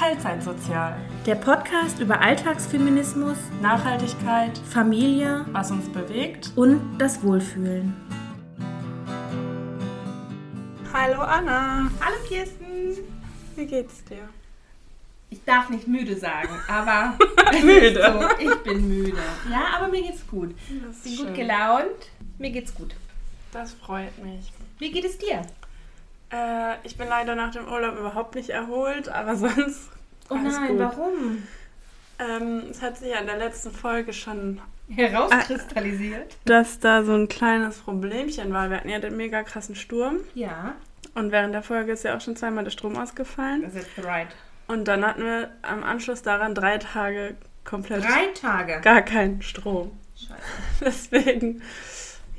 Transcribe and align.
Teilzeitsozial. 0.00 0.96
Der 1.26 1.34
Podcast 1.34 2.00
über 2.00 2.22
Alltagsfeminismus, 2.22 3.36
Nachhaltigkeit, 3.60 4.56
Familie 4.56 5.44
was 5.52 5.70
uns 5.70 5.90
bewegt. 5.92 6.52
und 6.56 6.96
das 6.96 7.22
Wohlfühlen. 7.22 7.94
Hallo 10.94 11.20
Anna, 11.20 11.90
Hallo 12.00 12.16
Kirsten! 12.26 12.96
wie 13.56 13.66
geht's 13.66 14.02
dir? 14.04 14.26
Ich 15.28 15.44
darf 15.44 15.68
nicht 15.68 15.86
müde 15.86 16.16
sagen, 16.16 16.48
aber 16.66 17.18
Müde. 17.62 18.02
so, 18.02 18.42
ich 18.42 18.54
bin 18.62 18.88
müde. 18.88 19.18
Ja, 19.50 19.76
aber 19.76 19.88
mir 19.88 20.00
geht's 20.00 20.26
gut. 20.26 20.52
Ist 20.92 21.04
Bin 21.04 21.16
gut 21.18 21.26
schön. 21.26 21.34
gelaunt. 21.34 22.08
Mir 22.38 22.50
geht's 22.50 22.74
gut. 22.74 22.94
Das 23.52 23.74
freut 23.74 24.16
mich. 24.24 24.50
Wie 24.78 24.90
geht 24.90 25.04
es 25.04 25.18
dir? 25.18 25.42
Äh, 26.32 26.74
ich 26.84 26.96
bin 26.96 27.08
leider 27.08 27.34
nach 27.34 27.50
dem 27.52 27.66
Urlaub 27.66 27.98
überhaupt 27.98 28.34
nicht 28.34 28.50
erholt, 28.50 29.08
aber 29.08 29.36
sonst 29.36 29.90
Oh 30.28 30.36
nein, 30.36 30.68
gut. 30.68 30.78
warum? 30.78 31.42
Ähm, 32.18 32.64
es 32.70 32.82
hat 32.82 32.98
sich 32.98 33.08
ja 33.10 33.18
in 33.18 33.26
der 33.26 33.38
letzten 33.38 33.72
Folge 33.72 34.12
schon, 34.12 34.60
Herauskristallisiert. 34.88 36.36
dass 36.44 36.78
da 36.78 37.02
so 37.04 37.14
ein 37.14 37.28
kleines 37.28 37.78
Problemchen 37.78 38.52
war. 38.52 38.70
Wir 38.70 38.76
hatten 38.78 38.88
ja 38.88 38.98
den 38.98 39.16
mega 39.16 39.42
krassen 39.42 39.74
Sturm 39.74 40.18
Ja, 40.34 40.74
und 41.14 41.32
während 41.32 41.54
der 41.54 41.62
Folge 41.62 41.92
ist 41.92 42.04
ja 42.04 42.16
auch 42.16 42.20
schon 42.20 42.36
zweimal 42.36 42.64
der 42.64 42.70
Strom 42.70 42.96
ausgefallen. 42.96 43.62
das 43.62 43.74
ist 43.74 43.88
right. 44.04 44.28
Und 44.68 44.86
dann 44.86 45.04
hatten 45.04 45.24
wir 45.24 45.50
am 45.62 45.82
Anschluss 45.82 46.22
daran 46.22 46.54
drei 46.54 46.78
Tage 46.78 47.36
komplett 47.64 48.04
Drei 48.04 48.26
Tage. 48.40 48.80
gar 48.82 49.02
keinen 49.02 49.42
Strom. 49.42 49.90
Scheiße. 50.16 50.34
Deswegen, 50.84 51.62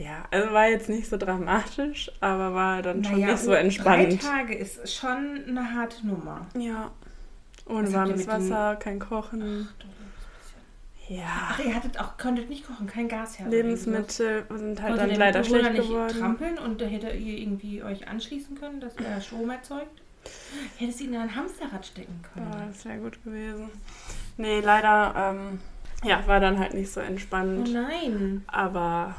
ja, 0.03 0.23
also 0.31 0.53
war 0.53 0.67
jetzt 0.67 0.89
nicht 0.89 1.07
so 1.09 1.17
dramatisch, 1.17 2.11
aber 2.21 2.53
war 2.53 2.81
dann 2.81 3.03
schon 3.03 3.13
Naja, 3.19 3.31
nicht 3.33 3.43
so 3.43 3.51
Drei 3.51 3.61
entspannt. 3.61 4.21
Tage 4.21 4.55
ist 4.55 4.93
schon 4.93 5.43
eine 5.47 5.73
harte 5.73 6.05
Nummer. 6.07 6.45
Ja, 6.57 6.91
ohne 7.67 7.83
Was 7.83 7.89
ihr 7.91 7.95
warmes 7.97 8.27
Wasser, 8.27 8.75
kein 8.77 8.99
Kochen. 8.99 9.67
Ja, 11.07 11.23
Ach, 11.49 11.59
ihr 11.59 11.75
hattet 11.75 11.99
auch, 11.99 12.17
konntet 12.17 12.49
nicht 12.49 12.65
kochen, 12.65 12.87
kein 12.87 13.09
Gas 13.09 13.37
her. 13.37 13.47
Lebensmittel 13.49 14.45
sind 14.49 14.81
halt 14.81 14.91
Konnte 14.91 14.97
dann 14.97 15.09
der 15.09 15.17
leider 15.17 15.43
schlecht 15.43 15.73
nicht 15.73 15.87
geworden. 15.89 16.17
trampeln 16.17 16.57
und 16.57 16.79
da 16.79 16.85
hätte 16.85 17.09
ihr 17.09 17.37
irgendwie 17.39 17.83
euch 17.83 18.07
anschließen 18.07 18.57
können, 18.57 18.79
dass 18.79 18.95
er 18.95 19.19
Strom 19.19 19.49
erzeugt? 19.49 20.01
Hättest 20.77 20.99
du 21.01 21.03
ihn 21.05 21.13
in 21.15 21.19
ein 21.19 21.35
Hamsterrad 21.35 21.85
stecken 21.85 22.21
Ja, 22.35 22.41
können. 22.43 22.67
das 22.71 22.85
wäre 22.85 22.99
gut 22.99 23.21
gewesen. 23.25 23.69
Nee, 24.37 24.61
leider, 24.61 25.13
ähm, 25.35 25.59
ja, 26.03 26.25
war 26.27 26.39
dann 26.39 26.57
halt 26.59 26.73
nicht 26.75 26.91
so 26.91 27.01
Oh 27.01 27.03
entspannt. 27.03 27.73
nein. 27.73 28.43
Aber 28.47 29.15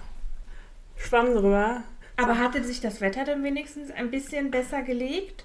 schwamm 1.02 1.34
drüber. 1.34 1.82
Aber 2.16 2.38
hatte 2.38 2.62
sich 2.62 2.80
das 2.80 3.00
Wetter 3.00 3.24
dann 3.24 3.42
wenigstens 3.42 3.90
ein 3.90 4.10
bisschen 4.10 4.50
besser 4.50 4.82
gelegt? 4.82 5.44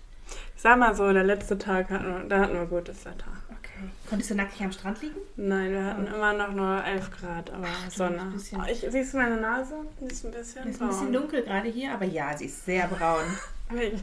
Ich 0.55 0.61
sag 0.61 0.77
mal 0.77 0.93
so, 0.95 1.11
der 1.11 1.23
letzte 1.23 1.57
Tag 1.57 1.89
hatten 1.89 2.05
wir, 2.07 2.23
da 2.27 2.39
hatten 2.41 2.53
wir 2.53 2.65
gutes 2.65 3.05
Wetter. 3.05 3.31
Okay. 3.49 3.89
Konntest 4.09 4.31
du 4.31 4.35
nackig 4.35 4.61
am 4.61 4.71
Strand 4.71 5.01
liegen? 5.01 5.15
Nein, 5.37 5.71
wir 5.71 5.85
hatten 5.85 6.07
immer 6.07 6.33
noch 6.33 6.51
nur 6.51 6.83
11 6.83 7.11
Grad, 7.11 7.51
aber 7.51 7.67
Sonne. 7.89 8.21
ein 8.21 8.31
bisschen. 8.33 8.59
Oh, 8.59 8.65
ich, 8.69 8.85
siehst 8.89 9.13
du 9.13 9.17
meine 9.17 9.37
Nase? 9.39 9.75
Die 10.01 10.05
ist 10.05 10.25
ein 10.25 10.31
bisschen 10.31 10.67
Ist 10.67 10.81
ein 10.81 10.87
bisschen 10.89 11.11
braun. 11.11 11.13
dunkel 11.13 11.43
gerade 11.43 11.69
hier, 11.69 11.93
aber 11.93 12.05
ja, 12.05 12.35
sie 12.35 12.45
ist 12.45 12.65
sehr 12.65 12.87
braun. 12.87 13.23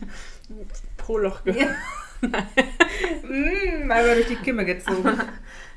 Poloch 0.97 1.43
gehört. 1.45 1.75
mm, 2.23 3.87
mal 3.87 4.05
über 4.05 4.15
durch 4.15 4.29
die 4.29 4.37
Kimme 4.37 4.65
gezogen. 4.65 5.21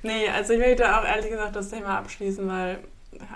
Nee, 0.04 0.30
also 0.30 0.54
ich 0.54 0.60
möchte 0.60 0.86
auch 0.96 1.04
ehrlich 1.04 1.30
gesagt 1.32 1.56
das 1.56 1.70
Thema 1.72 1.98
abschließen, 1.98 2.48
weil 2.48 2.78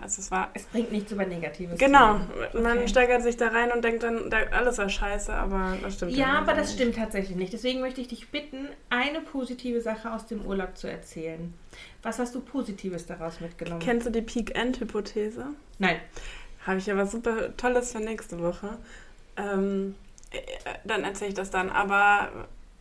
also 0.01 0.21
es 0.21 0.31
war. 0.31 0.49
Es 0.53 0.63
bringt 0.65 0.91
nichts 0.91 1.11
über 1.11 1.25
Negatives. 1.25 1.79
Genau, 1.79 2.13
reden. 2.15 2.63
man 2.63 2.77
Okay. 2.79 2.87
steigert 2.87 3.23
sich 3.23 3.37
da 3.37 3.47
rein 3.49 3.71
und 3.71 3.83
denkt 3.83 4.03
dann, 4.03 4.29
da- 4.29 4.47
alles 4.51 4.77
war 4.77 4.89
scheiße, 4.89 5.33
aber 5.33 5.77
das 5.81 5.95
stimmt 5.95 6.11
Ja, 6.13 6.39
aber 6.39 6.53
das 6.53 6.67
nicht. 6.67 6.75
stimmt 6.79 6.95
tatsächlich 6.95 7.35
nicht. 7.37 7.53
Deswegen 7.53 7.79
möchte 7.81 8.01
ich 8.01 8.07
dich 8.07 8.29
bitten, 8.29 8.67
eine 8.89 9.21
positive 9.21 9.81
Sache 9.81 10.11
aus 10.11 10.25
dem 10.27 10.45
Urlaub 10.45 10.77
zu 10.77 10.89
erzählen. 10.89 11.53
Was 12.03 12.19
hast 12.19 12.33
du 12.35 12.41
Positives 12.41 13.05
daraus 13.05 13.39
mitgenommen? 13.41 13.79
Kennst 13.81 14.07
du 14.07 14.11
die 14.11 14.21
Peak-End-Hypothese? 14.21 15.45
Nein. 15.79 15.97
Habe 16.65 16.77
ich 16.77 16.85
ja 16.85 16.95
was 16.95 17.11
super 17.11 17.55
Tolles 17.57 17.91
für 17.91 17.99
nächste 17.99 18.39
Woche. 18.39 18.77
Ähm, 19.37 19.95
äh, 20.31 20.39
dann 20.83 21.03
erzähle 21.03 21.29
ich 21.29 21.35
das 21.35 21.49
dann. 21.49 21.69
Aber 21.69 22.29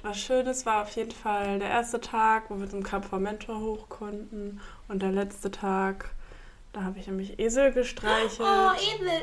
was 0.02 0.18
Schönes 0.18 0.66
war 0.66 0.82
auf 0.82 0.90
jeden 0.96 1.10
Fall 1.12 1.58
der 1.58 1.68
erste 1.68 2.00
Tag, 2.00 2.44
wo 2.48 2.58
wir 2.60 2.68
zum 2.68 2.82
Kap 2.82 3.04
Formentor 3.04 3.60
hoch 3.60 3.88
konnten. 3.88 4.60
Und 4.88 5.02
der 5.02 5.12
letzte 5.12 5.50
Tag, 5.50 6.10
da 6.72 6.82
habe 6.84 6.98
ich 6.98 7.06
nämlich 7.06 7.38
Esel 7.38 7.72
gestreichelt. 7.72 8.40
Oh, 8.40 8.70
Esel. 8.74 9.22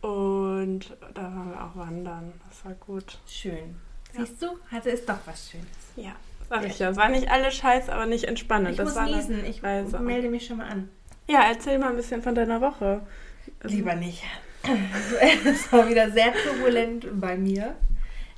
Und 0.00 0.96
da 1.14 1.22
waren 1.22 1.50
wir 1.50 1.64
auch 1.64 1.76
wandern. 1.76 2.32
Das 2.48 2.64
war 2.64 2.72
gut. 2.74 3.18
Schön. 3.26 3.76
Ja. 4.12 4.20
Siehst 4.24 4.42
du? 4.42 4.58
Also 4.70 4.90
ist 4.90 5.08
doch 5.08 5.18
was 5.24 5.50
Schönes. 5.50 5.66
Ja, 5.96 6.12
sag 6.48 6.64
ich 6.66 6.78
ja. 6.78 6.90
Es 6.90 6.96
war 6.96 7.08
nicht 7.08 7.30
alles 7.30 7.54
scheiße, 7.54 7.92
aber 7.92 8.06
nicht 8.06 8.24
entspannend. 8.24 8.70
Ich 8.72 8.76
das 8.76 8.94
muss 8.94 9.04
niesen. 9.10 9.44
Ich 9.46 9.62
Reise. 9.62 9.98
melde 10.00 10.28
mich 10.28 10.46
schon 10.46 10.58
mal 10.58 10.68
an. 10.68 10.88
Ja, 11.26 11.42
erzähl 11.48 11.78
mal 11.78 11.88
ein 11.90 11.96
bisschen 11.96 12.22
von 12.22 12.34
deiner 12.34 12.60
Woche. 12.60 13.00
Also, 13.62 13.74
Lieber 13.76 13.94
nicht. 13.94 14.22
Es 15.44 15.70
war 15.72 15.86
wieder 15.88 16.10
sehr 16.10 16.32
turbulent 16.32 17.06
bei 17.20 17.36
mir. 17.36 17.74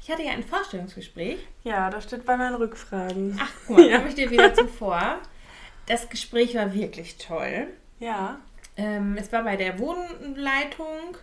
Ich 0.03 0.11
hatte 0.11 0.23
ja 0.23 0.33
ein 0.33 0.43
Vorstellungsgespräch. 0.45 1.39
Ja, 1.65 1.89
das 1.91 2.05
steht 2.05 2.25
bei 2.25 2.37
meinen 2.37 2.55
Rückfragen. 2.57 3.37
Ach, 3.41 3.51
guck 3.67 3.77
mal, 3.79 3.87
Ja. 3.91 3.97
komme 3.99 4.09
ich 4.09 4.15
dir 4.17 4.31
wieder 4.31 4.53
zuvor. 4.55 5.19
Das 5.87 6.09
Gespräch 6.09 6.55
war 6.55 6.75
wirklich 6.75 7.17
toll. 7.19 7.69
Ja. 8.01 8.39
Ähm, 8.77 9.17
es 9.19 9.33
war 9.33 9.45
bei 9.45 9.57
der 9.57 9.79
Wohnleitung, 9.79 11.17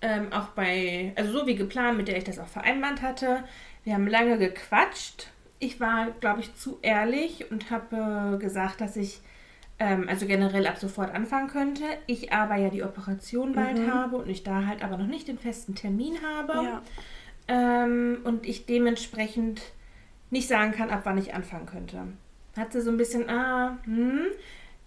ähm, 0.00 0.32
auch 0.32 0.48
bei, 0.48 1.12
also 1.16 1.32
so 1.40 1.46
wie 1.46 1.56
geplant, 1.56 1.96
mit 1.98 2.08
der 2.08 2.16
ich 2.16 2.24
das 2.24 2.38
auch 2.38 2.46
vereinbart 2.46 3.02
hatte. 3.02 3.44
Wir 3.84 3.94
haben 3.94 4.06
lange 4.06 4.38
gequatscht. 4.38 5.28
Ich 5.58 5.80
war, 5.80 6.10
glaube 6.20 6.40
ich, 6.40 6.54
zu 6.54 6.78
ehrlich 6.82 7.50
und 7.50 7.70
habe 7.70 8.34
äh, 8.36 8.38
gesagt, 8.38 8.80
dass 8.80 8.96
ich 8.96 9.20
ähm, 9.78 10.06
also 10.08 10.26
generell 10.26 10.66
ab 10.66 10.78
sofort 10.78 11.14
anfangen 11.14 11.48
könnte. 11.48 11.84
Ich 12.06 12.32
aber 12.32 12.56
ja 12.56 12.70
die 12.70 12.82
Operation 12.82 13.52
bald 13.54 13.78
Mhm. 13.78 13.92
habe 13.92 14.16
und 14.16 14.28
ich 14.30 14.42
da 14.42 14.66
halt 14.66 14.82
aber 14.82 14.96
noch 14.96 15.06
nicht 15.06 15.28
den 15.28 15.38
festen 15.38 15.74
Termin 15.74 16.18
habe. 16.22 16.52
Ja. 16.64 16.82
Ähm, 17.48 18.20
und 18.24 18.46
ich 18.46 18.66
dementsprechend 18.66 19.60
nicht 20.30 20.48
sagen 20.48 20.72
kann, 20.72 20.90
ab 20.90 21.02
wann 21.04 21.18
ich 21.18 21.34
anfangen 21.34 21.66
könnte. 21.66 22.02
Hat 22.56 22.72
sie 22.72 22.80
so 22.80 22.90
ein 22.90 22.96
bisschen, 22.96 23.28
ah, 23.28 23.78
hm. 23.84 24.26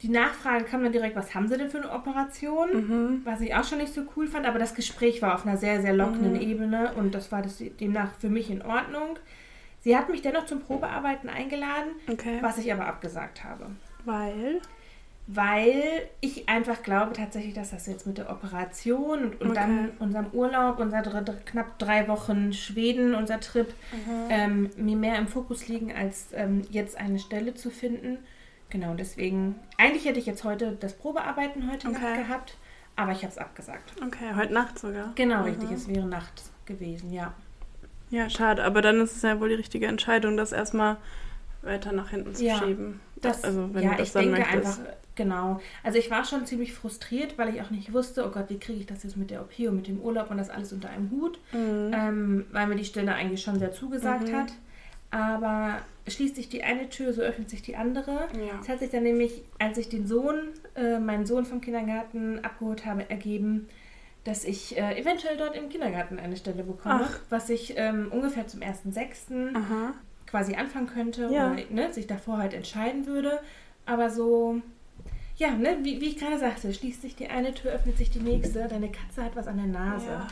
Die 0.02 0.08
Nachfrage 0.10 0.64
kam 0.64 0.82
dann 0.82 0.94
direkt, 0.94 1.18
was 1.18 1.36
haben 1.36 1.50
sie 1.50 1.58
denn 1.58 1.70
für 1.70 1.80
eine 1.80 1.92
Operation? 1.92 2.70
Mhm. 2.74 3.22
Was 3.26 3.42
ich 3.42 3.54
auch 3.54 3.66
schon 3.66 3.80
nicht 3.80 3.94
so 3.94 4.04
cool 4.16 4.28
fand, 4.28 4.46
aber 4.46 4.58
das 4.58 4.74
Gespräch 4.74 5.22
war 5.22 5.36
auf 5.36 5.46
einer 5.46 5.58
sehr, 5.58 5.82
sehr 5.82 5.94
lockeren 5.94 6.36
Mhm. 6.36 6.40
Ebene 6.42 6.94
und 6.96 7.14
das 7.14 7.34
war 7.34 7.42
das 7.42 7.58
demnach 7.82 8.12
für 8.18 8.30
mich 8.30 8.50
in 8.50 8.62
Ordnung. 8.62 9.20
Sie 9.82 9.98
hat 9.98 10.10
mich 10.10 10.22
dennoch 10.22 10.46
zum 10.46 10.62
Probearbeiten 10.62 11.28
eingeladen, 11.30 11.92
Okay. 12.10 12.38
was 12.42 12.58
ich 12.58 12.72
aber 12.72 12.86
abgesagt 12.86 13.44
habe. 13.44 13.66
Weil? 14.06 14.62
Weil 15.32 16.10
ich 16.22 16.50
einfach 16.50 16.82
glaube 16.82 17.14
tatsächlich, 17.14 17.54
dass 17.54 17.70
das 17.70 17.86
jetzt 17.86 18.08
mit 18.08 18.18
der 18.18 18.32
Operation 18.32 19.26
und, 19.26 19.42
und 19.42 19.50
Okay. 19.52 19.54
dann 19.54 19.92
unserem 20.00 20.26
Urlaub, 20.34 20.80
unser 20.80 21.04
knapp 21.04 21.78
drei 21.78 22.08
Wochen 22.08 22.52
Schweden, 22.52 23.14
unser 23.14 23.40
Trip, 23.40 23.72
ähm, 24.28 24.72
mir 24.76 24.96
mehr 24.96 25.20
im 25.20 25.28
Fokus 25.28 25.68
liegen, 25.68 25.94
als 25.96 26.30
ähm, 26.34 26.64
jetzt 26.72 26.98
eine 26.98 27.20
Stelle 27.20 27.54
zu 27.54 27.70
finden. 27.70 28.18
Genau, 28.72 28.96
deswegen, 28.96 29.54
eigentlich 29.78 30.06
hätte 30.06 30.18
ich 30.20 30.26
jetzt 30.26 30.44
heute 30.44 30.72
das 30.80 30.94
Probearbeiten 30.94 31.70
heute 31.72 31.90
Okay. 31.90 32.00
Nacht 32.02 32.16
gehabt, 32.28 32.58
aber 32.96 33.12
ich 33.12 33.20
habe 33.20 33.28
es 33.32 33.38
abgesagt. 33.38 33.94
Okay, 34.04 34.34
heute 34.36 34.54
Nacht 34.54 34.80
sogar. 34.80 35.12
Genau, 35.14 35.42
Mhm. 35.42 35.46
richtig, 35.46 35.72
es 35.72 35.88
wäre 35.88 36.08
Nacht 36.08 36.42
gewesen, 36.66 37.14
ja. 37.14 37.34
Ja, 38.10 38.32
schade, 38.32 38.64
aber 38.64 38.82
dann 38.82 39.00
ist 39.00 39.16
es 39.16 39.22
ja 39.22 39.40
wohl 39.40 39.50
die 39.50 39.56
richtige 39.56 39.86
Entscheidung, 39.86 40.38
das 40.38 40.52
erstmal 40.54 40.98
weiter 41.62 41.92
nach 41.92 42.10
hinten 42.10 42.34
zu 42.34 42.46
Ja, 42.46 42.56
schieben. 42.58 43.00
Das, 43.22 43.44
also, 43.44 43.74
wenn 43.74 43.84
ja, 43.84 43.92
du 43.92 43.98
das 43.98 44.08
ich 44.08 44.14
dann 44.14 44.32
denke 44.34 44.40
möchtest. 44.42 44.80
einfach, 44.80 44.94
genau. 45.20 45.60
Also 45.84 46.00
ich 46.00 46.10
war 46.10 46.24
schon 46.26 46.46
ziemlich 46.48 46.74
frustriert, 46.74 47.38
weil 47.38 47.54
ich 47.54 47.62
auch 47.62 47.70
nicht 47.70 47.94
wusste, 47.94 48.26
oh 48.26 48.32
Gott, 48.32 48.50
wie 48.50 48.58
kriege 48.58 48.80
ich 48.80 48.86
das 48.88 49.04
jetzt 49.04 49.18
mit 49.18 49.30
der 49.30 49.42
OP 49.42 49.60
und 49.68 49.76
mit 49.76 49.88
dem 49.88 50.00
Urlaub 50.02 50.32
und 50.32 50.38
das 50.38 50.50
alles 50.50 50.74
unter 50.74 50.90
einem 50.90 51.12
Hut, 51.12 51.40
Mhm. 51.54 51.92
ähm, 51.94 52.46
weil 52.52 52.66
mir 52.68 52.76
die 52.76 52.86
Stelle 52.86 53.14
eigentlich 53.14 53.42
schon 53.44 53.60
sehr 53.60 53.72
zugesagt 53.72 54.30
Mhm. 54.30 54.36
hat. 54.36 54.52
Aber 55.12 55.80
schließt 56.08 56.36
sich 56.36 56.50
die 56.50 56.64
eine 56.64 56.90
Tür, 56.90 57.14
so 57.14 57.22
öffnet 57.22 57.50
sich 57.50 57.62
die 57.62 57.76
andere. 57.76 58.28
Ja. 58.34 58.60
Es 58.62 58.70
hat 58.70 58.80
sich 58.80 58.90
dann 58.92 59.04
nämlich, 59.04 59.44
als 59.58 59.78
ich 59.78 59.90
den 59.90 60.06
Sohn, 60.08 60.36
äh, 60.76 61.00
meinen 61.00 61.26
Sohn 61.26 61.46
vom 61.46 61.62
Kindergarten 61.62 62.40
abgeholt 62.44 62.86
habe, 62.86 63.10
ergeben, 63.10 63.68
dass 64.24 64.44
ich 64.46 64.78
äh, 64.78 65.00
eventuell 65.00 65.38
dort 65.38 65.56
im 65.56 65.70
Kindergarten 65.70 66.20
eine 66.20 66.38
Stelle 66.38 66.64
bekomme, 66.64 67.06
Ach. 67.06 67.20
was 67.30 67.50
ich 67.50 67.74
ähm, 67.78 68.08
ungefähr 68.12 68.48
zum 68.48 68.62
1.6. 68.62 69.56
Aha. 69.56 69.94
quasi 70.28 70.54
anfangen 70.56 70.88
könnte 70.88 71.28
Ja. 71.32 71.52
oder 71.54 71.62
ne, 71.72 71.92
sich 71.92 72.06
davor 72.06 72.38
halt 72.38 72.54
entscheiden 72.54 73.08
würde. 73.08 73.40
Aber 73.88 74.12
so, 74.12 74.62
ja, 75.40 75.52
ne, 75.52 75.78
wie, 75.82 76.00
wie 76.02 76.10
ich 76.10 76.18
gerade 76.18 76.38
sagte, 76.38 76.74
schließt 76.74 77.02
sich 77.02 77.16
die 77.16 77.28
eine 77.30 77.54
Tür, 77.54 77.72
öffnet 77.72 77.98
sich 77.98 78.10
die 78.12 78.20
nächste. 78.20 78.68
Deine 78.68 78.92
Katze 78.92 79.24
hat 79.24 79.36
was 79.36 79.48
an 79.48 79.58
der 79.58 79.68
Nase. 79.68 80.06
Ja. 80.08 80.28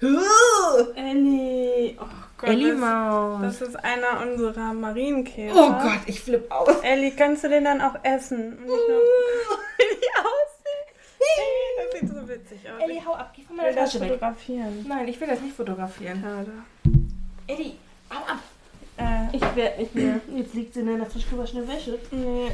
Huh! 0.00 0.92
Ellie. 0.94 1.96
Oh 2.00 2.04
Gott. 2.38 2.50
Ellie 2.50 2.70
das, 2.70 2.78
Maus. 2.78 3.40
das 3.42 3.60
ist 3.62 3.76
einer 3.84 4.22
unserer 4.22 4.72
Marienkäfer. 4.72 5.56
oh 5.56 5.72
Gott, 5.82 6.00
ich 6.06 6.20
flipp 6.20 6.48
aus. 6.52 6.68
Ellie, 6.82 7.10
kannst 7.10 7.42
du 7.42 7.48
den 7.48 7.64
dann 7.64 7.80
auch 7.80 7.96
essen? 8.04 8.52
Und 8.58 8.60
nicht 8.60 8.68
nur, 8.88 9.00
Wie 9.76 9.96
die 9.96 10.06
aussieht. 10.20 11.90
das 11.90 12.00
sieht 12.00 12.08
so 12.10 12.28
witzig 12.28 12.58
aus. 12.70 12.80
Ellie, 12.80 13.04
hau 13.04 13.14
ab, 13.14 13.32
geh 13.34 13.42
von 13.42 13.56
ich 13.56 13.62
meiner 13.62 13.68
will 13.70 13.74
das 13.74 13.90
Tasche 13.92 14.00
weg. 14.04 14.08
fotografieren. 14.10 14.86
Nein, 14.88 15.08
ich 15.08 15.20
will 15.20 15.26
das 15.28 15.40
nicht 15.40 15.56
fotografieren. 15.56 16.22
Schade. 16.22 16.52
Ellie, 17.48 17.72
hau 18.10 18.18
ab. 18.18 18.38
Äh, 18.98 19.36
ich 19.36 19.56
werde 19.56 19.78
nicht 19.80 19.94
mehr. 19.96 20.20
Jetzt 20.36 20.54
liegt 20.54 20.74
sie 20.74 20.80
in 20.80 20.90
einer 20.90 21.06
frisch 21.06 21.28
gewaschenen 21.28 21.66
Wäsche. 21.66 21.98
Nee. 22.12 22.52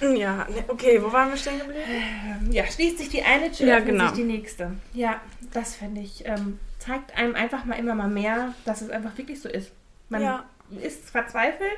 Ja, 0.00 0.46
nee, 0.48 0.64
okay, 0.68 1.02
wo 1.02 1.12
waren 1.12 1.30
wir 1.30 1.36
stehen 1.36 1.58
geblieben? 1.58 1.82
Ähm, 1.88 2.52
ja, 2.52 2.64
schließt 2.66 2.98
sich 2.98 3.08
die 3.10 3.22
eine 3.22 3.50
Tür, 3.52 3.66
Ja, 3.66 3.80
genau. 3.80 4.04
sich 4.08 4.16
die 4.16 4.24
nächste. 4.24 4.72
Ja, 4.94 5.20
das 5.52 5.76
finde 5.76 6.00
ich, 6.00 6.24
ähm, 6.26 6.58
zeigt 6.78 7.16
einem 7.16 7.34
einfach 7.34 7.64
mal 7.64 7.74
immer 7.78 7.94
mal 7.94 8.08
mehr, 8.08 8.54
dass 8.64 8.80
es 8.80 8.90
einfach 8.90 9.16
wirklich 9.18 9.40
so 9.40 9.48
ist. 9.48 9.72
Man 10.08 10.22
Ja. 10.22 10.44
ist 10.80 11.10
verzweifelt, 11.10 11.70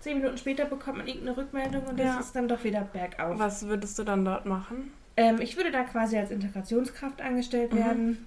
zehn 0.00 0.18
Minuten 0.18 0.38
später 0.38 0.64
bekommt 0.64 0.98
man 0.98 1.06
irgendeine 1.06 1.36
Rückmeldung 1.36 1.84
und 1.86 1.98
Ja. 1.98 2.18
es 2.18 2.26
ist 2.26 2.36
dann 2.36 2.48
doch 2.48 2.64
wieder 2.64 2.82
bergauf. 2.82 3.38
Was 3.38 3.66
würdest 3.66 3.98
du 3.98 4.04
dann 4.04 4.24
dort 4.24 4.46
machen? 4.46 4.92
Ähm, 5.16 5.40
ich 5.40 5.56
würde 5.56 5.70
da 5.70 5.82
quasi 5.84 6.16
als 6.16 6.30
Integrationskraft 6.30 7.20
angestellt 7.20 7.72
Mhm. 7.72 7.76
werden, 7.78 8.26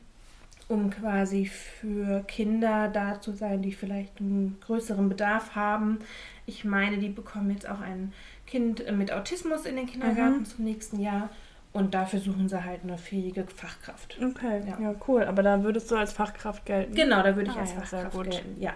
um 0.67 0.89
quasi 0.91 1.45
für 1.45 2.23
Kinder 2.27 2.87
da 2.87 3.19
zu 3.19 3.31
sein, 3.33 3.61
die 3.61 3.73
vielleicht 3.73 4.19
einen 4.19 4.57
größeren 4.65 5.09
Bedarf 5.09 5.55
haben. 5.55 5.99
Ich 6.45 6.63
meine, 6.65 6.97
die 6.97 7.09
bekommen 7.09 7.51
jetzt 7.51 7.67
auch 7.67 7.79
ein 7.81 8.13
Kind 8.47 8.85
äh, 8.85 8.91
mit 8.91 9.11
Autismus 9.11 9.65
in 9.65 9.75
den 9.75 9.87
Kindergarten 9.87 10.39
Mhm. 10.39 10.45
zum 10.45 10.65
nächsten 10.65 10.99
Jahr. 10.99 11.29
Und 11.71 11.95
dafür 11.95 12.19
suchen 12.19 12.47
sie 12.49 12.63
halt 12.63 12.81
eine 12.83 12.99
fähige 12.99 13.45
Fachkraft. 13.47 14.19
Okay, 14.23 14.61
Ja. 14.67 14.79
ja, 14.79 14.95
cool. 15.07 15.23
Aber 15.23 15.41
da 15.41 15.63
würdest 15.63 15.89
du 15.89 15.95
als 15.95 16.13
Fachkraft 16.13 16.65
gelten. 16.67 16.93
Genau, 16.93 17.23
da 17.23 17.35
würde 17.35 17.49
ich 17.49 17.57
Ah, 17.57 17.61
als 17.61 17.71
ja, 17.73 17.79
sehr 17.79 17.87
Fachkraft 18.01 18.15
gut. 18.15 18.29
gelten. 18.31 18.61
Ja. 18.61 18.73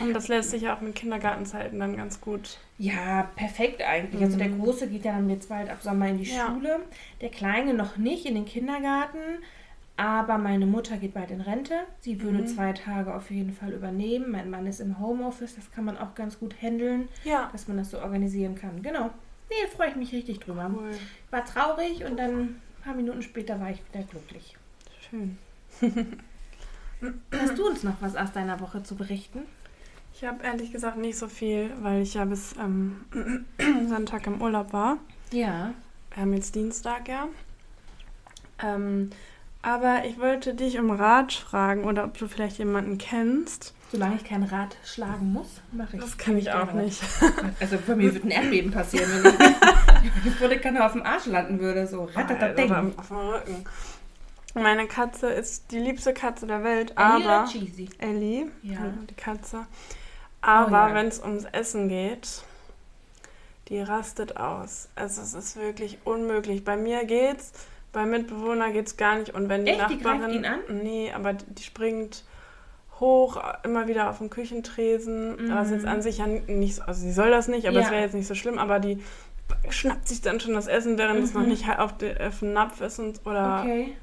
Und 0.00 0.12
das 0.12 0.26
lässt 0.26 0.50
sich 0.50 0.62
ja 0.62 0.74
auch 0.74 0.80
mit 0.80 0.94
Kindergartenzeiten 0.96 1.78
dann 1.78 1.96
ganz 1.96 2.20
gut. 2.20 2.58
Ja, 2.78 3.30
perfekt 3.36 3.80
eigentlich. 3.82 4.20
Also 4.22 4.36
der 4.38 4.48
Mhm. 4.48 4.60
Große 4.62 4.88
geht 4.88 5.04
ja 5.04 5.12
dann 5.12 5.28
jetzt 5.30 5.48
bald 5.50 5.70
ab 5.70 5.82
Sommer 5.82 6.08
in 6.08 6.18
die 6.18 6.24
Ja. 6.24 6.46
Schule. 6.48 6.80
Der 7.20 7.28
Kleine 7.28 7.74
noch 7.74 7.96
nicht 7.96 8.26
in 8.26 8.34
den 8.34 8.44
Kindergarten. 8.44 9.18
Aber 9.96 10.38
meine 10.38 10.66
Mutter 10.66 10.96
geht 10.96 11.14
bald 11.14 11.30
in 11.30 11.40
Rente. 11.40 11.74
Sie 12.00 12.20
würde 12.20 12.38
Mhm. 12.38 12.46
zwei 12.48 12.72
Tage 12.72 13.14
auf 13.14 13.30
jeden 13.30 13.52
Fall 13.52 13.72
übernehmen. 13.72 14.30
Mein 14.32 14.50
Mann 14.50 14.66
ist 14.66 14.80
im 14.80 14.98
Homeoffice. 14.98 15.54
Das 15.54 15.70
kann 15.70 15.84
man 15.84 15.96
auch 15.96 16.14
ganz 16.16 16.38
gut 16.40 16.60
handeln, 16.60 17.08
Ja. 17.22 17.48
dass 17.52 17.68
man 17.68 17.76
das 17.76 17.90
so 17.92 18.00
organisieren 18.00 18.56
kann. 18.56 18.82
Genau. 18.82 19.10
Nee, 19.50 19.68
freue 19.76 19.90
ich 19.90 19.96
mich 19.96 20.12
richtig 20.12 20.40
drüber. 20.40 20.68
Cool. 20.74 20.90
War 21.30 21.44
traurig 21.44 22.04
und 22.04 22.18
dann 22.18 22.32
ein 22.40 22.62
paar 22.82 22.94
Minuten 22.94 23.22
später 23.22 23.60
war 23.60 23.70
ich 23.70 23.82
wieder 23.92 24.02
glücklich. 24.04 24.56
Schön. 25.08 25.38
Hast 27.32 27.58
du 27.58 27.66
uns 27.66 27.82
noch 27.84 28.00
was 28.00 28.16
aus 28.16 28.32
deiner 28.32 28.58
Woche 28.60 28.82
zu 28.82 28.96
berichten? 28.96 29.40
Ich 30.14 30.24
habe 30.24 30.42
ehrlich 30.44 30.72
gesagt 30.72 30.96
nicht 30.96 31.18
so 31.18 31.28
viel, 31.28 31.70
weil 31.82 32.02
ich 32.02 32.14
ja 32.14 32.24
bis 32.24 32.54
ähm, 32.58 33.04
Sonntag 33.88 34.26
im 34.26 34.40
Urlaub 34.40 34.72
war. 34.72 34.96
Ja. 35.32 35.72
Wir 36.12 36.22
haben 36.22 36.32
jetzt 36.34 36.54
Dienstag, 36.54 37.08
ja. 37.08 37.28
Ähm, 38.62 39.10
aber 39.64 40.04
ich 40.04 40.18
wollte 40.20 40.54
dich 40.54 40.78
um 40.78 40.90
Rat 40.90 41.32
fragen 41.32 41.84
oder 41.84 42.04
ob 42.04 42.16
du 42.18 42.28
vielleicht 42.28 42.58
jemanden 42.58 42.98
kennst. 42.98 43.74
Solange 43.90 44.16
ich 44.16 44.24
kein 44.24 44.42
Rad 44.42 44.76
schlagen 44.84 45.32
muss, 45.32 45.46
mache 45.72 45.96
ich. 45.96 46.02
Das 46.02 46.18
kann 46.18 46.36
ich 46.36 46.50
auch 46.52 46.72
nicht. 46.72 47.00
Also 47.60 47.78
bei 47.86 47.94
mir 47.94 48.12
würde 48.12 48.26
ein 48.26 48.30
Erdbeben 48.30 48.70
passieren, 48.72 49.08
wenn 49.22 49.32
ich 50.04 50.12
bevor 50.24 50.48
der 50.48 50.60
Kanne 50.60 50.84
auf 50.84 50.92
dem 50.92 51.02
Arsch 51.04 51.26
landen 51.26 51.60
würde. 51.60 51.86
So 51.86 52.02
Oder 52.02 52.16
ratatating. 52.16 52.92
auf 52.96 53.08
dem 53.08 53.16
Rücken. 53.16 53.64
Meine 54.54 54.86
Katze 54.86 55.28
ist 55.28 55.70
die 55.72 55.78
liebste 55.78 56.12
Katze 56.14 56.46
der 56.46 56.62
Welt, 56.62 56.90
Ellie 56.96 57.28
aber 57.28 57.48
cheesy? 57.50 57.88
Ellie, 57.98 58.46
Ja. 58.62 58.78
die 59.08 59.14
Katze. 59.14 59.66
Aber 60.40 60.84
Oh 60.86 60.88
ja. 60.88 60.94
wenn 60.94 61.06
es 61.06 61.20
ums 61.20 61.44
Essen 61.44 61.88
geht, 61.88 62.42
die 63.68 63.80
rastet 63.80 64.36
aus. 64.36 64.88
Also 64.94 65.22
es 65.22 65.34
ist 65.34 65.56
wirklich 65.56 65.98
unmöglich. 66.04 66.64
Bei 66.64 66.76
mir 66.76 67.04
geht's, 67.04 67.52
bei 67.94 68.04
Mitbewohner 68.04 68.70
geht's 68.72 68.96
gar 68.98 69.18
nicht. 69.18 69.34
Und 69.34 69.48
wenn 69.48 69.64
die 69.64 69.72
Echt? 69.72 69.88
Die 69.90 69.96
Nachbarin, 69.96 70.30
ihn 70.30 70.44
an? 70.44 70.60
nee, 70.82 71.10
aber 71.14 71.32
die, 71.32 71.44
die 71.54 71.62
springt 71.62 72.24
hoch, 73.00 73.42
immer 73.64 73.88
wieder 73.88 74.10
auf 74.10 74.18
den 74.18 74.30
Küchentresen. 74.30 75.46
Mhm. 75.46 75.54
Was 75.54 75.70
jetzt 75.70 75.86
an 75.86 76.02
sich 76.02 76.18
ja 76.18 76.26
nicht, 76.26 76.76
so- 76.76 76.82
also 76.82 77.00
sie 77.00 77.12
soll 77.12 77.30
das 77.30 77.48
nicht, 77.48 77.66
aber 77.66 77.78
Ja. 77.80 77.86
es 77.86 77.90
wäre 77.90 78.02
jetzt 78.02 78.14
nicht 78.14 78.26
so 78.28 78.34
schlimm. 78.34 78.58
Aber 78.58 78.78
die 78.78 79.02
schnappt 79.70 80.06
sich 80.08 80.20
dann 80.20 80.38
schon 80.40 80.54
das 80.54 80.66
Essen, 80.66 80.98
während 80.98 81.22
es 81.24 81.34
noch 81.34 81.42
Mhm. 81.42 81.48
nicht 81.48 81.68
auf, 81.78 81.96
de, 81.96 82.18
auf 82.26 82.38
dem 82.40 82.52
Napf 82.52 82.80
ist 82.80 82.98
und 82.98 83.20
oder 83.26 83.60
Okay. 83.62 83.96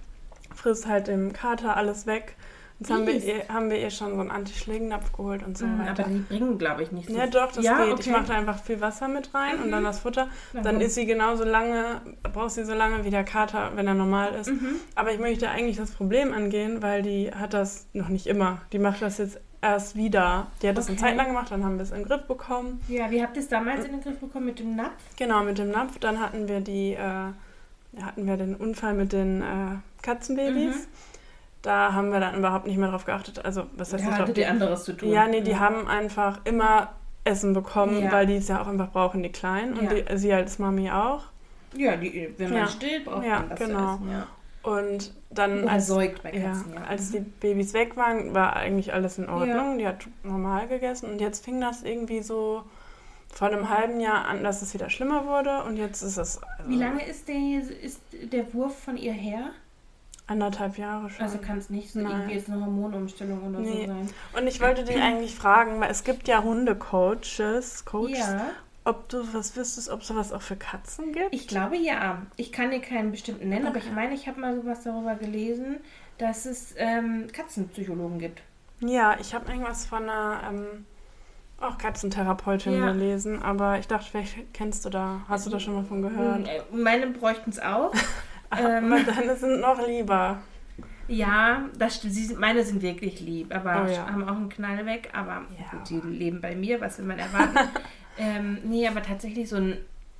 frisst 0.53 0.88
halt 0.88 1.07
dem 1.07 1.31
Kater 1.33 1.77
alles 1.77 2.05
weg. 2.05 2.35
Jetzt 2.81 2.89
haben 2.91 3.05
wir, 3.05 3.13
ihr, 3.13 3.47
haben 3.47 3.69
wir 3.69 3.77
ihr 3.77 3.91
schon 3.91 4.15
so 4.15 4.21
einen 4.21 4.31
Anti-Schlägennapf 4.31 5.11
geholt 5.13 5.43
und 5.45 5.55
so 5.55 5.67
Mhm, 5.67 5.79
weiter. 5.79 6.03
aber 6.05 6.13
die 6.13 6.19
bringen, 6.21 6.57
glaube 6.57 6.81
ich, 6.81 6.91
nicht 6.91 7.09
so. 7.09 7.15
ja, 7.15 7.27
doch, 7.27 7.51
das 7.51 7.63
Ja, 7.63 7.83
geht. 7.85 7.93
okay. 7.93 8.01
Ich 8.01 8.09
mache 8.11 8.25
da 8.25 8.33
einfach 8.33 8.57
viel 8.63 8.81
Wasser 8.81 9.07
mit 9.07 9.31
rein 9.35 9.61
und 9.61 9.71
dann 9.71 9.83
das 9.83 9.99
Futter. 9.99 10.29
Dann 10.63 10.81
ist 10.81 10.95
sie 10.95 11.05
genauso 11.05 11.43
lange, 11.43 12.01
braucht 12.33 12.49
sie 12.51 12.65
so 12.65 12.73
lange 12.73 13.05
wie 13.05 13.11
der 13.11 13.23
Kater, 13.23 13.71
wenn 13.75 13.85
er 13.85 13.93
normal 13.93 14.33
ist. 14.33 14.49
Mhm. 14.49 14.77
Aber 14.95 15.11
ich 15.13 15.19
möchte 15.19 15.47
eigentlich 15.49 15.77
das 15.77 15.91
Problem 15.91 16.33
angehen, 16.33 16.81
weil 16.81 17.03
die 17.03 17.31
hat 17.31 17.53
das 17.53 17.85
noch 17.93 18.09
nicht 18.09 18.25
immer. 18.25 18.61
Die 18.73 18.79
macht 18.79 19.03
das 19.03 19.19
jetzt 19.19 19.39
erst 19.61 19.95
wieder. 19.95 20.47
Die 20.63 20.67
hat 20.67 20.75
das 20.75 20.87
eine 20.87 20.97
Okay. 20.97 21.05
Zeit 21.09 21.17
lang 21.17 21.27
gemacht, 21.27 21.51
dann 21.51 21.63
haben 21.63 21.75
wir 21.77 21.83
es 21.83 21.91
in 21.91 21.97
den 21.99 22.05
Griff 22.07 22.23
bekommen. 22.23 22.81
Ja, 22.87 23.11
wie 23.11 23.21
habt 23.21 23.35
ihr 23.37 23.43
es 23.43 23.47
damals 23.47 23.85
in 23.85 23.91
den 23.91 24.01
Griff 24.01 24.17
bekommen 24.17 24.47
mit 24.47 24.57
dem 24.57 24.75
Napf? 24.75 24.89
Genau, 25.17 25.43
mit 25.43 25.59
dem 25.59 25.69
Napf. 25.69 25.99
Dann 25.99 26.19
hatten 26.19 26.47
wir 26.47 26.61
die, 26.61 26.93
äh, 26.93 28.01
hatten 28.01 28.25
wir 28.25 28.37
den 28.37 28.55
Unfall 28.55 28.95
mit 28.95 29.13
den 29.13 29.43
äh, 29.43 29.45
Katzenbabys. 30.01 30.75
Mhm. 30.77 30.85
Da 31.61 31.93
haben 31.93 32.11
wir 32.11 32.19
dann 32.19 32.35
überhaupt 32.35 32.65
nicht 32.65 32.77
mehr 32.77 32.89
drauf 32.89 33.05
geachtet. 33.05 33.43
Also, 33.45 33.65
was 33.77 33.93
heißt 33.93 34.03
Da 34.03 34.07
nicht 34.09 34.17
hattet 34.19 34.35
drauf- 34.37 34.41
ihr 34.43 34.49
anderes 34.49 34.83
zu 34.83 34.93
tun. 34.93 35.09
Ja, 35.09 35.27
nee, 35.27 35.41
die 35.41 35.57
haben 35.57 35.87
einfach 35.87 36.39
immer 36.45 36.89
Essen 37.23 37.53
bekommen, 37.53 38.01
Ja. 38.03 38.11
weil 38.11 38.25
die 38.25 38.35
es 38.35 38.47
ja 38.47 38.61
auch 38.61 38.67
einfach 38.67 38.89
brauchen, 38.91 39.21
die 39.21 39.31
Kleinen. 39.31 39.77
Und 39.77 39.91
Ja. 39.91 39.93
die, 40.01 40.17
sie 40.17 40.33
als 40.33 40.57
Mami 40.57 40.89
auch. 40.89 41.21
Ja, 41.75 41.95
die, 41.95 42.33
wenn 42.37 42.49
man 42.49 42.59
Ja. 42.59 42.67
stillt, 42.67 43.05
braucht 43.05 43.23
Ja, 43.25 43.39
man 43.39 43.49
das 43.49 43.59
genau. 43.59 43.93
essen, 43.95 44.11
ja. 44.11 44.27
Und 44.63 45.13
dann, 45.31 45.63
Oder 45.63 45.71
als, 45.73 45.87
säugt 45.87 46.21
bei 46.23 46.33
ja, 46.33 46.49
Katzen, 46.51 46.73
ja. 46.75 46.81
als 46.83 47.11
die 47.11 47.19
Babys 47.19 47.73
weg 47.73 47.95
waren, 47.97 48.33
war 48.33 48.55
eigentlich 48.55 48.93
alles 48.93 49.17
in 49.17 49.29
Ordnung. 49.29 49.49
Ja. 49.71 49.77
Die 49.77 49.87
hat 49.87 50.07
normal 50.23 50.67
gegessen. 50.67 51.09
Und 51.11 51.21
jetzt 51.21 51.43
fing 51.45 51.59
das 51.61 51.81
irgendwie 51.83 52.21
so 52.21 52.63
vor 53.33 53.47
einem 53.47 53.69
halben 53.69 53.99
Jahr 53.99 54.25
an, 54.25 54.43
dass 54.43 54.61
es 54.61 54.73
wieder 54.73 54.89
schlimmer 54.89 55.25
wurde. 55.25 55.63
Und 55.63 55.77
jetzt 55.77 56.01
ist 56.01 56.17
es 56.17 56.37
also 56.43 56.69
Wie 56.69 56.75
lange 56.75 57.03
ist 57.07 57.27
der, 57.27 57.35
ist 57.81 58.01
der 58.31 58.53
Wurf 58.53 58.77
von 58.83 58.97
ihr 58.97 59.13
her? 59.13 59.51
Anderthalb 60.31 60.77
Jahre 60.77 61.09
schon. 61.09 61.23
Also 61.23 61.37
kann 61.37 61.57
es 61.59 61.69
nicht 61.69 61.91
so 61.91 61.99
Nein. 61.99 62.11
irgendwie 62.11 62.33
jetzt 62.33 62.49
eine 62.49 62.59
Hormonumstellung 62.61 63.43
oder 63.49 63.59
Nee. 63.59 63.81
so 63.85 63.93
sein. 63.93 64.07
Und 64.33 64.47
ich 64.47 64.59
wollte 64.61 64.83
dich 64.83 64.99
eigentlich 65.01 65.35
fragen, 65.35 65.79
weil 65.79 65.91
es 65.91 66.03
gibt 66.03 66.27
ja 66.27 66.41
Hundecoaches, 66.43 67.85
Coaches, 67.85 68.17
Ja, 68.19 68.49
ob 68.83 69.09
du 69.09 69.23
was 69.33 69.55
wüsstest, 69.55 69.89
ob 69.89 70.03
sowas 70.03 70.33
auch 70.33 70.41
für 70.41 70.55
Katzen 70.55 71.13
gibt. 71.13 71.33
ich 71.33 71.47
glaube 71.47 71.77
ja. 71.77 72.21
Ich 72.37 72.51
kann 72.51 72.71
dir 72.71 72.81
keinen 72.81 73.11
bestimmten 73.11 73.49
nennen, 73.49 73.67
aber 73.67 73.77
ich 73.77 73.85
Okay. 73.85 73.93
meine, 73.95 74.13
ich 74.15 74.27
habe 74.27 74.39
mal 74.39 74.55
sowas 74.59 74.83
darüber 74.83 75.15
gelesen, 75.15 75.77
dass 76.17 76.45
es 76.45 76.73
ähm, 76.77 77.27
Katzenpsychologen 77.31 78.19
gibt. 78.19 78.41
Ja, 78.79 79.15
ich 79.19 79.35
habe 79.35 79.51
irgendwas 79.51 79.85
von 79.85 80.03
einer 80.09 80.41
ähm, 80.50 80.85
auch 81.59 81.77
Katzentherapeutin 81.77 82.73
Ja. 82.73 82.91
gelesen, 82.91 83.41
aber 83.43 83.77
ich 83.77 83.88
dachte, 83.88 84.07
vielleicht 84.09 84.51
kennst 84.53 84.83
du 84.85 84.89
da, 84.89 85.21
hast 85.29 85.45
du 85.45 85.51
da 85.51 85.59
schon 85.59 85.75
mal 85.75 85.83
von 85.83 86.01
gehört? 86.01 86.47
Äh, 86.47 86.61
Meine 86.71 87.07
bräuchten 87.07 87.51
es 87.51 87.59
auch. 87.59 87.93
ähm, 88.58 88.91
aber 88.93 89.03
deine 89.13 89.36
sind 89.36 89.60
noch 89.62 89.86
lieber. 89.88 90.41
ja, 91.08 91.65
das, 91.77 92.01
sie, 92.01 92.10
sind- 92.25 92.39
meine 92.39 92.63
sind 92.63 92.81
wirklich 92.81 93.20
lieb, 93.20 93.53
aber 93.53 93.86
Oh 93.86 93.91
ja. 93.91 94.08
haben 94.10 94.24
auch 94.24 94.36
einen 94.36 94.50
Knall 94.50 94.86
weg. 94.86 95.10
Aber 95.13 95.46
Ja. 95.60 95.70
gut, 95.77 95.89
die 95.89 96.00
leben 96.00 96.41
bei 96.41 96.55
mir, 96.55 96.79
was 96.81 96.98
will 96.98 97.05
man 97.05 97.20
erwarten? 97.20 97.58
ähm, 98.17 98.60
nee, 98.63 98.88
aber 98.88 99.01
tatsächlich 99.03 99.50
so 99.50 99.58
ein, 99.58 99.77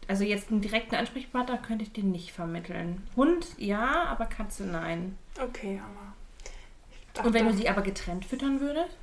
also 0.08 0.24
jetzt 0.24 0.50
einen 0.52 0.62
direkten 0.62 0.96
Ansprechpartner 0.96 1.58
könnte 1.58 1.84
ich 1.84 1.94
dir 1.94 2.04
nicht 2.04 2.32
vermitteln. 2.32 3.02
Hund 3.16 3.48
ja, 3.58 4.04
aber 4.06 4.26
Katze 4.26 4.66
nein. 4.66 5.18
Okay, 5.42 5.80
aber. 5.84 7.26
Und 7.28 7.34
wenn 7.34 7.46
du 7.48 7.54
sie 7.54 7.68
aber 7.70 7.82
getrennt 7.82 8.26
füttern 8.26 8.60
würdest? 8.62 8.96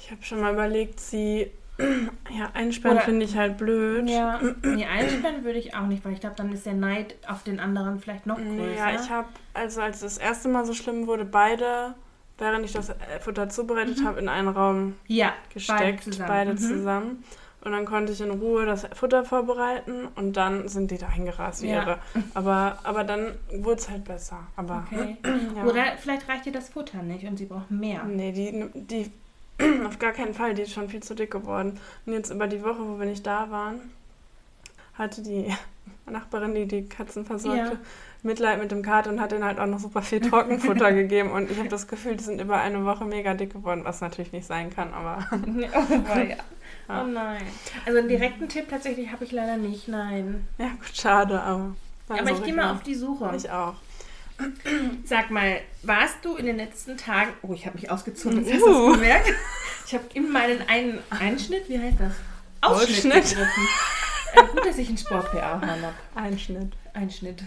Ich 0.00 0.10
habe 0.10 0.22
schon 0.22 0.40
mal 0.40 0.52
überlegt, 0.52 1.00
sie. 1.00 1.50
Ja, 2.30 2.50
einsperren 2.54 3.00
finde 3.00 3.24
ich 3.26 3.36
halt 3.36 3.58
blöd. 3.58 4.08
Ja, 4.08 4.40
nee, 4.62 4.86
einsperren 4.86 5.44
würde 5.44 5.58
ich 5.58 5.74
auch 5.74 5.86
nicht, 5.86 6.04
weil 6.04 6.12
ich 6.12 6.20
glaube, 6.20 6.36
dann 6.36 6.52
ist 6.52 6.64
der 6.66 6.74
Neid 6.74 7.16
auf 7.28 7.42
den 7.42 7.60
anderen 7.60 7.98
vielleicht 8.00 8.26
noch 8.26 8.36
größer. 8.38 8.74
Ja, 8.76 8.94
ich 8.94 9.10
habe, 9.10 9.28
also 9.54 9.80
als 9.82 10.00
das 10.00 10.18
erste 10.18 10.48
Mal 10.48 10.64
so 10.64 10.72
schlimm 10.74 11.06
wurde, 11.06 11.24
beide, 11.24 11.94
während 12.38 12.64
ich 12.64 12.72
das 12.72 12.88
äh, 12.90 12.94
Futter 13.20 13.48
zubereitet 13.48 13.98
Mhm. 14.00 14.04
habe, 14.06 14.20
in 14.20 14.28
einen 14.28 14.48
Raum 14.48 14.94
ja, 15.06 15.32
gesteckt, 15.52 16.04
beide 16.26 16.54
zusammen. 16.56 16.78
zusammen. 16.78 17.06
Mhm. 17.08 17.24
Und 17.64 17.70
dann 17.72 17.84
konnte 17.84 18.12
ich 18.12 18.20
in 18.20 18.30
Ruhe 18.32 18.66
das 18.66 18.88
Futter 18.94 19.24
vorbereiten 19.24 20.08
und 20.16 20.36
dann 20.36 20.66
sind 20.66 20.90
die 20.90 20.98
da 20.98 21.08
hingerast 21.08 21.62
wie 21.62 21.68
Ja. 21.68 21.82
irre. 21.82 21.98
Aber, 22.34 22.78
aber 22.82 23.04
dann 23.04 23.34
wurde 23.54 23.76
es 23.80 23.88
halt 23.88 24.04
besser. 24.04 24.40
Aber 24.56 24.84
Okay. 24.90 25.16
ja. 25.56 25.64
Oder 25.64 25.84
vielleicht 25.98 26.28
reicht 26.28 26.46
ihr 26.46 26.52
das 26.52 26.70
Futter 26.70 27.02
nicht 27.02 27.24
und 27.24 27.36
sie 27.36 27.46
brauchen 27.46 27.78
mehr. 27.78 28.02
nee, 28.04 28.32
die, 28.32 28.68
die 28.74 29.12
auf 29.86 29.98
gar 29.98 30.12
keinen 30.12 30.34
Fall, 30.34 30.54
die 30.54 30.62
ist 30.62 30.72
schon 30.72 30.88
viel 30.88 31.02
zu 31.02 31.14
dick 31.14 31.30
geworden. 31.30 31.78
Und 32.06 32.12
jetzt 32.12 32.30
über 32.30 32.46
die 32.46 32.62
Woche, 32.62 32.80
wo 32.80 32.98
wir 32.98 33.06
nicht 33.06 33.26
da 33.26 33.50
waren, 33.50 33.80
hatte 34.94 35.22
die 35.22 35.52
Nachbarin, 36.10 36.54
die 36.54 36.66
die 36.66 36.88
Katzen 36.88 37.24
versorgte, 37.24 37.72
Ja. 37.72 37.78
Mitleid 38.24 38.60
mit 38.60 38.70
dem 38.70 38.82
Kater 38.82 39.10
und 39.10 39.20
hat 39.20 39.32
denen 39.32 39.44
halt 39.44 39.58
auch 39.58 39.66
noch 39.66 39.80
super 39.80 40.00
viel 40.00 40.20
Trockenfutter 40.20 40.92
gegeben. 40.92 41.32
Und 41.32 41.50
ich 41.50 41.58
habe 41.58 41.68
das 41.68 41.88
Gefühl, 41.88 42.14
die 42.14 42.22
sind 42.22 42.40
über 42.40 42.60
eine 42.60 42.84
Woche 42.84 43.04
mega 43.04 43.34
dick 43.34 43.52
geworden, 43.52 43.80
was 43.84 44.00
natürlich 44.00 44.30
nicht 44.30 44.46
sein 44.46 44.70
kann, 44.70 44.94
aber 44.94 45.26
oh. 45.32 46.18
Ja. 46.18 46.36
oh 46.88 47.06
nein. 47.06 47.42
Also 47.84 47.98
einen 47.98 48.08
direkten 48.08 48.48
Tipp 48.48 48.68
tatsächlich 48.70 49.10
habe 49.10 49.24
ich 49.24 49.32
leider 49.32 49.56
nicht, 49.56 49.88
nein. 49.88 50.46
ja 50.58 50.68
gut, 50.68 50.94
schade, 50.94 51.40
aber. 51.42 51.74
Aber 52.08 52.30
ich 52.30 52.42
gehe 52.44 52.54
mal 52.54 52.72
auf 52.72 52.82
die 52.82 52.94
Suche. 52.94 53.32
Ich 53.36 53.50
auch. 53.50 53.74
Sag 55.04 55.30
mal, 55.30 55.60
warst 55.82 56.24
du 56.24 56.36
in 56.36 56.46
den 56.46 56.56
letzten 56.56 56.96
Tagen. 56.96 57.32
Oh, 57.42 57.52
ich 57.52 57.66
habe 57.66 57.76
mich 57.76 57.90
ausgezogen. 57.90 58.44
Uh. 58.44 58.50
Hast 58.50 58.60
du 58.60 58.86
das 58.88 58.92
gemerkt? 58.94 59.32
Ich 59.86 59.94
habe 59.94 60.04
in 60.14 60.30
meinen 60.30 60.66
einen 60.68 60.98
Einschnitt, 61.10 61.68
wie 61.68 61.78
heißt 61.78 61.98
das? 62.00 62.12
Ausschnitt. 62.62 63.12
gegriffen. 63.12 63.68
äh, 64.34 64.42
gut, 64.52 64.66
dass 64.66 64.78
ich 64.78 64.88
einen 64.88 64.98
Sport-PA 64.98 65.60
habe. 65.60 65.94
Einschnitt. 66.14 66.72
Einschnitt. 66.94 67.42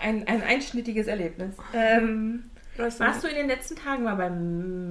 Ein, 0.00 0.26
ein 0.26 0.42
einschnittiges 0.42 1.08
Erlebnis. 1.08 1.54
Ähm, 1.74 2.50
warst 2.76 3.22
du 3.22 3.28
in 3.28 3.34
den 3.34 3.48
letzten 3.48 3.76
Tagen 3.76 4.04
mal 4.04 4.14
beim 4.14 4.88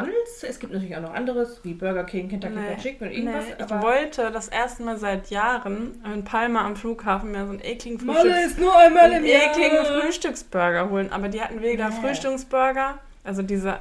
McDonalds? 0.00 0.42
Es 0.42 0.58
gibt 0.58 0.72
natürlich 0.72 0.96
auch 0.96 1.00
noch 1.02 1.14
anderes, 1.14 1.60
wie 1.62 1.74
Burger 1.74 2.04
King, 2.04 2.28
Kentucky 2.28 2.54
Fried 2.54 2.78
Chicken 2.82 3.06
und 3.08 3.12
irgendwas. 3.14 3.44
Nee, 3.46 3.64
ich 3.64 3.82
wollte 3.82 4.30
das 4.30 4.48
erste 4.48 4.82
Mal 4.82 4.96
seit 4.98 5.30
Jahren 5.30 6.00
in 6.14 6.24
Palma 6.24 6.64
am 6.64 6.76
Flughafen 6.76 7.32
mir 7.32 7.44
so 7.44 7.50
einen 7.50 7.60
ekligen, 7.60 7.98
Frühstücks 8.00 8.56
einen 8.58 9.24
ekligen 9.24 9.84
Frühstücksburger 9.84 10.90
holen. 10.90 11.12
Aber 11.12 11.28
die 11.28 11.40
hatten 11.40 11.60
weder 11.62 11.88
Nee. 11.88 11.94
Frühstücksburger, 12.00 12.98
also 13.24 13.42
diese, 13.42 13.78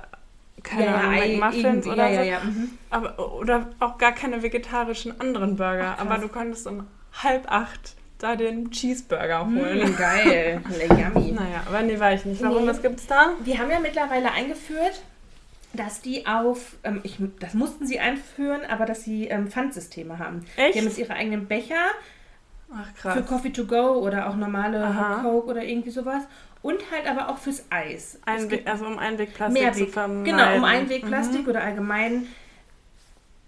keine 0.64 0.86
Ja, 0.86 0.96
Ahnung, 0.96 1.14
ja, 1.14 1.38
McMuffins 1.38 1.88
oder 1.88 2.08
ja, 2.10 2.10
so. 2.10 2.16
ja, 2.16 2.24
ja. 2.24 2.40
Mhm. 2.40 2.70
Aber, 2.90 3.36
oder 3.40 3.68
auch 3.80 3.98
gar 3.98 4.12
keine 4.14 4.42
vegetarischen 4.44 5.20
anderen 5.20 5.56
Burger. 5.56 5.96
Ach, 5.98 6.02
aber 6.06 6.18
du 6.18 6.28
konntest 6.28 6.68
um 6.68 6.88
halb 7.24 7.52
acht 7.52 7.96
da 8.20 8.36
den 8.38 8.72
Cheeseburger 8.72 9.42
holen. 9.46 9.92
Mm, 9.92 9.96
geil. 9.98 10.62
Yummy. 10.90 11.34
Naja, 11.34 11.64
aber 11.68 11.82
nee, 11.82 12.00
war 12.00 12.14
ich 12.14 12.24
nicht. 12.26 12.42
Warum, 12.42 12.64
Nee. 12.64 12.70
was 12.70 12.82
gibt's 12.82 13.06
da? 13.08 13.32
Die 13.46 13.60
haben 13.60 13.70
ja 13.70 13.80
mittlerweile 13.80 14.32
eingeführt, 14.32 15.02
dass 15.76 16.02
die 16.02 16.26
auf, 16.28 16.76
ähm, 16.84 17.00
ich, 17.04 17.18
das 17.40 17.54
mussten 17.54 17.86
sie 17.86 18.00
einführen, 18.00 18.62
aber 18.70 18.86
dass 18.86 19.04
sie 19.04 19.28
ähm, 19.28 19.48
Pfandsysteme 19.50 20.20
haben. 20.20 20.46
Echt? 20.56 20.76
Die 20.76 20.80
haben 20.80 20.88
jetzt 20.88 20.98
ihre 20.98 21.14
eigenen 21.14 21.48
Becher 21.48 21.76
Ach, 22.74 23.14
für. 23.14 23.22
Coffee 23.24 23.52
to 23.52 23.66
go 23.66 24.00
oder 24.00 24.30
auch 24.30 24.36
normale 24.36 24.84
Aha. 24.84 25.22
Coke 25.22 25.48
oder 25.52 25.64
irgendwie 25.64 25.92
sowas. 25.92 26.24
Und 26.62 26.80
halt 26.92 27.08
aber 27.08 27.30
auch 27.30 27.38
fürs 27.38 27.64
Eis. 27.70 28.20
Einweg, 28.26 28.68
also 28.68 28.88
um 28.88 28.98
Einwegplastik 28.98 29.56
zu 29.62 29.64
Mehrweg. 29.64 29.94
vermeiden. 29.94 30.24
Genau, 30.24 30.56
um 30.56 30.64
Einwegplastik 30.64 31.44
Mhm. 31.44 31.48
oder 31.50 31.64
allgemein 31.64 32.26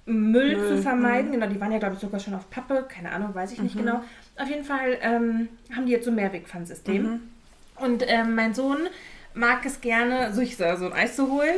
Müll, 0.05 0.55
Müll, 0.55 0.67
zu 0.67 0.77
vermeiden. 0.81 1.29
mhm. 1.29 1.34
Genau, 1.34 1.48
die 1.48 1.60
waren 1.60 1.72
ja, 1.72 1.79
glaube 1.79 1.96
ich, 1.96 2.00
sogar 2.00 2.19
schon 2.19 2.34
auf 2.36 2.50
Pappe. 2.50 2.86
Keine 2.88 3.12
Ahnung, 3.12 3.34
weiß 3.36 3.51
ich 3.53 3.60
nicht 3.62 3.75
Mhm. 3.75 3.79
genau. 3.79 4.03
Auf 4.38 4.48
jeden 4.48 4.63
Fall 4.63 4.98
ähm, 5.01 5.50
haben 5.75 5.86
die 5.86 5.91
jetzt 5.91 6.05
so 6.05 6.12
ein 6.12 6.15
Mehrwegpfandsystem. 6.15 7.03
Mhm. 7.03 7.22
Und 7.77 8.03
ähm, 8.07 8.36
mein 8.36 8.53
Sohn 8.53 8.77
mag 9.38 9.65
es 9.65 9.79
gerne, 9.82 10.34
so, 10.34 10.41
ich 10.41 10.58
so 10.58 10.63
ein 10.65 10.94
Eis 10.94 11.15
zu 11.15 11.29
holen. 11.32 11.56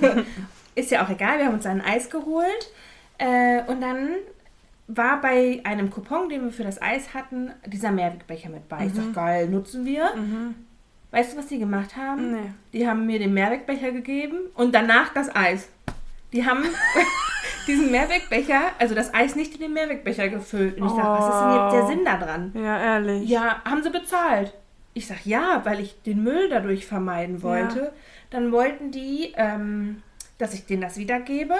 Ist 0.74 0.90
ja 0.90 1.04
auch 1.04 1.10
egal, 1.10 1.38
wir 1.38 1.46
haben 1.46 1.54
uns 1.54 1.66
ein 1.66 1.80
Eis 1.82 2.08
geholt. 2.10 2.70
Äh, 3.18 3.62
und 3.66 3.80
dann 3.80 4.08
war 4.88 5.20
bei 5.20 5.60
einem 5.64 5.90
Coupon, 5.90 6.28
den 6.28 6.44
wir 6.44 6.50
für 6.52 6.64
das 6.64 6.80
Eis 6.80 7.14
hatten, 7.14 7.50
dieser 7.66 7.90
Mehrwegbecher 7.90 8.48
mit 8.48 8.68
bei. 8.68 8.86
Ich 8.86 8.94
Mhm. 8.94 8.96
sag, 8.96 9.14
geil, 9.14 9.48
nutzen 9.48 9.84
wir. 9.84 10.14
Mhm. 10.16 10.54
Weißt 11.10 11.32
du, 11.34 11.38
was 11.38 11.46
die 11.46 11.58
gemacht 11.58 11.94
haben? 11.96 12.32
Nee. 12.32 12.50
Die 12.72 12.88
haben 12.88 13.04
mir 13.06 13.18
den 13.18 13.34
Mehrwegbecher 13.34 13.92
gegeben 13.92 14.38
und 14.54 14.74
danach 14.74 15.12
das 15.12 15.34
Eis. 15.34 15.68
Die 16.32 16.46
haben 16.46 16.64
diesen 17.66 17.90
Mehrwegbecher, 17.90 18.60
also 18.78 18.94
das 18.94 19.12
Eis 19.12 19.36
nicht 19.36 19.54
in 19.54 19.60
den 19.60 19.74
Mehrwegbecher 19.74 20.28
gefüllt. 20.30 20.80
Und 20.80 20.86
ich 20.88 20.92
sag, 20.94 21.04
was 21.04 21.26
ist 21.34 21.40
denn 21.40 21.52
jetzt 21.52 21.72
der 21.74 21.84
Oh. 21.84 21.88
Sinn 21.88 22.04
da 22.06 22.16
dran? 22.16 22.52
Ja, 22.54 22.80
ehrlich. 22.80 23.28
Ja, 23.28 23.62
haben 23.64 23.82
sie 23.82 23.90
bezahlt. 23.90 24.54
Ich 24.94 25.06
sag 25.06 25.24
ja, 25.24 25.62
weil 25.64 25.80
ich 25.80 26.00
den 26.02 26.22
Müll 26.22 26.48
dadurch 26.50 26.86
vermeiden 26.86 27.42
wollte. 27.42 27.92
Dann 28.30 28.52
wollten 28.52 28.90
die, 28.90 29.32
ähm, 29.36 30.02
dass 30.38 30.54
ich 30.54 30.66
denen 30.66 30.82
das 30.82 30.96
wiedergebe. 30.96 31.54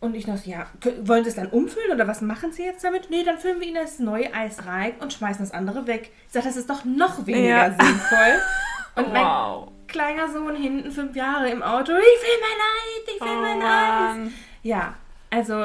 Und 0.00 0.16
ich 0.16 0.26
noch, 0.26 0.36
so, 0.36 0.50
ja, 0.50 0.66
wollen 1.02 1.22
sie 1.22 1.30
es 1.30 1.36
dann 1.36 1.46
umfüllen 1.48 1.92
oder 1.92 2.08
was 2.08 2.22
machen 2.22 2.50
sie 2.52 2.64
jetzt 2.64 2.82
damit? 2.82 3.08
Nee, 3.10 3.22
dann 3.22 3.38
füllen 3.38 3.60
wir 3.60 3.68
ihnen 3.68 3.80
das 3.82 4.00
neue 4.00 4.34
Eis 4.34 4.66
rein 4.66 4.94
und 5.00 5.12
schmeißen 5.12 5.44
das 5.44 5.54
andere 5.54 5.86
weg. 5.86 6.10
Ich 6.26 6.32
sag, 6.32 6.42
das 6.42 6.56
ist 6.56 6.68
doch 6.68 6.84
noch 6.84 7.24
weniger 7.26 7.48
Ja. 7.48 7.70
sinnvoll. 7.70 8.40
Und 8.94 9.10
mein 9.12 9.24
wow. 9.24 9.68
kleiner 9.88 10.30
Sohn 10.30 10.54
hinten, 10.54 10.90
fünf 10.90 11.16
Jahre 11.16 11.48
im 11.48 11.62
Auto, 11.62 11.92
ich 11.92 11.98
will 11.98 12.40
mein 12.42 12.60
Eis, 12.60 13.14
ich 13.14 13.20
will 13.22 13.28
Oh, 13.28 13.40
mein 13.40 14.26
Eis. 14.26 14.32
Ja, 14.62 14.94
also 15.30 15.64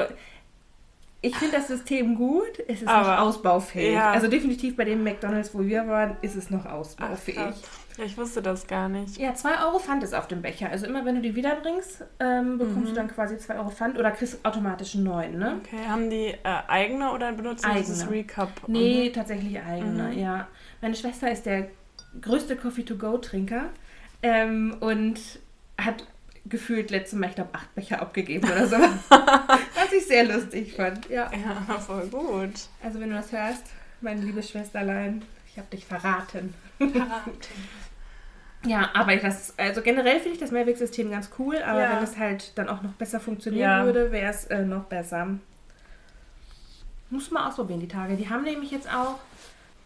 ich 1.27 1.35
finde 1.35 1.57
das 1.57 1.67
System 1.67 2.15
gut, 2.15 2.59
es 2.67 2.81
ist 2.81 2.87
Aber- 2.87 3.15
noch 3.15 3.19
ausbaufähig. 3.23 3.93
ja. 3.93 4.11
Also 4.11 4.27
definitiv 4.27 4.75
bei 4.75 4.85
dem 4.85 5.03
McDonalds, 5.03 5.53
wo 5.53 5.59
wir 5.65 5.87
waren, 5.87 6.17
ist 6.21 6.35
es 6.35 6.49
noch 6.49 6.65
Ach, 6.65 6.73
ausbaufähig. 6.73 7.37
ja, 7.97 8.03
ich 8.05 8.17
wusste 8.17 8.41
das 8.41 8.67
gar 8.67 8.89
nicht. 8.89 9.17
ja, 9.17 9.33
2 9.33 9.63
Euro 9.65 9.79
Pfand 9.79 10.03
ist 10.03 10.13
auf 10.13 10.27
dem 10.27 10.41
Becher. 10.41 10.69
Also 10.69 10.85
immer 10.85 11.03
wenn 11.05 11.15
du 11.15 11.21
die 11.21 11.35
wiederbringst, 11.35 12.03
ähm, 12.19 12.57
bekommst 12.57 12.79
Mhm. 12.79 12.85
du 12.87 12.93
dann 12.93 13.07
quasi 13.07 13.37
2 13.37 13.57
Euro 13.57 13.69
Pfand 13.69 13.97
oder 13.97 14.11
kriegst 14.11 14.43
automatisch 14.45 14.95
einen 14.95 15.03
neuen, 15.05 15.37
ne? 15.37 15.59
Okay, 15.63 15.77
haben 15.87 16.09
die 16.09 16.27
äh, 16.27 16.37
eigene 16.67 17.11
oder 17.11 17.31
benutzen 17.31 17.69
die 17.73 17.79
dieses 17.79 18.01
Eigene. 18.03 18.17
Recap? 18.17 18.49
Nee, 18.67 19.11
tatsächlich 19.13 19.59
eigene, 19.61 20.09
Mhm. 20.13 20.17
ja. 20.19 20.47
Meine 20.81 20.95
Schwester 20.95 21.31
ist 21.31 21.45
der 21.45 21.67
größte 22.21 22.55
Coffee-to-go-Trinker 22.55 23.65
ähm, 24.23 24.77
und 24.79 25.19
hat 25.79 26.05
gefühlt 26.49 26.89
letztes 26.91 27.17
Mal, 27.19 27.29
ich 27.29 27.35
glaube, 27.35 27.53
acht 27.53 27.73
Becher 27.75 28.01
abgegeben 28.01 28.49
oder 28.49 28.67
so. 28.67 28.75
Was 29.09 29.93
ich 29.95 30.05
sehr 30.07 30.23
lustig 30.25 30.73
fand, 30.75 31.09
ja. 31.09 31.29
Ja, 31.31 31.79
voll 31.79 32.07
gut. 32.07 32.53
Also 32.83 32.99
wenn 32.99 33.09
du 33.09 33.15
das 33.15 33.31
hörst, 33.31 33.63
meine 34.01 34.21
liebe 34.21 34.41
Schwesterlein, 34.43 35.23
ich 35.49 35.57
habe 35.57 35.67
dich 35.71 35.85
verraten. 35.85 36.53
Ja, 38.65 38.89
aber 38.95 39.13
ich 39.13 39.21
das, 39.21 39.53
also 39.57 39.81
generell 39.81 40.15
finde 40.19 40.33
ich 40.33 40.39
das 40.39 40.51
Mehrwegsystem 40.51 41.11
ganz 41.11 41.29
cool, 41.37 41.57
aber 41.61 41.79
Ja. 41.81 41.95
wenn 41.95 42.03
es 42.03 42.17
halt 42.17 42.57
dann 42.57 42.67
auch 42.67 42.81
noch 42.81 42.91
besser 42.93 43.19
funktionieren 43.19 43.61
Ja. 43.61 43.85
würde, 43.85 44.11
wäre 44.11 44.31
es 44.31 44.45
äh, 44.45 44.63
noch 44.65 44.85
besser. 44.85 45.27
Muss 47.09 47.31
mal 47.31 47.47
ausprobieren 47.47 47.79
die 47.79 47.87
Tage. 47.87 48.15
Die 48.17 48.29
haben 48.29 48.43
nämlich 48.43 48.71
jetzt 48.71 48.91
auch 48.93 49.19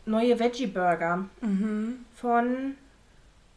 neue 0.06 0.40
Veggie-Burger 0.40 1.26
Mhm. 1.42 2.06
von 2.16 2.76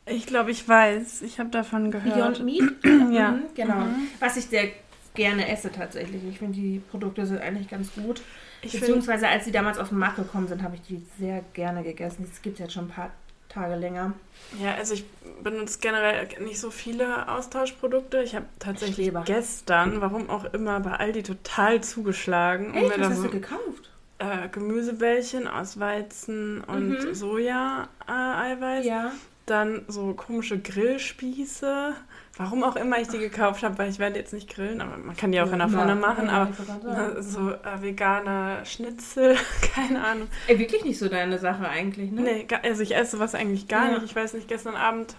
Ich 0.06 0.26
glaube, 0.26 0.50
ich 0.50 0.68
weiß. 0.68 1.22
Ich 1.22 1.38
habe 1.38 1.50
davon 1.50 1.90
gehört. 1.90 2.14
Beyond 2.38 2.44
Meat. 2.44 2.62
Ja. 3.14 3.32
Mhm, 3.32 3.42
genau. 3.54 3.76
Mhm. 3.80 4.08
Was 4.20 4.36
ich 4.36 4.46
sehr 4.46 4.68
gerne 5.14 5.48
esse 5.48 5.70
tatsächlich. 5.70 6.22
Ich 6.28 6.38
finde, 6.38 6.54
die 6.58 6.80
Produkte 6.90 7.24
sind 7.26 7.40
eigentlich 7.40 7.68
ganz 7.68 7.92
gut. 7.94 8.20
Ich 8.62 8.72
Beziehungsweise, 8.72 9.28
als 9.28 9.44
sie 9.44 9.52
damals 9.52 9.78
auf 9.78 9.90
den 9.90 9.98
Markt 9.98 10.16
gekommen 10.16 10.48
sind, 10.48 10.62
habe 10.62 10.74
ich 10.76 10.82
die 10.82 11.04
sehr 11.18 11.42
gerne 11.52 11.82
gegessen. 11.84 12.26
Das 12.28 12.42
gibt 12.42 12.54
es 12.54 12.60
jetzt 12.60 12.72
schon 12.72 12.86
ein 12.86 12.88
paar 12.90 13.10
Tage 13.48 13.76
länger. 13.76 14.14
ja, 14.60 14.74
also 14.74 14.94
ich 14.94 15.04
benutze 15.44 15.78
generell 15.80 16.26
nicht 16.40 16.58
so 16.58 16.70
viele 16.72 17.28
Austauschprodukte. 17.28 18.22
Ich 18.22 18.34
habe 18.34 18.46
tatsächlich 18.58 18.96
Schleber. 18.96 19.22
gestern, 19.24 20.00
warum 20.00 20.28
auch 20.28 20.44
immer, 20.52 20.80
bei 20.80 20.92
Aldi 20.92 21.22
total 21.22 21.82
zugeschlagen. 21.82 22.68
und 22.70 22.74
Echt? 22.76 22.96
mir 22.96 23.00
Was 23.04 23.10
hast 23.10 23.16
so 23.18 23.22
du 23.24 23.30
gekauft? 23.30 23.90
äh, 24.18 24.48
Gemüsebällchen 24.48 25.46
aus 25.46 25.78
Weizen 25.78 26.62
und 26.64 26.88
Mhm. 27.04 27.14
Soja-Eiweiß. 27.14 28.84
Ja. 28.86 29.12
Dann 29.46 29.82
so 29.88 30.14
komische 30.14 30.58
Grillspieße. 30.58 31.92
Warum 32.36 32.64
auch 32.64 32.76
immer 32.76 32.98
ich 32.98 33.08
die 33.08 33.18
gekauft 33.18 33.62
habe, 33.62 33.76
weil 33.78 33.90
ich 33.90 33.98
werde 33.98 34.18
jetzt 34.18 34.32
nicht 34.32 34.48
grillen, 34.52 34.80
aber 34.80 34.96
man 34.96 35.16
kann 35.16 35.30
die 35.32 35.40
auch 35.40 35.52
in 35.52 35.58
der 35.58 35.68
Pfanne 35.68 35.94
machen. 35.94 36.28
Aber 36.30 36.48
äh, 36.48 37.22
so 37.22 37.50
äh, 37.52 37.80
vegane 37.82 38.64
Schnitzel, 38.64 39.36
keine 39.74 40.02
Ahnung. 40.02 40.28
Ey, 40.48 40.58
wirklich 40.58 40.84
nicht 40.84 40.98
so 40.98 41.08
deine 41.08 41.38
Sache 41.38 41.68
eigentlich, 41.68 42.10
ne? 42.10 42.22
Nee, 42.22 42.46
also 42.62 42.82
ich 42.82 42.96
esse 42.96 43.18
was 43.20 43.34
eigentlich 43.34 43.68
gar 43.68 43.86
Ja. 43.86 43.92
nicht. 43.98 44.04
Ich 44.06 44.16
weiß 44.16 44.34
nicht, 44.34 44.48
gestern 44.48 44.74
Abend. 44.76 45.14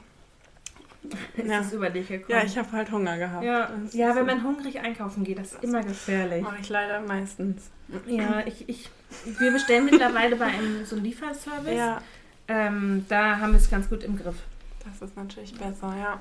Es 1.38 1.48
Ja. 1.48 1.60
ist 1.60 1.72
über 1.72 1.92
dich 1.92 2.08
gekommen. 2.08 2.32
Ja, 2.40 2.44
ich 2.44 2.58
habe 2.58 2.72
halt 2.72 2.92
Hunger 2.92 3.18
gehabt. 3.20 3.44
ja. 3.46 3.70
Ja, 3.92 4.10
ist 4.10 4.16
wenn 4.16 4.16
so- 4.16 4.24
man 4.36 4.44
hungrig 4.44 4.80
einkaufen 4.80 5.24
geht, 5.24 5.38
das 5.38 5.54
ist 5.54 5.64
immer 5.64 5.84
gefährlich. 5.84 6.42
Mache 6.42 6.58
ich 6.62 6.70
leider 6.70 7.00
meistens. 7.02 7.70
Ja, 8.08 8.42
ich, 8.48 8.68
ich, 8.68 8.90
wir 9.38 9.52
bestellen 9.52 9.86
mittlerweile 9.86 10.36
bei 10.36 10.46
einem 10.46 10.84
so 10.84 10.96
einem 10.96 11.06
Lieferservice. 11.06 11.78
Ja, 11.78 12.02
Ähm, 12.48 13.06
da 13.10 13.38
haben 13.40 13.52
wir 13.54 13.60
es 13.60 13.70
ganz 13.70 13.90
gut 13.90 14.04
im 14.04 14.18
Griff. 14.18 14.36
das 14.84 15.02
ist 15.10 15.18
natürlich 15.18 15.54
besser, 15.58 15.94
ja. 16.00 16.20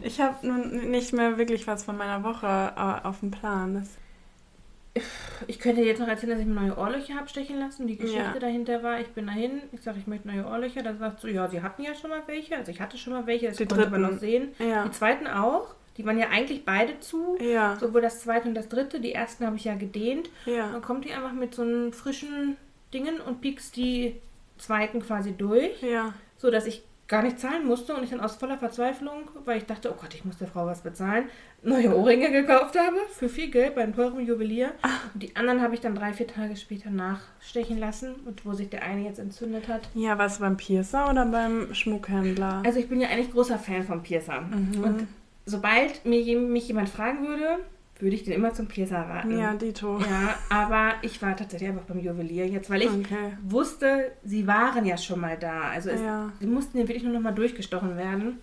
Ich 0.00 0.20
habe 0.20 0.46
nun 0.46 0.90
nicht 0.90 1.12
mehr 1.12 1.38
wirklich 1.38 1.66
was 1.66 1.84
von 1.84 1.96
meiner 1.96 2.22
Woche 2.22 2.46
äh, 2.46 3.06
auf 3.06 3.20
dem 3.20 3.30
Plan. 3.32 3.74
Das, 3.74 5.02
Ich 5.46 5.58
könnte 5.58 5.82
jetzt 5.82 5.98
noch 6.00 6.08
erzählen, 6.08 6.30
dass 6.32 6.40
ich 6.40 6.46
mir 6.46 6.54
neue 6.54 6.76
Ohrlöcher 6.78 7.14
habe 7.16 7.28
stechen 7.28 7.58
lassen. 7.58 7.86
Die 7.86 7.96
Geschichte 7.96 8.18
Ja. 8.34 8.38
dahinter 8.38 8.82
war, 8.82 9.00
ich 9.00 9.08
bin 9.08 9.26
dahin, 9.26 9.60
ich 9.72 9.82
sage, 9.82 9.98
ich 9.98 10.06
möchte 10.06 10.28
neue 10.28 10.46
Ohrlöcher. 10.46 10.82
Da 10.82 10.94
sagt 10.94 11.20
so, 11.20 11.28
ja, 11.28 11.48
sie 11.48 11.62
hatten 11.62 11.82
ja 11.82 11.94
schon 11.94 12.10
mal 12.10 12.22
welche. 12.26 12.56
Also 12.56 12.70
ich 12.70 12.80
hatte 12.80 12.96
schon 12.96 13.12
mal 13.12 13.26
welche, 13.26 13.48
das 13.48 13.56
Die 13.58 13.66
konnte 13.66 13.90
man 13.90 14.00
dritten. 14.02 14.14
noch 14.14 14.20
sehen. 14.20 14.48
ja, 14.58 14.84
Die 14.84 14.90
zweiten 14.92 15.26
auch. 15.26 15.74
Die 15.96 16.04
waren 16.06 16.18
ja 16.18 16.28
eigentlich 16.28 16.64
beide 16.64 16.98
zu. 17.00 17.36
ja, 17.40 17.76
Sowohl 17.76 18.00
das 18.00 18.20
zweite 18.20 18.48
und 18.48 18.54
das 18.54 18.68
dritte. 18.68 19.00
Die 19.00 19.12
ersten 19.12 19.44
habe 19.46 19.56
ich 19.56 19.64
ja 19.64 19.74
gedehnt. 19.74 20.30
ja. 20.46 20.68
Dann 20.72 20.80
kommt 20.82 21.04
die 21.04 21.12
einfach 21.12 21.32
mit 21.32 21.54
so 21.54 21.62
einem 21.62 21.92
frischen 21.92 22.56
Dingen 22.94 23.20
und 23.20 23.40
piekst 23.40 23.76
die 23.76 24.14
zweiten 24.58 25.00
quasi 25.00 25.32
durch, 25.32 25.82
Ja, 25.82 26.14
so 26.36 26.50
dass 26.50 26.66
ich 26.66 26.84
gar 27.08 27.22
nicht 27.22 27.40
zahlen 27.40 27.66
musste 27.66 27.94
und 27.96 28.04
ich 28.04 28.10
dann 28.10 28.20
aus 28.20 28.36
voller 28.36 28.58
Verzweiflung, 28.58 29.30
weil 29.46 29.56
ich 29.56 29.64
dachte, 29.64 29.90
oh 29.90 29.96
Gott, 29.98 30.14
ich 30.14 30.26
muss 30.26 30.36
der 30.36 30.46
Frau 30.46 30.66
was 30.66 30.82
bezahlen, 30.82 31.24
neue 31.62 31.96
Ohrringe 31.96 32.30
gekauft 32.30 32.78
habe 32.78 32.98
für 33.10 33.30
viel 33.30 33.50
Geld 33.50 33.74
bei 33.74 33.82
einem 33.82 33.94
teuren 33.94 34.26
Juwelier. 34.26 34.72
Und 35.14 35.22
die 35.22 35.34
anderen 35.34 35.62
habe 35.62 35.74
ich 35.74 35.80
dann 35.80 35.94
drei, 35.94 36.12
vier 36.12 36.26
Tage 36.26 36.54
später 36.56 36.90
nachstechen 36.90 37.78
lassen 37.78 38.14
und 38.26 38.44
wo 38.44 38.52
sich 38.52 38.68
der 38.68 38.82
eine 38.82 39.04
jetzt 39.04 39.18
entzündet 39.18 39.68
hat. 39.68 39.88
ja, 39.94 40.14
du 40.14 40.40
beim 40.40 40.58
Piercer 40.58 41.10
oder 41.10 41.24
beim 41.24 41.72
Schmuckhändler? 41.74 42.62
Also 42.66 42.78
ich 42.78 42.90
bin 42.90 43.00
ja 43.00 43.08
eigentlich 43.08 43.32
großer 43.32 43.58
Fan 43.58 43.84
von 43.84 44.02
Piercer. 44.02 44.42
Mhm. 44.42 44.84
Und 44.84 45.06
sobald 45.46 46.04
mir, 46.04 46.38
mich 46.38 46.68
jemand 46.68 46.90
fragen 46.90 47.26
würde, 47.26 47.58
würde 48.00 48.14
ich 48.14 48.22
den 48.24 48.32
immer 48.34 48.52
zum 48.54 48.66
Piercer 48.66 48.98
raten. 48.98 49.36
ja, 49.38 49.54
Dito. 49.54 49.98
Ja, 49.98 50.34
aber 50.50 50.94
ich 51.02 51.20
war 51.20 51.36
tatsächlich 51.36 51.68
einfach 51.70 51.82
beim 51.84 51.98
Juwelier 51.98 52.46
jetzt, 52.46 52.70
weil 52.70 52.82
ich 52.82 52.90
Okay. 52.90 53.32
wusste, 53.42 54.12
sie 54.24 54.46
waren 54.46 54.84
ja 54.86 54.96
schon 54.96 55.20
mal 55.20 55.36
da. 55.36 55.62
Also 55.72 55.90
es, 55.90 56.00
Ja. 56.00 56.30
sie 56.40 56.46
mussten 56.46 56.78
ja 56.78 56.84
wirklich 56.86 57.02
nur 57.04 57.12
noch 57.12 57.20
mal 57.20 57.32
durchgestochen 57.32 57.96
werden. 57.96 58.38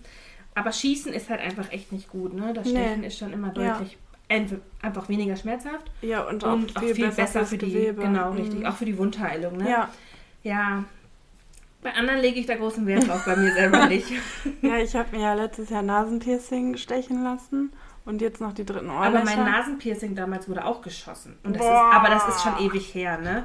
Aber 0.54 0.72
Schießen 0.72 1.12
ist 1.12 1.28
halt 1.30 1.40
einfach 1.40 1.70
echt 1.72 1.92
nicht 1.92 2.08
gut, 2.10 2.34
ne? 2.34 2.52
Das 2.54 2.66
Nee. 2.66 2.72
Stechen 2.82 3.04
ist 3.04 3.18
schon 3.18 3.32
immer 3.32 3.48
Ja. 3.56 3.72
deutlich 3.78 3.98
einfach 4.82 5.08
weniger 5.08 5.36
schmerzhaft. 5.36 5.90
Ja, 6.02 6.22
und 6.22 6.44
auch, 6.44 6.52
und 6.54 6.70
viel, 6.78 6.90
auch 6.90 6.94
viel 6.94 7.06
besser, 7.06 7.22
besser 7.22 7.46
für 7.46 7.58
die, 7.58 7.66
Gewebe. 7.70 8.02
genau, 8.02 8.32
Mhm. 8.32 8.38
richtig, 8.38 8.66
auch 8.66 8.76
für 8.76 8.84
die 8.86 8.98
Wundheilung, 8.98 9.56
ne? 9.58 9.70
Ja. 9.70 9.88
Ja. 10.42 10.84
Bei 11.82 11.92
anderen 11.94 12.20
lege 12.20 12.40
ich 12.40 12.46
da 12.46 12.56
großen 12.56 12.84
Wert 12.86 13.06
drauf, 13.06 13.24
bei 13.24 13.36
mir 13.36 13.52
selber 13.52 13.86
nicht. 13.88 14.10
ja, 14.62 14.78
ich 14.78 14.96
habe 14.96 15.14
mir 15.16 15.22
ja 15.22 15.34
letztes 15.34 15.70
Jahr 15.70 15.82
Nasenpiercing 15.82 16.76
stechen 16.76 17.22
lassen 17.22 17.72
und 18.06 18.22
jetzt 18.22 18.40
noch 18.40 18.52
die 18.54 18.64
dritten 18.64 18.88
Ohrlöcher. 18.88 19.06
Aber 19.20 19.24
mein 19.24 19.44
Nasenpiercing 19.44 20.14
damals 20.14 20.48
wurde 20.48 20.64
auch 20.64 20.80
geschossen. 20.80 21.36
Das 21.42 21.56
ist, 21.56 21.62
aber 21.62 22.08
das 22.08 22.26
ist 22.28 22.42
schon 22.42 22.58
ewig 22.58 22.94
her, 22.94 23.18
ne? 23.18 23.44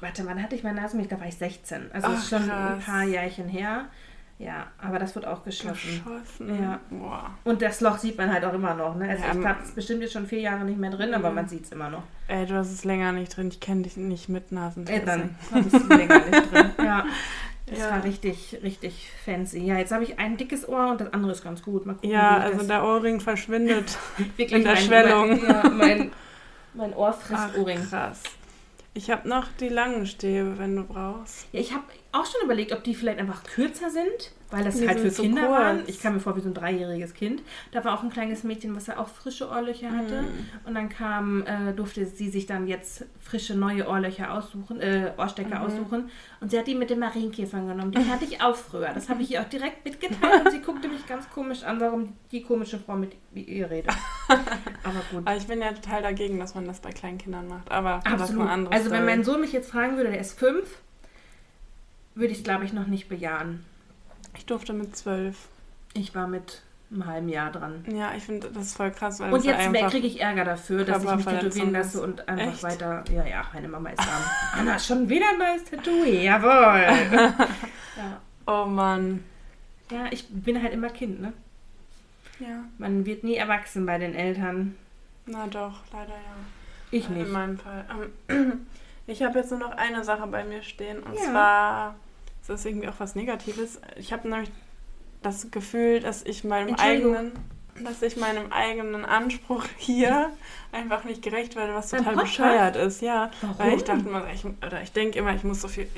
Warte, 0.00 0.26
wann 0.26 0.42
hatte 0.42 0.56
ich 0.56 0.64
mein 0.64 0.74
Nasenpiercing? 0.74 1.16
Da 1.16 1.20
war 1.20 1.28
ich 1.28 1.36
16. 1.36 1.92
Also 1.92 2.08
Ach, 2.10 2.14
ist 2.18 2.28
schon 2.28 2.42
ein 2.42 2.48
krass. 2.48 2.84
paar 2.84 3.04
Jährchen 3.04 3.48
her. 3.48 3.84
Ja, 4.38 4.66
aber 4.76 4.98
das 4.98 5.14
wird 5.14 5.26
auch 5.26 5.44
geschossen. 5.44 6.02
geschossen. 6.04 6.62
Ja. 6.62 6.78
Boah. 6.90 7.30
Und 7.44 7.62
das 7.62 7.80
Loch 7.80 7.96
sieht 7.96 8.18
man 8.18 8.30
halt 8.30 8.44
auch 8.44 8.52
immer 8.52 8.74
noch, 8.74 8.94
ne? 8.94 9.08
Also 9.08 9.24
Ja, 9.24 9.32
ich 9.32 9.40
glaube, 9.40 9.56
es 9.62 9.68
ist 9.70 9.74
bestimmt 9.74 10.02
jetzt 10.02 10.12
schon 10.12 10.26
vier 10.26 10.40
Jahre 10.40 10.62
nicht 10.66 10.78
mehr 10.78 10.90
drin, 10.90 11.14
aber 11.14 11.30
Mhm. 11.30 11.34
man 11.36 11.48
sieht 11.48 11.64
es 11.64 11.72
immer 11.72 11.88
noch. 11.88 12.02
Ey, 12.28 12.44
du 12.44 12.54
hast 12.54 12.70
es 12.70 12.84
länger 12.84 13.12
nicht 13.12 13.34
drin. 13.34 13.48
Ich 13.48 13.60
kenne 13.60 13.80
dich 13.82 13.96
nicht 13.96 14.28
mit 14.28 14.52
Nasenpiercing. 14.52 15.06
dann 15.06 15.36
habe 15.50 15.60
ich 15.66 15.72
es 15.72 15.88
länger 15.88 16.18
nicht 16.18 16.52
drin. 16.52 16.70
Ja. 16.84 17.04
Das 17.66 17.78
Ja. 17.80 17.90
war 17.90 18.04
richtig, 18.04 18.58
richtig 18.62 19.08
fancy. 19.24 19.58
Ja, 19.58 19.76
jetzt 19.76 19.90
habe 19.90 20.04
ich 20.04 20.18
ein 20.20 20.36
dickes 20.36 20.68
Ohr 20.68 20.88
und 20.90 21.00
das 21.00 21.12
andere 21.12 21.32
ist 21.32 21.42
ganz 21.42 21.62
gut. 21.62 21.84
Mal 21.84 21.94
gucken, 21.94 22.10
Ja, 22.10 22.36
also 22.38 22.58
das 22.58 22.66
der 22.68 22.84
Ohrring 22.84 23.20
verschwindet. 23.20 23.98
wirklich 24.36 24.52
in 24.52 24.62
der 24.62 24.74
mein- 24.74 24.82
Schwellung. 24.82 25.28
Mein, 25.30 25.44
ja, 25.48 25.68
mein, 25.70 26.12
mein 26.74 26.94
Ohr 26.94 27.12
frisst 27.12 27.56
Ohrring. 27.58 27.80
krass. 27.88 28.22
Ich 28.94 29.10
habe 29.10 29.28
noch 29.28 29.48
die 29.60 29.68
langen 29.68 30.06
Stäbe, 30.06 30.58
wenn 30.58 30.76
du 30.76 30.84
brauchst. 30.84 31.46
Ja, 31.52 31.60
ich 31.60 31.72
habe 31.72 31.82
auch 32.12 32.24
schon 32.24 32.40
überlegt, 32.44 32.72
ob 32.72 32.82
die 32.84 32.94
vielleicht 32.94 33.18
einfach 33.18 33.42
kürzer 33.44 33.90
sind, 33.90 34.32
weil 34.50 34.62
das 34.62 34.78
Die 34.78 34.86
halt 34.86 35.00
für 35.00 35.10
so 35.10 35.22
Kinder 35.22 35.42
kurz. 35.46 35.52
waren. 35.58 35.82
Ich 35.88 36.00
kam 36.00 36.14
mir 36.14 36.20
vor 36.20 36.36
wie 36.36 36.40
so 36.40 36.48
ein 36.48 36.54
dreijähriges 36.54 37.14
Kind. 37.14 37.42
Da 37.72 37.84
war 37.84 37.94
auch 37.98 38.02
ein 38.04 38.10
kleines 38.10 38.44
Mädchen, 38.44 38.76
was 38.76 38.86
ja 38.86 38.96
auch 38.98 39.08
frische 39.08 39.48
Ohrlöcher 39.50 39.90
hatte. 39.90 40.22
Mhm. 40.22 40.28
Und 40.64 40.74
dann 40.74 40.88
kam, 40.88 41.42
äh, 41.46 41.72
durfte 41.72 42.06
sie 42.06 42.28
sich 42.30 42.46
dann 42.46 42.68
jetzt 42.68 43.04
frische 43.20 43.56
neue 43.56 43.88
Ohrlöcher 43.88 44.32
aussuchen, 44.32 44.80
äh, 44.80 45.12
Ohrstecker 45.16 45.58
Mhm. 45.58 45.64
aussuchen. 45.66 46.10
Und 46.40 46.50
sie 46.52 46.58
hat 46.58 46.66
die 46.68 46.76
mit 46.76 46.90
dem 46.90 47.00
Marienkäfer 47.00 47.58
genommen. 47.60 47.90
Die 47.90 48.08
hatte 48.08 48.24
ich 48.24 48.40
auch 48.40 48.54
früher. 48.54 48.90
Das 48.94 49.08
habe 49.08 49.22
ich 49.22 49.32
ihr 49.32 49.40
auch 49.42 49.48
direkt 49.48 49.84
mitgeteilt. 49.84 50.20
Und 50.46 50.52
sie 50.52 50.60
guckte 50.60 50.86
mich 50.88 51.04
ganz 51.06 51.28
komisch 51.30 51.64
an, 51.64 51.80
warum 51.80 52.12
die 52.30 52.42
komische 52.42 52.78
Frau 52.78 52.94
mit 52.94 53.16
ihr 53.34 53.68
redet. 53.68 53.90
Aber 54.28 55.00
gut. 55.10 55.26
Aber 55.26 55.36
ich 55.36 55.46
bin 55.48 55.60
ja 55.60 55.72
total 55.72 56.02
dagegen, 56.02 56.38
dass 56.38 56.54
man 56.54 56.66
das 56.66 56.78
bei 56.80 56.90
kleinen 56.92 57.18
Kindern 57.18 57.48
macht. 57.48 57.70
Aber 57.72 58.00
das 58.04 58.12
ist 58.14 58.20
Absolut. 58.20 58.42
eine 58.42 58.50
andere 58.52 58.74
Also 58.74 58.90
wenn 58.92 59.04
mein 59.04 59.24
Sohn 59.24 59.40
mich 59.40 59.52
jetzt 59.52 59.70
fragen 59.70 59.96
würde, 59.96 60.10
der 60.10 60.20
ist 60.20 60.38
fünf, 60.38 60.68
würde 62.14 62.32
ich 62.32 62.44
glaube 62.44 62.64
ich 62.64 62.72
noch 62.72 62.86
nicht 62.86 63.08
bejahen. 63.08 63.64
Ich 64.36 64.46
durfte 64.46 64.72
mit 64.72 64.96
zwölf. 64.96 65.48
Ich 65.94 66.14
war 66.14 66.26
mit 66.28 66.62
einem 66.90 67.06
halben 67.06 67.28
Jahr 67.28 67.50
dran. 67.50 67.84
Ja, 67.88 68.12
ich 68.16 68.22
finde 68.24 68.48
das 68.50 68.74
voll 68.74 68.90
krass, 68.92 69.20
Und 69.20 69.44
jetzt 69.44 69.90
kriege 69.90 70.06
ich 70.06 70.20
Ärger 70.20 70.44
dafür, 70.44 70.84
dass 70.84 71.02
ich 71.02 71.14
mich 71.16 71.24
tätowieren 71.24 71.72
lasse 71.72 72.00
und 72.02 72.28
einfach 72.28 72.52
Echt? 72.52 72.62
weiter. 72.62 73.04
Ja, 73.12 73.24
ja, 73.26 73.44
meine 73.52 73.68
Mama 73.68 73.90
ist 73.90 73.98
arm. 74.00 74.22
Anna, 74.60 74.78
schon 74.78 75.08
wieder 75.08 75.26
ein 75.30 75.38
neues 75.38 75.64
Tattoo. 75.64 76.04
Jawohl. 76.04 77.18
ja. 77.96 78.20
Oh 78.46 78.66
Mann. 78.66 79.24
ja, 79.90 80.06
ich 80.10 80.28
bin 80.28 80.62
halt 80.62 80.72
immer 80.72 80.90
Kind, 80.90 81.20
ne? 81.20 81.32
Ja, 82.38 82.64
Man 82.78 83.06
wird 83.06 83.24
nie 83.24 83.34
erwachsen 83.36 83.86
bei 83.86 83.98
den 83.98 84.14
Eltern. 84.14 84.76
na 85.24 85.46
doch, 85.46 85.80
leider 85.92 86.12
ja. 86.12 86.36
Ich 86.92 87.08
In 87.08 87.14
nicht. 87.14 87.32
meinem 87.32 87.58
Fall. 87.58 87.84
Ähm, 88.28 88.66
Ich 89.08 89.22
habe 89.22 89.38
jetzt 89.38 89.50
nur 89.52 89.60
noch 89.60 89.70
eine 89.76 90.02
Sache 90.02 90.26
bei 90.26 90.42
mir 90.44 90.62
stehen. 90.64 91.00
Und 91.00 91.14
Ja. 91.14 91.20
zwar, 91.30 91.94
das 92.46 92.60
ist 92.60 92.66
irgendwie 92.66 92.88
auch 92.88 92.98
was 92.98 93.14
Negatives. 93.14 93.80
Ich 93.96 94.12
habe 94.12 94.28
nämlich 94.28 94.50
das 95.22 95.50
Gefühl, 95.50 96.00
dass 96.00 96.22
ich 96.22 96.44
meinem 96.44 96.74
eigenen, 96.76 97.32
dass 97.82 98.02
ich 98.02 98.16
meinem 98.16 98.52
eigenen 98.52 99.04
Anspruch 99.04 99.64
hier 99.76 100.30
einfach 100.72 101.04
nicht 101.04 101.22
gerecht 101.22 101.56
werde, 101.56 101.74
was 101.74 101.90
total 101.90 102.16
bescheuert 102.16 102.76
ist. 102.76 103.02
Ja, 103.02 103.30
Warum? 103.40 103.58
weil 103.58 103.74
ich 103.74 103.84
dachte 103.84 104.08
immer, 104.08 104.24
ich, 104.32 104.44
oder 104.44 104.82
ich 104.82 104.92
denke 104.92 105.18
immer, 105.18 105.34
ich 105.34 105.44
muss 105.44 105.60
so 105.60 105.68
viel 105.68 105.88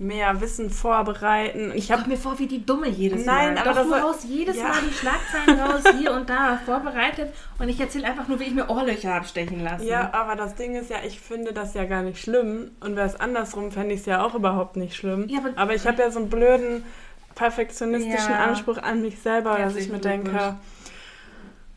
mehr 0.00 0.40
Wissen 0.40 0.70
vorbereiten. 0.70 1.70
Ich 1.74 1.92
habe 1.92 2.08
mir 2.08 2.16
vor 2.16 2.38
wie 2.38 2.46
die 2.48 2.66
Dumme 2.66 2.88
jedes 2.88 3.24
Nein, 3.24 3.54
Mal. 3.54 3.60
aber 3.62 3.70
Doch, 3.70 3.90
das 3.90 4.00
du 4.00 4.02
haust 4.08 4.24
jedes 4.24 4.56
Ja. 4.56 4.64
Mal 4.64 4.80
die 4.88 4.92
Schlagzeilen 4.92 5.60
raus, 5.60 5.82
hier 5.98 6.12
und 6.12 6.28
da, 6.28 6.58
vorbereitet. 6.64 7.32
Und 7.60 7.68
ich 7.68 7.78
erzähle 7.80 8.06
einfach 8.06 8.26
nur, 8.26 8.40
wie 8.40 8.44
ich 8.44 8.54
mir 8.54 8.68
Ohrlöcher 8.68 9.14
abstechen 9.14 9.62
lasse. 9.62 9.84
Ja, 9.84 10.10
aber 10.12 10.34
das 10.34 10.56
Ding 10.56 10.74
ist 10.74 10.90
ja, 10.90 10.96
ich 11.06 11.20
finde 11.20 11.52
das 11.52 11.74
ja 11.74 11.84
gar 11.84 12.02
nicht 12.02 12.18
schlimm. 12.20 12.72
Und 12.80 12.96
wäre 12.96 13.06
es 13.06 13.14
andersrum, 13.20 13.70
fände 13.70 13.94
ich 13.94 14.00
es 14.00 14.06
ja 14.06 14.24
auch 14.24 14.34
überhaupt 14.34 14.76
nicht 14.76 14.96
schlimm. 14.96 15.28
Ja, 15.28 15.38
aber- 15.56 15.74
ich 15.74 15.86
habe 15.86 16.02
ja 16.02 16.10
so 16.10 16.18
einen 16.18 16.28
blöden 16.30 16.84
perfektionistischen 17.36 18.32
Ja. 18.32 18.44
Anspruch 18.44 18.78
an 18.78 19.00
mich 19.02 19.20
selber, 19.20 19.58
dass 19.58 19.76
ich 19.76 19.90
mir 19.90 19.98
denke. 19.98 20.56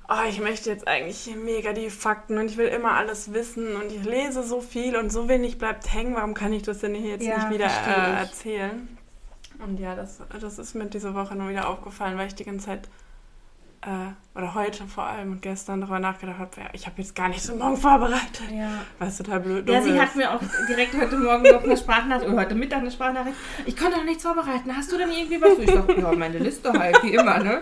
Oh, 0.10 0.28
ich 0.30 0.40
möchte 0.40 0.70
jetzt 0.70 0.88
eigentlich 0.88 1.36
mega 1.36 1.74
die 1.74 1.90
Fakten 1.90 2.38
und 2.38 2.50
ich 2.50 2.58
will 2.58 2.68
immer 2.68 2.92
alles 2.92 3.34
wissen 3.34 3.76
und 3.76 3.92
ich 3.92 4.04
lese 4.04 4.44
so 4.44 4.62
viel 4.62 4.96
und 4.96 5.12
so 5.12 5.28
wenig 5.28 5.58
bleibt 5.58 5.94
hängen. 5.94 6.16
Warum 6.16 6.34
kann 6.34 6.54
ich 6.54 6.64
das 6.64 6.80
denn 6.80 6.96
hier 6.96 7.12
jetzt 7.12 7.26
Ja, 7.26 7.38
nicht 7.38 7.50
wieder 7.50 7.66
äh, 7.66 8.20
erzählen? 8.20 8.88
Und 9.60 9.80
ja, 9.80 9.96
das, 9.96 10.22
das 10.40 10.60
ist 10.60 10.76
mir 10.76 10.86
diese 10.86 11.16
Woche 11.16 11.36
nur 11.36 11.50
wieder 11.50 11.68
aufgefallen, 11.68 12.18
weil 12.18 12.28
ich 12.28 12.36
die 12.36 12.46
ganze 12.46 12.68
Zeit 12.68 12.90
äh, 13.88 14.38
oder 14.38 14.54
heute 14.54 14.84
vor 14.86 15.06
allem 15.06 15.32
und 15.32 15.42
gestern 15.42 15.80
darüber 15.82 16.00
nachgedacht 16.00 16.38
habe, 16.40 16.52
ich 16.74 16.86
habe 16.86 17.02
jetzt 17.02 17.16
gar 17.16 17.30
nicht 17.30 17.42
so 17.42 17.56
morgen 17.56 17.78
vorbereitet. 17.78 18.44
Ja. 18.54 18.70
Was 19.00 19.18
total 19.18 19.40
blöd 19.40 19.68
Ja, 19.70 19.82
sie 19.82 19.92
ist. 19.92 20.00
hat 20.00 20.16
mir 20.16 20.32
auch 20.32 20.42
direkt 20.68 20.94
heute 20.96 21.18
Morgen 21.18 21.44
noch 21.44 21.64
eine 21.64 21.76
Sprachnachricht, 21.78 22.30
oder 22.30 22.42
heute 22.42 22.54
Mittag 22.56 22.80
eine 22.80 22.92
Sprachnachricht. 22.92 23.36
Ich 23.66 23.76
konnte 23.78 23.98
noch 23.98 24.04
nichts 24.04 24.24
vorbereiten. 24.24 24.76
Hast 24.76 24.92
du 24.92 24.98
denn 24.98 25.10
irgendwie 25.12 25.42
was? 25.42 25.58
Ich 25.58 25.72
sag, 25.72 25.98
ja, 25.98 26.12
meine 26.12 26.38
Liste 26.38 26.72
halt, 26.72 27.02
wie 27.04 27.14
immer, 27.16 27.40
ne? 27.40 27.62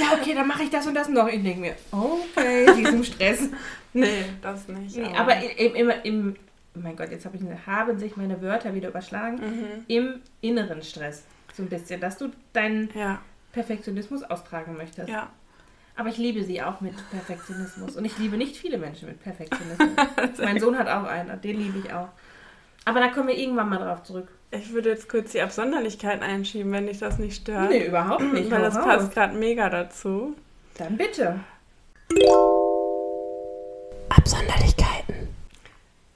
Ja, 0.00 0.18
okay, 0.18 0.34
dann 0.34 0.48
mache 0.48 0.62
ich 0.64 0.70
das 0.70 0.86
und 0.86 0.94
das 0.94 1.08
noch. 1.08 1.28
Ich 1.28 1.42
denke 1.42 1.60
mir, 1.60 1.74
okay, 1.92 2.66
diesem 2.76 3.04
Stress. 3.04 3.48
Nee, 3.92 4.24
das 4.42 4.66
nicht. 4.68 4.96
Nee, 4.96 5.14
aber 5.16 5.36
im, 5.58 5.74
im, 5.74 5.90
im, 6.02 6.36
oh 6.74 6.80
mein 6.82 6.96
Gott, 6.96 7.10
jetzt 7.10 7.24
habe 7.24 7.36
ich, 7.36 7.42
haben 7.66 7.98
sich 7.98 8.16
meine 8.16 8.40
Wörter 8.42 8.74
wieder 8.74 8.88
überschlagen. 8.88 9.36
Mhm. 9.36 9.84
Im 9.88 10.14
inneren 10.40 10.82
Stress. 10.82 11.22
So 11.54 11.62
ein 11.62 11.68
bisschen, 11.68 12.00
dass 12.00 12.18
du 12.18 12.30
deinen 12.52 12.90
Ja, 12.94 13.20
Perfektionismus 13.52 14.22
austragen 14.24 14.76
möchtest. 14.76 15.08
ja. 15.08 15.28
Aber 15.96 16.10
ich 16.10 16.18
liebe 16.18 16.44
sie 16.44 16.62
auch 16.62 16.80
mit 16.82 16.94
Perfektionismus. 17.10 17.96
Und 17.96 18.04
ich 18.04 18.18
liebe 18.18 18.36
nicht 18.36 18.56
viele 18.56 18.76
Menschen 18.76 19.08
mit 19.08 19.22
Perfektionismus. 19.22 19.88
mein 20.38 20.60
Sohn 20.60 20.78
hat 20.78 20.88
auch 20.88 21.04
einen, 21.04 21.40
den 21.40 21.58
liebe 21.58 21.78
ich 21.78 21.92
auch. 21.92 22.08
Aber 22.84 23.00
da 23.00 23.08
kommen 23.08 23.28
wir 23.28 23.36
irgendwann 23.36 23.70
mal 23.70 23.78
drauf 23.78 24.02
zurück. 24.02 24.28
Ich 24.50 24.72
würde 24.72 24.90
jetzt 24.90 25.08
kurz 25.08 25.32
die 25.32 25.40
Absonderlichkeiten 25.40 26.22
einschieben, 26.22 26.70
wenn 26.72 26.86
dich 26.86 26.98
das 26.98 27.18
nicht 27.18 27.40
stört. 27.42 27.70
Nee, 27.70 27.86
überhaupt 27.86 28.32
nicht. 28.32 28.50
Weil 28.50 28.62
das 28.62 28.76
raus. 28.76 28.84
passt 28.84 29.12
gerade 29.12 29.36
mega 29.36 29.70
dazu. 29.70 30.36
Dann 30.76 30.96
bitte. 30.96 31.40
Absonderlichkeiten. 34.10 35.28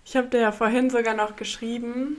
Ich 0.05 0.17
habe 0.17 0.29
dir 0.29 0.41
ja 0.41 0.53
vorhin 0.53 0.91
sogar 0.91 1.15
noch 1.15 1.37
geschrieben, 1.37 2.19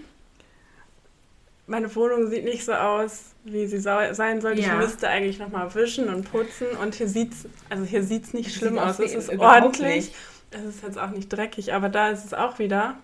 meine 1.72 1.96
Wohnung 1.96 2.30
sieht 2.30 2.44
nicht 2.44 2.66
so 2.66 2.74
aus, 2.74 3.34
wie 3.46 3.66
sie 3.66 3.80
sein 3.80 4.42
sollte. 4.42 4.62
Ja. 4.62 4.74
Ich 4.74 4.78
müsste 4.78 5.08
eigentlich 5.08 5.40
nochmal 5.40 5.74
wischen 5.74 6.10
und 6.10 6.30
putzen. 6.30 6.68
Und 6.82 6.96
hier 6.96 7.08
sieht's, 7.08 7.48
also 7.70 7.86
hier 7.86 8.04
sieht's 8.04 8.34
nicht 8.34 8.50
Das 8.50 8.56
schlimm 8.56 8.74
sieht 8.74 8.84
aus. 8.84 9.00
Es 9.00 9.14
ist 9.14 9.40
ordentlich. 9.40 10.14
Es 10.52 10.66
ist 10.66 10.84
jetzt 10.84 11.00
auch 11.00 11.12
nicht 11.12 11.30
dreckig, 11.30 11.74
aber 11.74 11.88
da 11.88 12.10
ist 12.10 12.26
es 12.26 12.34
auch 12.34 12.60
wieder. 12.60 12.98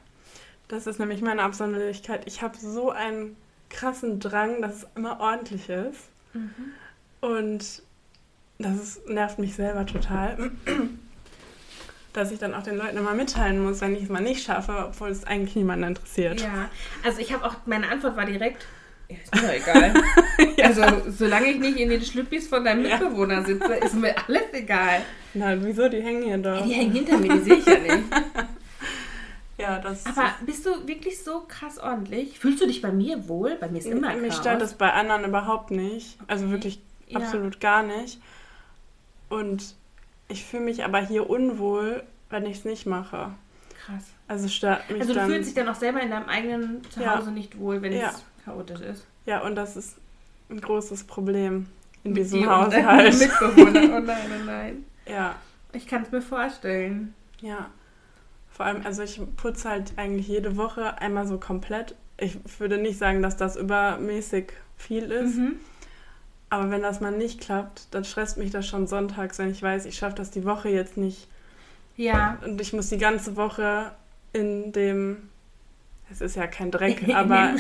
Das 0.68 0.86
ist 0.86 1.00
nämlich 1.00 1.22
meine 1.22 1.44
Absonderlichkeit. 1.44 2.24
Ich 2.26 2.42
habe 2.42 2.58
so 2.58 2.92
einen 2.92 3.38
krassen 3.70 4.20
Drang, 4.20 4.62
dass 4.62 4.76
es 4.76 4.88
immer 4.96 5.22
ordentlich 5.22 5.70
ist. 5.70 6.10
Mhm. 6.34 6.52
Und 7.22 7.82
das 8.60 8.76
ist, 8.76 9.08
nervt 9.08 9.40
mich 9.40 9.56
selber 9.56 9.86
total. 9.86 10.52
Dass 12.14 12.32
ich 12.32 12.40
dann 12.40 12.54
auch 12.56 12.64
den 12.64 12.78
Leuten 12.78 12.98
immer 12.98 13.14
mitteilen 13.14 13.64
muss, 13.64 13.82
wenn 13.82 13.96
ich 13.96 14.04
es 14.04 14.10
mal 14.10 14.22
nicht 14.22 14.44
schaffe, 14.44 14.86
obwohl 14.88 15.10
es 15.10 15.24
eigentlich 15.26 15.56
niemanden 15.56 15.84
interessiert. 15.90 16.42
Ja, 16.42 16.70
also 17.04 17.20
ich 17.20 17.32
habe 17.34 17.46
auch, 17.46 17.56
meine 17.66 17.90
Antwort 17.90 18.16
war 18.18 18.26
direkt, 18.26 18.66
ja, 19.10 19.18
ist 19.24 19.36
mir 19.36 19.42
doch 19.42 19.54
egal. 19.54 19.94
Also 20.64 20.82
solange 21.10 21.48
ich 21.52 21.60
nicht 21.60 21.78
in 21.78 21.90
den 21.90 22.02
Schlüppis 22.02 22.48
von 22.48 22.66
deinem 22.66 22.84
Ja. 22.86 22.98
Mitbewohner 22.98 23.44
sitze, 23.46 23.74
ist 23.76 23.94
mir 23.94 24.16
alles 24.28 24.52
egal. 24.54 25.02
Na, 25.36 25.56
wieso? 25.64 25.88
Die 25.88 26.02
hängen 26.02 26.24
hier 26.24 26.38
doch. 26.40 26.64
Die 26.66 26.74
hängen 26.74 26.92
hinter 26.94 27.18
mir, 27.20 27.34
die 27.34 27.40
sehe 27.42 27.56
ich 27.58 27.66
ja 27.66 27.78
nicht. 27.78 28.04
Ja, 29.60 29.80
das 29.80 30.06
Aber 30.06 30.36
bist 30.46 30.66
du 30.68 30.88
wirklich 30.88 31.24
so 31.24 31.44
krass 31.48 31.80
ordentlich? 31.80 32.38
Fühlst 32.38 32.62
du 32.62 32.68
dich 32.68 32.80
bei 32.82 32.92
mir 32.92 33.28
wohl? 33.28 33.56
Bei 33.60 33.68
mir 33.68 33.80
ist 33.80 33.88
immer 33.88 34.14
Mich 34.14 34.30
Chaos. 34.30 34.38
stört 34.40 34.62
das 34.62 34.76
bei 34.76 34.94
anderen 34.94 35.26
überhaupt 35.26 35.72
nicht. 35.72 36.16
Also 36.28 36.52
wirklich 36.52 36.80
Ja. 37.08 37.20
absolut 37.20 37.60
gar 37.60 37.82
nicht. 37.82 38.20
Und 39.30 39.74
ich 40.28 40.44
fühle 40.46 40.64
mich 40.64 40.84
aber 40.84 41.00
hier 41.00 41.30
unwohl, 41.30 42.04
wenn 42.30 42.46
ich 42.46 42.60
es 42.60 42.66
nicht 42.66 42.86
mache. 42.86 43.32
Krass. 43.86 44.04
Also 44.28 44.48
stört 44.50 44.90
mich 44.90 45.02
Also 45.02 45.14
du 45.14 45.20
dann. 45.20 45.30
fühlst 45.30 45.48
dich 45.50 45.56
dann 45.56 45.70
auch 45.70 45.76
selber 45.76 46.02
in 46.02 46.10
deinem 46.10 46.28
eigenen 46.28 46.82
Ja. 46.96 47.14
Zuhause 47.16 47.32
nicht 47.32 47.58
wohl, 47.60 47.82
wenn 47.82 47.94
Ja. 47.94 48.10
es 48.10 48.24
chaotisch 48.46 48.82
ist. 48.82 49.06
ja, 49.26 49.42
und 49.42 49.56
das 49.56 49.78
ist 49.78 49.96
ein 50.50 50.60
großes 50.62 51.04
Problem 51.06 51.68
in 52.04 52.12
Mit 52.14 52.24
diesem 52.24 52.42
dir 52.42 52.50
und 52.50 52.56
Haushalt. 52.76 53.14
Mitbewohner. 53.20 53.98
Oh 53.98 54.00
nein, 54.00 54.18
oh 54.42 54.46
nein. 54.46 54.86
Ja, 55.06 55.36
Ich 55.74 55.88
kann 55.88 56.04
es 56.04 56.12
mir 56.12 56.22
vorstellen. 56.22 57.14
ja. 57.42 57.70
Vor 58.50 58.66
allem, 58.66 58.82
also 58.88 59.04
ich 59.04 59.22
putze 59.36 59.70
halt 59.70 59.94
eigentlich 59.98 60.28
jede 60.28 60.58
Woche 60.58 61.00
einmal 61.00 61.28
so 61.28 61.38
komplett. 61.38 61.94
Ich 62.18 62.38
würde 62.60 62.80
nicht 62.80 62.98
sagen, 62.98 63.22
dass 63.22 63.38
das 63.38 63.56
übermäßig 63.56 64.52
viel 64.78 65.12
ist. 65.12 65.36
Mhm. 65.36 65.60
Aber 66.50 66.72
wenn 66.72 66.82
das 66.82 67.02
mal 67.02 67.12
nicht 67.12 67.42
klappt, 67.42 67.94
dann 67.94 68.06
stresst 68.06 68.38
mich 68.38 68.52
das 68.52 68.66
schon 68.66 68.88
sonntags, 68.88 69.38
wenn 69.38 69.52
ich 69.52 69.62
weiß, 69.62 69.86
ich 69.86 69.98
schaffe 69.98 70.16
das 70.16 70.32
die 70.32 70.46
Woche 70.46 70.70
jetzt 70.70 70.96
nicht 70.98 71.28
Ja. 71.98 72.38
Und 72.46 72.62
ich 72.62 72.72
muss 72.74 72.90
die 72.90 72.98
ganze 72.98 73.36
Woche 73.36 73.92
in 74.32 74.72
dem, 74.72 75.30
es 76.10 76.22
ist 76.22 76.36
ja 76.36 76.48
kein 76.48 76.72
Dreck, 76.72 77.04
aber, 77.14 77.56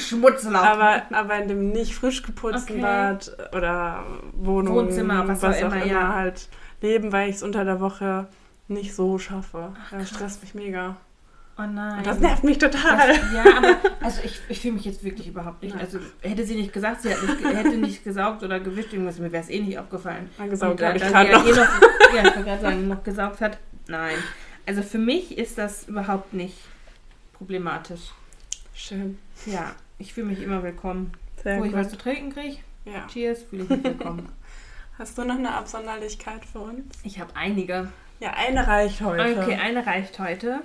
aber, 0.54 1.04
aber 1.12 1.38
in 1.38 1.48
dem 1.48 1.72
nicht 1.72 1.96
frisch 1.96 2.24
geputzten 2.24 2.78
Okay. 2.78 2.82
Bad 2.82 3.38
oder 3.54 4.06
Wohnung, 4.34 4.76
Wohnzimmer, 4.76 5.28
was 5.28 5.44
auch 5.44 5.62
immer, 5.62 5.86
ja. 5.86 6.14
halt 6.14 6.48
leben, 6.82 7.12
weil 7.12 7.30
ich 7.30 7.38
es 7.38 7.44
unter 7.44 7.66
der 7.66 7.80
Woche 7.82 8.28
nicht 8.68 8.96
so 8.96 9.18
schaffe. 9.18 9.74
Ach, 9.74 9.92
das 9.92 10.00
krass. 10.00 10.10
stresst 10.10 10.44
mich 10.44 10.54
mega. 10.54 10.96
Oh 11.58 11.64
nein. 11.66 11.98
Und 12.00 12.08
das 12.08 12.20
nervt 12.20 12.44
mich 12.44 12.58
total. 12.58 13.08
Das, 13.08 13.34
ja, 13.34 13.44
aber 13.58 13.76
also 14.02 14.22
ich, 14.24 14.40
ich 14.50 14.60
fühle 14.62 14.76
mich 14.76 14.86
jetzt 14.86 15.04
wirklich 15.04 15.28
überhaupt 15.28 15.62
nicht. 15.64 15.76
Nein. 15.76 15.84
Also 15.86 16.00
hätte 16.22 16.46
sie 16.46 16.56
nicht 16.56 16.74
gesagt, 16.74 17.02
sie 17.02 17.10
nicht, 17.10 17.44
hätte 17.44 17.78
nicht 17.78 18.04
gesaugt 18.04 18.44
oder 18.44 18.60
gewischt, 18.60 18.94
irgendwas, 18.94 19.20
mir 19.20 19.32
wäre 19.32 19.44
es 19.44 19.50
eh 19.50 19.60
nicht 19.60 19.78
aufgefallen. 19.80 20.30
Gesaugt 20.50 20.80
äh, 20.82 20.86
habe 20.88 20.98
ich 20.98 21.04
gerade 21.04 21.32
noch. 21.32 21.46
eh 21.46 21.52
noch. 21.52 22.16
Ja, 22.16 22.28
ich 22.28 22.34
gerade 22.46 22.62
sagen, 22.62 22.88
noch 22.88 23.04
gesaugt 23.04 23.42
hat. 23.42 23.58
Nein. 23.88 24.16
Also 24.66 24.82
für 24.84 24.98
mich 24.98 25.38
ist 25.38 25.58
das 25.58 25.88
überhaupt 25.88 26.34
nicht 26.34 26.58
problematisch. 27.34 28.12
Schön. 28.74 29.18
Ja, 29.46 29.72
ich 29.98 30.14
fühle 30.14 30.28
mich 30.28 30.42
immer 30.42 30.62
willkommen. 30.64 31.12
Sehr 31.44 31.60
Wo 31.60 31.64
ich 31.66 31.72
gut. 31.72 31.80
was 31.82 31.90
zu 31.90 31.98
trinken 31.98 32.32
kriege, 32.34 32.58
Ja. 32.86 33.06
cheers, 33.08 33.44
fühle 33.44 33.64
ich 33.64 33.70
mich 33.70 33.84
willkommen. 33.84 34.30
Hast 34.98 35.18
du 35.18 35.24
noch 35.24 35.36
eine 35.36 35.54
Absonderlichkeit 35.54 36.44
für 36.46 36.60
uns? 36.60 36.96
Ich 37.04 37.20
habe 37.20 37.36
einige. 37.36 37.90
Ja, 38.20 38.32
eine 38.36 38.66
reicht 38.68 39.02
heute. 39.02 39.40
Okay, 39.42 39.56
eine 39.56 39.86
reicht 39.86 40.18
heute. 40.20 40.62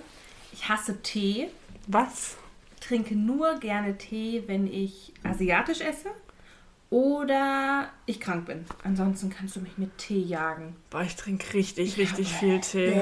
Ich 0.52 0.68
hasse 0.68 1.02
Tee. 1.02 1.48
Was? 1.86 2.36
trinke 2.82 3.14
nur 3.14 3.58
gerne 3.58 3.96
Tee, 3.96 4.44
wenn 4.46 4.66
ich 4.66 5.12
asiatisch 5.22 5.80
esse 5.80 6.10
oder 6.90 7.88
ich 8.06 8.20
krank 8.20 8.46
bin. 8.46 8.66
Ansonsten 8.84 9.30
kannst 9.30 9.56
du 9.56 9.60
mich 9.60 9.78
mit 9.78 9.96
Tee 9.98 10.20
jagen. 10.20 10.76
Boah, 10.90 11.02
ich 11.02 11.16
trinke 11.16 11.54
richtig, 11.54 11.96
richtig 11.96 12.28
viel 12.28 12.60
Tee. 12.60 13.00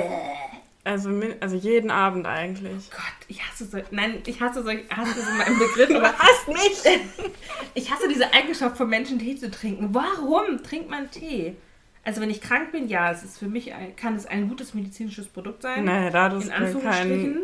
Also, 0.84 1.10
also 1.40 1.56
jeden 1.56 1.90
Abend 1.90 2.26
eigentlich. 2.26 2.90
Gott, 2.90 3.28
ich 3.28 3.42
hasse 3.42 3.66
so. 3.66 3.78
Nein, 3.90 4.22
ich 4.24 4.40
hasse 4.40 4.62
so. 4.62 4.70
Ich 4.70 4.90
hasse 4.90 5.20
so 5.20 5.30
meinen 5.32 5.58
Begriff, 5.58 5.90
aber 5.90 6.16
hasst 6.16 6.48
mich! 6.48 7.00
ich 7.74 7.90
hasse 7.90 8.08
diese 8.08 8.32
Eigenschaft 8.32 8.76
von 8.76 8.88
Menschen, 8.88 9.18
Tee 9.18 9.36
zu 9.36 9.50
trinken. 9.50 9.92
Warum 9.92 10.62
trinkt 10.62 10.88
man 10.88 11.10
Tee? 11.10 11.56
Also 12.04 12.20
wenn 12.20 12.30
ich 12.30 12.40
krank 12.40 12.72
bin, 12.72 12.88
ja, 12.88 13.10
es 13.10 13.22
ist 13.22 13.38
für 13.38 13.48
mich 13.48 13.74
ein, 13.74 13.94
kann 13.96 14.16
es 14.16 14.26
ein 14.26 14.48
gutes 14.48 14.74
medizinisches 14.74 15.26
Produkt 15.28 15.62
sein. 15.62 15.84
Nee, 15.84 16.10
da 16.10 16.28
das 16.28 16.44
in 16.44 16.50
ist 16.50 16.54
kein. 16.56 16.62
Anführungsstrichen. 16.64 17.40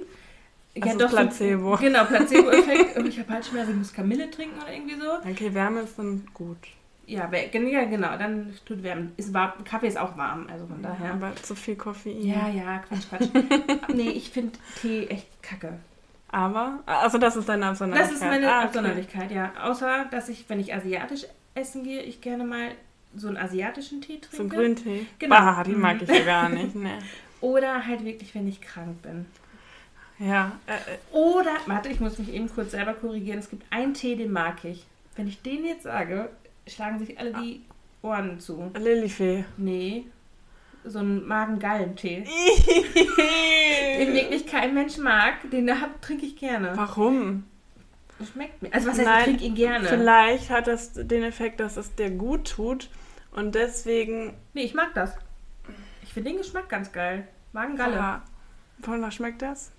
Das 0.79 0.95
ist 0.95 1.09
Placebo. 1.09 1.77
So, 1.77 1.83
genau, 1.83 2.05
Placebo-Effekt. 2.05 2.97
Und 2.99 3.07
ich 3.07 3.19
habe 3.19 3.33
Halsschmerzen, 3.33 3.71
ich 3.73 3.77
muss 3.79 3.93
Kamille 3.93 4.31
trinken 4.31 4.61
oder 4.61 4.73
irgendwie 4.73 4.97
so. 4.97 5.31
Okay, 5.31 5.55
Wärme 5.55 5.81
ist 5.81 5.99
dann 5.99 6.27
gut. 6.35 6.59
Ja, 7.07 7.31
ja, 7.33 7.85
genau, 7.85 8.17
dann 8.19 8.53
tut 8.67 8.83
wärmen. 8.83 9.13
Ist 9.17 9.33
warm, 9.33 9.53
Kaffee 9.65 9.87
ist 9.87 9.97
auch 9.97 10.17
warm, 10.17 10.49
also 10.51 10.67
von 10.67 10.83
daher. 10.83 11.13
Aber 11.13 11.37
zu 11.37 11.55
viel 11.55 11.77
Koffein. 11.77 12.21
Ja, 12.21 12.49
ja, 12.49 12.79
Quatsch, 12.81 13.09
Quatsch. 13.09 13.29
nee, 13.95 14.11
ich 14.11 14.31
finde 14.31 14.59
Tee 14.81 15.07
echt 15.07 15.29
kacke. 15.41 15.75
Aber? 16.29 16.81
Also, 16.85 17.19
das 17.19 17.37
ist 17.37 17.49
deine 17.49 17.63
Das 17.63 17.71
Absonderlichkeit. 17.81 18.13
ist 18.15 18.21
meine 18.23 18.51
Ah, 18.53 18.57
okay. 18.59 18.67
Absonderlichkeit, 18.67 19.31
ja. 19.31 19.53
Außer, 19.63 20.07
dass 20.11 20.29
ich, 20.29 20.49
wenn 20.49 20.59
ich 20.59 20.75
asiatisch 20.75 21.27
essen 21.55 21.85
gehe, 21.85 22.03
ich 22.03 22.21
gerne 22.21 22.43
mal 22.45 22.73
so 23.17 23.29
einen 23.29 23.37
asiatischen 23.37 24.01
Tee 24.01 24.19
trinke. 24.21 24.37
So 24.37 24.43
ein 24.43 24.49
Grüntee. 24.49 25.07
Genau. 25.19 25.37
Bah, 25.37 25.65
die 25.65 25.73
mag 25.73 26.01
ich 26.03 26.09
ja 26.09 26.25
gar 26.25 26.49
nicht. 26.49 26.75
Nee. 26.75 26.99
Oder 27.41 27.87
halt 27.87 28.05
wirklich, 28.05 28.35
wenn 28.35 28.49
ich 28.49 28.61
krank 28.61 29.03
bin. 29.03 29.27
Ja, 30.19 30.59
äh, 30.67 30.73
äh, 30.73 30.99
Oder, 31.13 31.57
warte, 31.67 31.91
ich 31.91 32.01
muss 32.01 32.19
mich 32.19 32.33
eben 32.33 32.49
kurz 32.49 32.71
selber 32.71 32.95
korrigieren. 32.95 33.39
Es 33.39 33.51
gibt 33.51 33.65
einen 33.71 33.95
Tee, 33.95 34.17
den 34.17 34.33
mag 34.33 34.65
ich. 34.65 34.87
Wenn 35.15 35.29
ich 35.29 35.43
den 35.43 35.65
jetzt 35.65 35.83
sage, 35.83 36.31
schlagen 36.67 36.99
sich 36.99 37.19
alle 37.19 37.33
die 37.35 37.61
Ohren 38.03 38.41
zu. 38.41 38.71
Lilifee. 38.79 39.45
Nee, 39.57 40.07
so 40.85 41.01
ein 41.01 41.27
Magen-Gallen-Tee. 41.27 42.25
Den 43.99 44.13
wirklich 44.13 44.47
kein 44.47 44.75
Mensch 44.75 44.99
mag, 44.99 45.51
den 45.51 45.71
trinke 46.01 46.27
ich 46.27 46.37
gerne. 46.37 46.73
Warum? 46.75 47.45
Das 48.19 48.29
schmeckt 48.31 48.63
mir. 48.63 48.73
Also 48.73 48.89
was 48.89 48.99
heißt, 48.99 49.09
Nein, 49.09 49.19
ich 49.19 49.25
trinke 49.25 49.45
ihn 49.45 49.55
gerne. 49.55 49.89
Vielleicht 49.89 50.51
hat 50.51 50.67
das 50.67 50.93
den 50.95 51.23
Effekt, 51.23 51.61
dass 51.61 51.77
es 51.77 51.95
dir 51.95 52.11
gut 52.11 52.49
tut 52.51 52.89
und 53.37 53.55
deswegen. 53.55 54.35
Nee, 54.55 54.63
ich 54.63 54.75
mag 54.75 54.93
das. 54.95 55.15
Ich 56.03 56.13
finde 56.13 56.31
den 56.31 56.39
Geschmack 56.39 56.69
ganz 56.69 56.91
geil. 56.93 57.27
Magengalle. 57.53 58.01
Ah, 58.01 58.23
Von 58.83 59.01
was 59.03 59.15
schmeckt 59.15 59.43
das? 59.43 59.71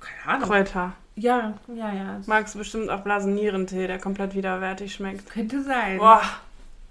Keine 0.00 0.34
Ahnung. 0.36 0.48
Kräuter. 0.48 0.92
Ja, 1.14 1.54
ja, 1.74 1.92
ja. 1.94 2.20
Magst 2.26 2.54
du 2.54 2.58
bestimmt 2.58 2.90
auch 2.90 3.00
Blasennierentee, 3.00 3.86
der 3.86 3.98
komplett 3.98 4.34
widerwärtig 4.34 4.94
schmeckt. 4.94 5.30
könnte 5.30 5.62
sein. 5.62 5.98
Boah, 5.98 6.20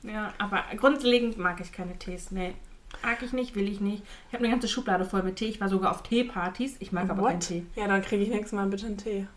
Ja, 0.01 0.33
aber 0.39 0.63
grundlegend 0.77 1.37
mag 1.37 1.59
ich 1.61 1.71
keine 1.71 1.97
Tees. 1.99 2.31
Nee. 2.31 2.55
Mag 3.03 3.21
ich 3.21 3.33
nicht, 3.33 3.55
will 3.55 3.67
ich 3.67 3.81
nicht. 3.81 4.03
Ich 4.27 4.33
habe 4.33 4.43
eine 4.43 4.51
ganze 4.51 4.67
Schublade 4.67 5.05
voll 5.05 5.21
mit 5.23 5.35
Tee. 5.35 5.45
Ich 5.49 5.61
war 5.61 5.69
sogar 5.69 5.91
auf 5.91 6.01
Teepartys. 6.03 6.75
Ich 6.79 6.91
mag 6.91 7.09
aber 7.09 7.23
keinen 7.27 7.35
what? 7.35 7.47
Tee. 7.47 7.65
Ja, 7.75 7.87
dann 7.87 8.01
kriege 8.01 8.23
ich 8.23 8.29
nächstes 8.29 8.53
Mal 8.53 8.65
bitte 8.67 8.85
einen 8.87 8.97
Tee. 8.97 9.27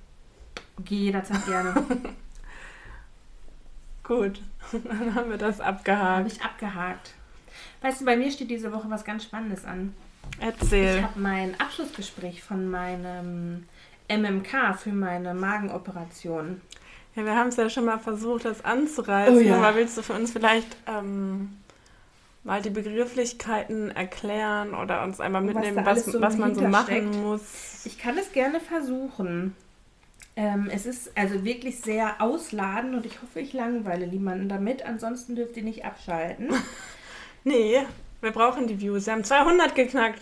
Geh 0.85 0.97
jederzeit 0.97 1.45
gerne. 1.47 1.75
Gut, 4.09 4.41
dann 4.73 5.15
haben 5.15 5.31
wir 5.31 5.37
das 5.37 5.61
Habe 5.61 5.69
abgehakt. 5.69 6.33
ich 6.33 6.43
abgehakt. 6.43 7.15
Weißt 7.83 8.01
du, 8.01 8.05
bei 8.07 8.17
mir 8.17 8.31
steht 8.33 8.51
diese 8.51 8.73
Woche 8.73 8.91
was 8.91 9.05
ganz 9.05 9.25
Spannendes 9.25 9.65
an. 9.65 9.95
Ich 10.39 10.45
Erzähl. 10.45 11.03
habe 11.03 11.21
mein 11.21 11.61
Abschlussgespräch 11.61 12.43
von 12.43 12.71
meinem 12.71 13.67
MMK 14.09 14.77
für 14.79 14.93
meine 14.93 15.35
Magenoperation. 15.35 16.63
Ja, 17.15 17.25
wir 17.25 17.37
haben 17.37 17.49
es 17.49 17.57
ja 17.57 17.69
schon 17.69 17.85
mal 17.85 17.99
versucht, 17.99 18.47
das 18.47 18.65
anzureißen. 18.65 19.37
Oh 19.37 19.41
ja. 19.41 19.57
Aber 19.57 19.77
willst 19.77 19.99
du 19.99 20.03
für 20.03 20.15
uns 20.15 20.33
vielleicht 20.33 20.77
ähm, 20.87 21.59
mal 22.45 22.63
die 22.63 22.71
Begrifflichkeiten 22.71 23.91
erklären 23.91 24.75
oder 24.75 25.03
uns 25.03 25.21
einmal 25.21 25.47
Was 25.47 25.55
mitnehmen, 25.55 25.77
was, 25.79 25.87
alles 25.87 26.05
so 26.07 26.21
was 26.21 26.37
man 26.39 26.55
so 26.55 26.63
machen 26.63 27.23
muss? 27.23 27.85
Ich 27.85 27.99
kann 27.99 28.17
es 28.17 28.33
gerne 28.33 28.61
versuchen. 28.61 29.55
Ähm, 30.41 30.71
es 30.73 30.87
ist 30.87 31.11
also 31.19 31.43
wirklich 31.45 31.81
sehr 31.81 32.21
ausladend 32.23 32.95
und 32.95 33.05
ich 33.05 33.21
hoffe, 33.21 33.41
ich 33.41 33.53
langweile 33.55 34.07
niemanden 34.07 34.49
damit. 34.49 34.85
Ansonsten 34.87 35.35
dürft 35.35 35.57
ihr 35.57 35.65
nicht 35.65 35.85
abschalten. 35.85 36.51
Nee, 37.45 37.79
wir 38.21 38.31
brauchen 38.33 38.67
die 38.67 38.79
Views. 38.81 39.07
Wir 39.07 39.15
haben 39.15 39.25
200 39.25 39.75
geknackt. 39.75 40.21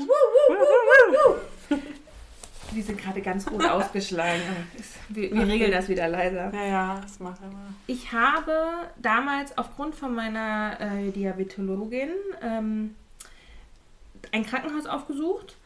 Die 2.73 2.83
sind 2.83 3.01
gerade 3.01 3.21
ganz 3.23 3.47
gut 3.47 3.65
ausgeschlagen. 3.65 4.43
Es- 4.79 4.95
Wir, 5.09 5.33
wir 5.33 5.47
regeln 5.47 5.71
das 5.73 5.89
wieder 5.89 6.07
leiser. 6.09 6.53
Ja, 6.55 6.65
ja, 6.67 7.01
das 7.01 7.19
macht 7.21 7.41
er 7.43 7.49
mal. 7.49 7.67
Ich 7.87 8.13
habe 8.13 8.53
damals 8.97 9.57
aufgrund 9.57 9.95
von 9.95 10.15
meiner 10.15 10.77
äh, 10.81 11.11
Diabetologin 11.11 12.11
ähm, 12.43 12.95
ein 14.33 14.45
Krankenhaus 14.45 14.87
aufgesucht, 14.87 15.57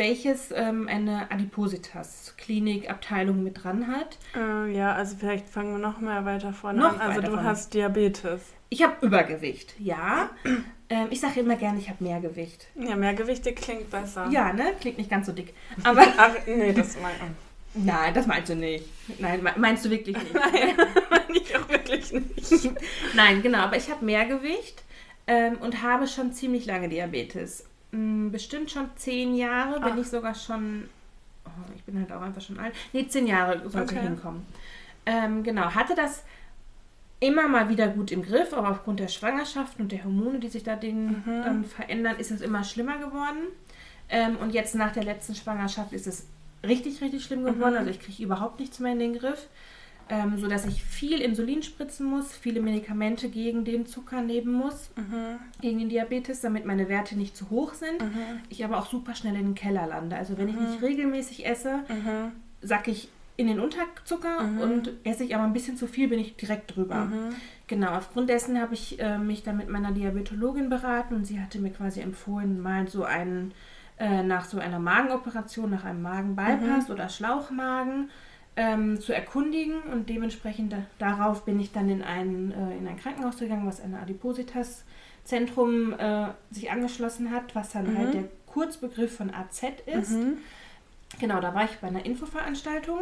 welches 0.00 0.50
ähm, 0.52 0.88
eine 0.88 1.30
Adipositas-Klinik-Abteilung 1.30 3.42
mit 3.42 3.62
dran 3.62 3.86
hat. 3.86 4.16
Äh, 4.34 4.72
ja, 4.74 4.94
also 4.94 5.16
vielleicht 5.18 5.46
fangen 5.48 5.72
wir 5.72 5.78
noch 5.78 6.00
mal 6.00 6.24
weiter 6.24 6.52
vorne 6.54 6.78
Noch 6.80 6.94
an. 6.98 7.00
Also 7.00 7.20
du 7.20 7.26
vorne. 7.32 7.44
hast 7.44 7.74
Diabetes. 7.74 8.40
Ich 8.70 8.82
habe 8.82 8.94
Übergewicht, 9.06 9.74
ja. 9.78 10.30
Ähm, 10.92 11.06
ich 11.10 11.20
sage 11.20 11.38
immer 11.38 11.54
gerne, 11.54 11.78
ich 11.78 11.88
habe 11.88 12.02
mehr 12.02 12.18
Gewicht. 12.18 12.66
Ja, 12.74 12.96
Mehrgewichte 12.96 13.52
klingt 13.52 13.90
besser. 13.90 14.26
Ja, 14.32 14.52
ne? 14.52 14.72
Klingt 14.80 14.98
nicht 14.98 15.08
ganz 15.08 15.26
so 15.26 15.32
dick. 15.32 15.54
Aber 15.84 16.02
Ach, 16.18 16.32
nee, 16.48 16.72
das 16.72 16.96
meine 17.00 17.14
nein, 17.74 18.12
das 18.12 18.26
meinst 18.26 18.50
du 18.50 18.56
nicht. 18.56 18.86
Nein, 19.20 19.40
me- 19.40 19.54
meinst 19.56 19.84
du 19.84 19.90
wirklich 19.90 20.16
nicht. 20.16 20.34
Nein, 20.34 20.74
meine 21.08 21.38
ich 21.38 21.56
auch 21.56 21.68
wirklich 21.68 22.12
nicht. 22.12 22.72
Nein, 23.14 23.40
genau, 23.40 23.58
aber 23.58 23.76
ich 23.76 23.88
habe 23.88 24.04
mehr 24.04 24.24
Gewicht 24.24 24.82
ähm, 25.28 25.58
und 25.60 25.80
habe 25.80 26.08
schon 26.08 26.32
ziemlich 26.32 26.66
lange 26.66 26.88
Diabetes. 26.88 27.66
Hm, 27.92 28.30
bestimmt 28.30 28.70
schon 28.70 28.88
zehn 28.96 29.34
Jahre, 29.34 29.76
wenn 29.82 29.92
Ach. 29.92 29.96
nicht 29.96 30.10
sogar 30.10 30.34
schon. 30.34 30.88
Oh, 31.44 31.50
ich 31.74 31.82
bin 31.84 31.98
halt 31.98 32.12
auch 32.12 32.20
einfach 32.20 32.42
schon 32.42 32.58
alt. 32.58 32.74
Nee, 32.92 33.06
zehn 33.08 33.26
Jahre 33.26 33.68
sollte 33.68 33.94
Okay. 33.94 34.02
hinkommen. 34.04 34.46
Ähm, 35.06 35.42
genau, 35.42 35.74
hatte 35.74 35.94
das 35.94 36.22
immer 37.18 37.48
mal 37.48 37.68
wieder 37.68 37.88
gut 37.88 38.12
im 38.12 38.22
Griff, 38.22 38.52
aber 38.52 38.70
aufgrund 38.70 39.00
der 39.00 39.08
Schwangerschaft 39.08 39.78
und 39.80 39.92
der 39.92 40.04
Hormone, 40.04 40.38
die 40.38 40.48
sich 40.48 40.62
da 40.62 40.76
den, 40.76 41.06
Mhm. 41.08 41.42
dann 41.44 41.64
verändern, 41.64 42.16
ist 42.16 42.30
es 42.30 42.40
immer 42.40 42.64
schlimmer 42.64 42.98
geworden. 42.98 43.40
Ähm, 44.08 44.36
und 44.36 44.54
jetzt 44.54 44.74
nach 44.74 44.92
der 44.92 45.04
letzten 45.04 45.34
Schwangerschaft 45.34 45.92
ist 45.92 46.06
es 46.06 46.26
richtig, 46.64 47.00
richtig 47.00 47.24
schlimm 47.24 47.44
geworden. 47.44 47.72
Mhm. 47.72 47.78
Also 47.78 47.90
ich 47.90 48.00
kriege 48.00 48.22
überhaupt 48.22 48.60
nichts 48.60 48.78
mehr 48.78 48.92
in 48.92 48.98
den 48.98 49.14
Griff. 49.18 49.48
Ähm, 50.12 50.38
so 50.38 50.48
dass 50.48 50.66
ich 50.66 50.82
viel 50.82 51.20
Insulin 51.20 51.62
spritzen 51.62 52.04
muss, 52.04 52.32
viele 52.36 52.60
Medikamente 52.60 53.28
gegen 53.28 53.64
den 53.64 53.86
Zucker 53.86 54.22
nehmen 54.22 54.52
muss, 54.52 54.90
Mhm, 54.96 55.38
gegen 55.60 55.78
den 55.78 55.88
Diabetes, 55.88 56.40
damit 56.40 56.64
meine 56.66 56.88
Werte 56.88 57.16
nicht 57.16 57.36
zu 57.36 57.48
hoch 57.48 57.74
sind. 57.74 58.00
mhm, 58.02 58.40
Ich 58.48 58.64
aber 58.64 58.78
auch 58.78 58.86
super 58.90 59.14
schnell 59.14 59.36
in 59.36 59.44
den 59.44 59.54
Keller 59.54 59.86
lande. 59.86 60.16
Also 60.16 60.36
wenn 60.36 60.48
ich 60.48 60.56
Mhm. 60.56 60.64
nicht 60.64 60.82
regelmäßig 60.82 61.46
esse, 61.46 61.84
mhm, 61.88 62.32
sacke 62.60 62.90
ich 62.90 63.08
in 63.36 63.46
den 63.46 63.60
Unterzucker 63.60 64.42
Mhm. 64.42 64.58
und 64.60 64.90
esse 65.04 65.22
ich 65.24 65.34
aber 65.36 65.44
ein 65.44 65.52
bisschen 65.52 65.76
zu 65.76 65.86
viel, 65.86 66.08
bin 66.08 66.18
ich 66.18 66.36
direkt 66.36 66.74
drüber. 66.76 67.04
mhm. 67.06 67.30
Genau, 67.68 67.92
aufgrund 67.92 68.28
dessen 68.30 68.60
habe 68.60 68.74
ich 68.74 68.98
äh, 69.00 69.16
mich 69.16 69.44
dann 69.44 69.56
mit 69.58 69.68
meiner 69.68 69.92
Diabetologin 69.92 70.68
beraten 70.70 71.14
und 71.14 71.24
sie 71.24 71.40
hatte 71.40 71.60
mir 71.60 71.70
quasi 71.70 72.00
empfohlen, 72.00 72.60
mal 72.60 72.88
so 72.88 73.04
einen, 73.04 73.52
äh, 73.96 74.24
nach 74.24 74.44
so 74.44 74.58
einer 74.58 74.80
Magenoperation, 74.80 75.70
nach 75.70 75.84
einem 75.84 76.02
Magenbypass 76.02 76.88
Mhm. 76.88 76.94
oder 76.94 77.08
Schlauchmagen 77.08 78.10
ähm, 78.56 79.00
zu 79.00 79.12
erkundigen 79.12 79.80
und 79.92 80.08
dementsprechend 80.08 80.72
da, 80.72 80.82
darauf 80.98 81.44
bin 81.44 81.60
ich 81.60 81.72
dann 81.72 81.88
in 81.88 82.02
ein, 82.02 82.52
äh, 82.52 82.76
in 82.76 82.86
ein 82.86 82.96
Krankenhaus 82.96 83.38
gegangen, 83.38 83.66
was 83.66 83.80
eine 83.80 84.00
Adipositas-Zentrum 84.00 85.92
äh, 85.98 86.28
sich 86.50 86.70
angeschlossen 86.70 87.30
hat, 87.30 87.54
was 87.54 87.72
dann 87.72 87.92
Mhm. 87.92 87.98
halt 87.98 88.14
der 88.14 88.24
Kurzbegriff 88.46 89.16
von 89.16 89.32
AZ 89.32 89.62
ist. 89.86 90.10
Mhm. 90.12 90.38
Genau, 91.18 91.40
da 91.40 91.54
war 91.54 91.64
ich 91.64 91.78
bei 91.78 91.88
einer 91.88 92.04
Infoveranstaltung 92.04 93.00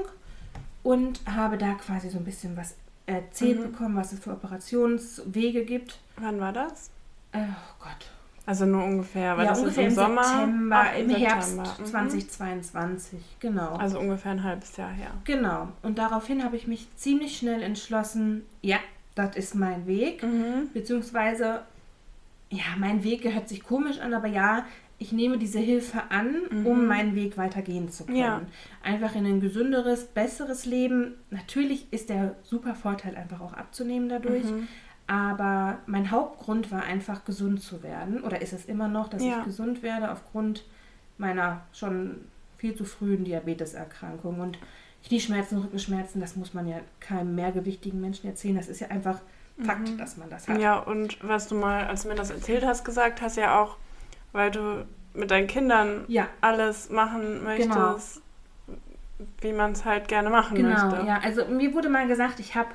und 0.83 1.21
habe 1.27 1.59
da 1.59 1.73
quasi 1.75 2.09
so 2.11 2.19
ein 2.19 2.25
bisschen 2.25 2.57
was 2.57 2.77
erzählt 3.07 3.59
mhm. 3.61 3.73
bekommen, 3.73 3.97
was 3.97 4.13
es 4.13 4.21
für 4.21 4.33
Operationswege 4.33 5.65
gibt. 5.65 5.99
Wann 6.17 6.41
war 6.41 6.53
das? 6.53 6.91
Oh 7.35 7.39
Gott. 7.81 8.11
Also 8.49 8.65
nur 8.65 8.83
ungefähr, 8.83 9.37
weil 9.37 9.45
ja, 9.45 9.51
das 9.51 9.59
ungefähr 9.59 9.89
ist 9.89 9.99
im, 9.99 10.01
im 10.01 10.07
Sommer, 10.07 10.25
September, 10.25 10.77
Ach, 10.79 10.99
im 10.99 11.09
September. 11.11 11.29
Herbst 11.29 11.81
mhm. 11.81 11.85
2022, 11.85 13.19
genau. 13.41 13.77
Also 13.77 14.01
ungefähr 14.01 14.33
ein 14.33 14.43
halbes 14.43 14.75
Jahr 14.79 14.91
her. 14.91 15.11
Genau. 15.25 15.69
Und 15.83 15.99
daraufhin 15.99 16.43
habe 16.43 16.57
ich 16.57 16.67
mich 16.67 16.89
ziemlich 16.97 17.37
schnell 17.37 17.61
entschlossen, 17.61 18.47
ja, 18.63 18.79
das 19.15 19.37
ist 19.37 19.55
mein 19.55 19.87
Weg. 19.87 20.23
Mhm. 20.23 20.71
Beziehungsweise, 20.73 21.61
ja, 22.49 22.65
mein 22.79 23.05
Weg 23.05 23.31
hört 23.31 23.51
sich 23.51 23.63
komisch 23.63 23.99
an, 23.99 24.15
aber 24.15 24.29
ja, 24.29 24.65
ich 24.99 25.13
nehme 25.13 25.37
diese 25.37 25.59
Hilfe 25.59 26.05
an, 26.09 26.37
mhm. 26.51 26.67
um 26.67 26.87
meinen 26.87 27.15
Weg 27.15 27.37
weitergehen 27.37 27.91
zu 27.91 28.07
können. 28.07 28.17
Ja. 28.17 28.41
Einfach 28.83 29.15
in 29.15 29.27
ein 29.27 29.41
gesünderes, 29.43 30.07
besseres 30.07 30.65
Leben. 30.65 31.17
Natürlich 31.29 31.87
ist 31.91 32.09
der 32.09 32.35
super 32.45 32.75
Vorteil 32.75 33.15
einfach 33.15 33.43
auch 33.43 33.53
abzunehmen 33.53 34.09
dadurch. 34.09 34.47
Aber 35.09 35.79
mein 35.87 36.11
Hauptgrund 36.11 36.71
war 36.71 36.85
einfach 36.85 37.25
gesund 37.25 37.61
zu 37.63 37.83
werden. 37.83 38.23
Oder 38.23 38.41
ist 38.41 38.53
es 38.53 38.67
immer 38.67 38.89
noch, 38.89 39.09
dass 39.09 39.25
ja. 39.25 39.39
ich 39.39 39.45
gesund 39.45 39.83
werde 39.83 40.13
aufgrund 40.13 40.65
meiner 41.17 41.63
schon 41.73 42.27
viel 42.59 42.77
zu 42.77 42.85
frühen 42.85 43.25
Diabeteserkrankung. 43.25 44.39
Und 44.39 44.59
Knieschmerzen, 45.05 45.59
Rückenschmerzen, 45.59 46.21
das 46.21 46.37
muss 46.37 46.55
man 46.55 46.69
ja 46.69 46.81
keinem 47.01 47.35
mehrgewichtigen 47.35 48.01
Menschen 48.01 48.29
erzählen. 48.29 48.57
Das 48.57 48.69
ist 48.69 48.81
ja 48.81 48.89
einfach 48.89 49.21
Fakt, 49.65 49.89
mhm. 49.89 49.99
dass 49.99 50.17
man 50.17 50.31
das 50.31 50.47
hat. 50.47 50.61
Ja, 50.61 50.79
und 50.79 51.19
was 51.27 51.49
du 51.49 51.57
mal, 51.57 51.87
als 51.87 52.03
du 52.03 52.09
mir 52.09 52.15
das 52.15 52.31
erzählt 52.31 52.65
hast, 52.65 52.85
gesagt 52.85 53.21
hast, 53.21 53.37
ja 53.37 53.61
auch, 53.61 53.77
weil 54.33 54.51
du 54.51 54.87
mit 55.15 55.31
deinen 55.31 55.49
Kindern 55.49 56.05
ja. 56.07 56.29
alles 56.41 56.91
machen 56.91 57.43
möchtest, 57.43 58.23
genau. 58.67 58.79
wie 59.41 59.53
man 59.53 59.73
es 59.73 59.85
halt 59.85 60.07
gerne 60.07 60.31
machen 60.31 60.57
genau, 60.57 60.69
möchte. 60.69 60.99
Genau, 60.99 61.09
ja. 61.09 61.21
Also 61.25 61.47
mir 61.47 61.75
wurde 61.75 61.89
mal 61.89 62.07
gesagt, 62.07 62.39
ich 62.39 62.55
habe, 62.55 62.69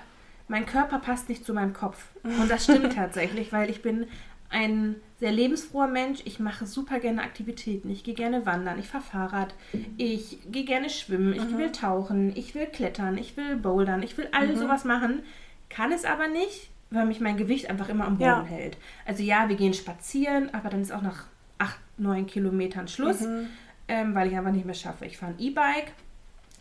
mein 0.47 0.65
Körper 0.65 0.99
passt 0.99 1.29
nicht 1.29 1.45
zu 1.45 1.53
meinem 1.53 1.73
Kopf. 1.73 2.05
Und 2.23 2.49
das 2.49 2.65
stimmt 2.65 2.93
tatsächlich, 2.95 3.51
weil 3.51 3.69
ich 3.69 3.81
bin 3.81 4.07
ein 4.49 4.95
sehr 5.19 5.31
lebensfroher 5.31 5.87
Mensch. 5.87 6.21
Ich 6.25 6.39
mache 6.39 6.67
super 6.67 6.99
gerne 6.99 7.23
Aktivitäten. 7.23 7.89
Ich 7.89 8.03
gehe 8.03 8.13
gerne 8.13 8.45
wandern, 8.45 8.77
ich 8.77 8.87
fahre 8.87 9.03
Fahrrad, 9.03 9.55
ich 9.97 10.37
gehe 10.51 10.63
gerne 10.63 10.89
schwimmen, 10.89 11.33
ich 11.33 11.49
mhm. 11.49 11.57
will 11.57 11.71
tauchen, 11.71 12.35
ich 12.35 12.53
will 12.53 12.67
klettern, 12.67 13.17
ich 13.17 13.35
will 13.35 13.55
bouldern, 13.55 14.03
ich 14.03 14.17
will 14.17 14.27
all 14.31 14.47
mhm. 14.47 14.57
sowas 14.57 14.85
machen. 14.85 15.23
Kann 15.69 15.91
es 15.91 16.05
aber 16.05 16.27
nicht, 16.27 16.69
weil 16.91 17.07
mich 17.07 17.19
mein 17.19 17.37
Gewicht 17.37 17.69
einfach 17.69 17.89
immer 17.89 18.05
am 18.05 18.17
Boden 18.17 18.29
ja. 18.29 18.43
hält. 18.43 18.77
Also 19.05 19.23
ja, 19.23 19.49
wir 19.49 19.55
gehen 19.55 19.73
spazieren, 19.73 20.53
aber 20.53 20.69
dann 20.69 20.81
ist 20.81 20.91
auch 20.91 21.01
nach 21.01 21.25
acht, 21.57 21.79
neun 21.97 22.27
Kilometern 22.27 22.87
Schluss, 22.87 23.21
mhm. 23.21 23.47
ähm, 23.87 24.13
weil 24.13 24.27
ich 24.27 24.37
einfach 24.37 24.51
nicht 24.51 24.65
mehr 24.65 24.75
schaffe. 24.75 25.05
Ich 25.05 25.17
fahre 25.17 25.33
ein 25.33 25.39
E-Bike, 25.39 25.93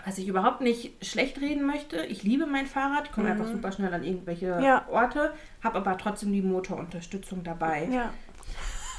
was 0.05 0.19
ich 0.19 0.29
überhaupt 0.29 0.61
nicht 0.61 0.93
schlecht 1.05 1.41
reden 1.41 1.65
möchte. 1.65 2.05
Ich 2.07 2.23
liebe 2.23 2.47
mein 2.47 2.67
Fahrrad, 2.67 3.13
komme 3.13 3.27
mhm. 3.27 3.33
einfach 3.33 3.53
super 3.53 3.73
schnell 3.73 3.93
an 3.93 4.05
irgendwelche 4.05 4.59
ja. 4.63 4.87
Orte, 4.89 5.33
habe 5.63 5.79
aber 5.79 5.97
trotzdem 5.99 6.33
die 6.33 6.43
Motorunterstützung 6.43 7.45
dabei. 7.45 7.89
Ja. 7.91 8.13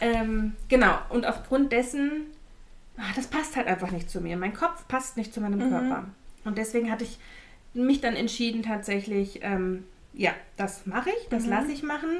Ähm, 0.01 0.55
genau, 0.69 0.97
und 1.09 1.25
aufgrund 1.25 1.71
dessen, 1.71 2.27
ach, 2.97 3.15
das 3.15 3.27
passt 3.27 3.55
halt 3.55 3.67
einfach 3.67 3.91
nicht 3.91 4.09
zu 4.09 4.21
mir. 4.21 4.37
Mein 4.37 4.53
Kopf 4.53 4.87
passt 4.87 5.17
nicht 5.17 5.33
zu 5.33 5.41
meinem 5.41 5.59
mhm. 5.59 5.69
Körper. 5.69 6.05
Und 6.45 6.57
deswegen 6.57 6.91
hatte 6.91 7.03
ich 7.03 7.19
mich 7.73 8.01
dann 8.01 8.15
entschieden, 8.15 8.63
tatsächlich, 8.63 9.39
ähm, 9.43 9.85
ja, 10.13 10.31
das 10.57 10.85
mache 10.85 11.09
ich, 11.09 11.29
das 11.29 11.43
mhm. 11.43 11.49
lasse 11.49 11.71
ich 11.71 11.83
machen 11.83 12.19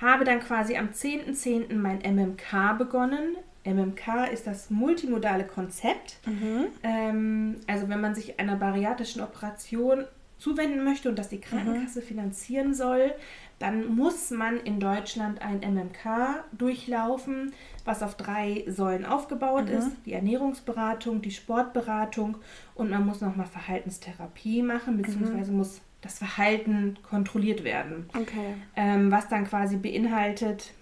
habe 0.00 0.24
dann 0.24 0.40
quasi 0.40 0.76
am 0.76 0.88
10.10. 0.88 1.68
.10. 1.68 1.74
mein 1.74 1.98
MMK 1.98 2.78
begonnen. 2.78 3.36
MMK 3.64 4.32
ist 4.32 4.46
das 4.46 4.70
multimodale 4.70 5.44
Konzept. 5.44 6.18
Mhm. 6.26 6.66
Ähm, 6.82 7.56
also 7.66 7.88
wenn 7.88 8.00
man 8.00 8.14
sich 8.14 8.40
einer 8.40 8.56
bariatrischen 8.56 9.22
Operation 9.22 10.04
zuwenden 10.38 10.82
möchte 10.84 11.08
und 11.08 11.18
das 11.18 11.28
die 11.28 11.40
Krankenkasse 11.40 12.00
mhm. 12.00 12.04
finanzieren 12.04 12.74
soll, 12.74 13.12
dann 13.58 13.94
muss 13.94 14.30
man 14.30 14.56
in 14.58 14.80
Deutschland 14.80 15.42
ein 15.42 15.60
MMK 15.60 16.44
durchlaufen, 16.52 17.52
was 17.84 18.02
auf 18.02 18.16
drei 18.16 18.64
Säulen 18.66 19.04
aufgebaut 19.04 19.66
mhm. 19.66 19.76
ist. 19.76 19.90
Die 20.06 20.14
Ernährungsberatung, 20.14 21.20
die 21.20 21.30
Sportberatung 21.30 22.38
und 22.74 22.88
man 22.88 23.04
muss 23.04 23.20
nochmal 23.20 23.46
Verhaltenstherapie 23.46 24.62
machen, 24.62 24.96
beziehungsweise 24.96 25.52
mhm. 25.52 25.58
muss 25.58 25.82
das 26.00 26.18
Verhalten 26.18 26.96
kontrolliert 27.02 27.62
werden. 27.62 28.08
Okay. 28.18 28.54
Ähm, 28.74 29.10
was 29.10 29.28
dann 29.28 29.46
quasi 29.46 29.76
beinhaltet 29.76 30.72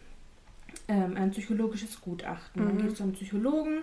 ähm, 0.89 1.17
ein 1.17 1.31
psychologisches 1.31 2.01
Gutachten. 2.01 2.63
Mhm. 2.63 2.69
Man 2.69 2.79
geht 2.79 2.97
zu 2.97 3.03
einem 3.03 3.13
Psychologen, 3.13 3.83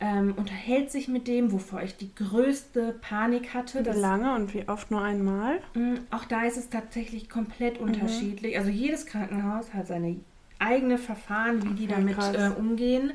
ähm, 0.00 0.34
unterhält 0.36 0.90
sich 0.90 1.08
mit 1.08 1.28
dem, 1.28 1.52
wovor 1.52 1.82
ich 1.82 1.96
die 1.96 2.14
größte 2.14 2.94
Panik 3.00 3.54
hatte. 3.54 3.84
Wie 3.84 3.98
lange 3.98 4.34
und 4.34 4.54
wie 4.54 4.68
oft 4.68 4.90
nur 4.90 5.02
einmal? 5.02 5.60
Mh, 5.74 6.00
auch 6.10 6.24
da 6.24 6.44
ist 6.44 6.56
es 6.56 6.70
tatsächlich 6.70 7.28
komplett 7.28 7.80
mhm. 7.80 7.88
unterschiedlich. 7.88 8.56
Also 8.58 8.70
jedes 8.70 9.06
Krankenhaus 9.06 9.72
hat 9.74 9.86
seine 9.86 10.16
eigene 10.58 10.98
Verfahren, 10.98 11.62
wie 11.62 11.74
die 11.74 11.86
damit 11.86 12.16
äh, 12.18 12.50
umgehen. 12.56 13.12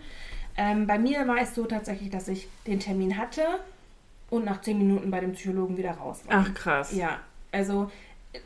Ähm, 0.57 0.87
bei 0.87 0.99
mir 0.99 1.27
war 1.27 1.37
es 1.41 1.55
so 1.55 1.65
tatsächlich, 1.65 2.09
dass 2.09 2.27
ich 2.27 2.47
den 2.67 2.79
Termin 2.79 3.17
hatte 3.17 3.43
und 4.29 4.45
nach 4.45 4.61
zehn 4.61 4.77
Minuten 4.77 5.09
bei 5.09 5.19
dem 5.19 5.31
Psychologen 5.31 5.77
wieder 5.77 5.91
raus 5.91 6.21
war. 6.27 6.45
Ach 6.45 6.53
krass. 6.53 6.93
Ja, 6.93 7.19
also 7.51 7.89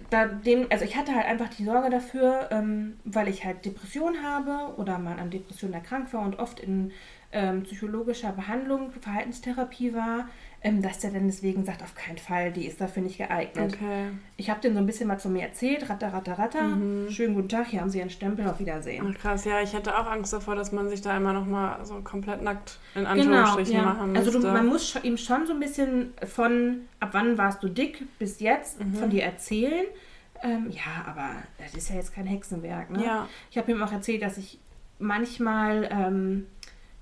da 0.09 0.25
dem, 0.25 0.67
also 0.69 0.85
ich 0.85 0.95
hatte 0.95 1.15
halt 1.15 1.25
einfach 1.25 1.49
die 1.49 1.63
Sorge 1.63 1.89
dafür, 1.89 2.49
ähm, 2.51 2.99
weil 3.03 3.27
ich 3.27 3.45
halt 3.45 3.65
Depression 3.65 4.23
habe 4.23 4.75
oder 4.77 4.99
mal 4.99 5.19
an 5.19 5.31
Depressionen 5.31 5.73
erkrankt 5.73 6.13
war 6.13 6.21
und 6.23 6.39
oft 6.39 6.59
in 6.59 6.91
ähm, 7.33 7.63
psychologischer 7.63 8.31
Behandlung, 8.31 8.91
Verhaltenstherapie 8.91 9.93
war, 9.93 10.29
ähm, 10.61 10.81
dass 10.81 10.99
der 10.99 11.11
dann 11.11 11.25
deswegen 11.25 11.65
sagt, 11.65 11.83
auf 11.83 11.93
keinen 11.95 12.17
Fall, 12.17 12.53
die 12.53 12.65
ist 12.65 12.79
dafür 12.79 13.03
nicht 13.03 13.17
geeignet. 13.17 13.73
Okay. 13.73 14.11
Ich 14.37 14.49
habe 14.49 14.61
den 14.61 14.73
so 14.73 14.79
ein 14.79 14.85
bisschen 14.85 15.07
mal 15.07 15.17
zu 15.17 15.29
mir 15.29 15.41
erzählt, 15.41 15.89
ratter, 15.89 16.13
ratter, 16.13 16.39
ratter. 16.39 16.61
Mhm. 16.61 17.09
Schönen 17.09 17.33
guten 17.33 17.49
Tag, 17.49 17.67
hier 17.67 17.81
haben 17.81 17.89
Sie 17.89 17.97
Ihren 17.97 18.11
Stempel, 18.11 18.47
auf 18.47 18.59
Wiedersehen. 18.59 19.05
Ach, 19.09 19.19
krass, 19.19 19.43
ja, 19.43 19.61
ich 19.61 19.73
hätte 19.73 19.97
auch 19.97 20.05
Angst 20.05 20.31
davor, 20.31 20.55
dass 20.55 20.71
man 20.71 20.89
sich 20.89 21.01
da 21.01 21.17
immer 21.17 21.33
noch 21.33 21.45
mal 21.45 21.83
so 21.83 21.95
komplett 22.01 22.41
nackt 22.41 22.79
in 22.95 23.05
Anführungsstrichen 23.05 23.73
genau, 23.73 23.87
ja. 23.87 23.93
machen 23.93 24.11
müsste. 24.13 24.27
Also 24.27 24.39
du, 24.39 24.53
man 24.53 24.67
muss 24.67 24.95
ihm 25.03 25.17
schon 25.17 25.45
so 25.45 25.53
ein 25.53 25.59
bisschen 25.59 26.13
von, 26.25 26.81
ab 26.99 27.09
wann 27.11 27.37
warst 27.37 27.61
du 27.61 27.67
dick 27.67 28.05
bis 28.19 28.39
jetzt, 28.39 28.79
mhm. 28.79 28.93
von 28.93 29.09
dir 29.09 29.23
erzählen. 29.23 29.85
Ähm, 30.43 30.67
ja, 30.69 31.05
aber 31.07 31.31
das 31.57 31.73
ist 31.73 31.89
ja 31.89 31.95
jetzt 31.95 32.13
kein 32.13 32.25
Hexenwerk. 32.25 32.89
Ne? 32.89 33.03
Ja. 33.03 33.27
Ich 33.49 33.57
habe 33.57 33.71
ihm 33.71 33.81
auch 33.81 33.91
erzählt, 33.91 34.21
dass 34.21 34.37
ich 34.37 34.59
manchmal 34.99 35.89
ähm, 35.91 36.47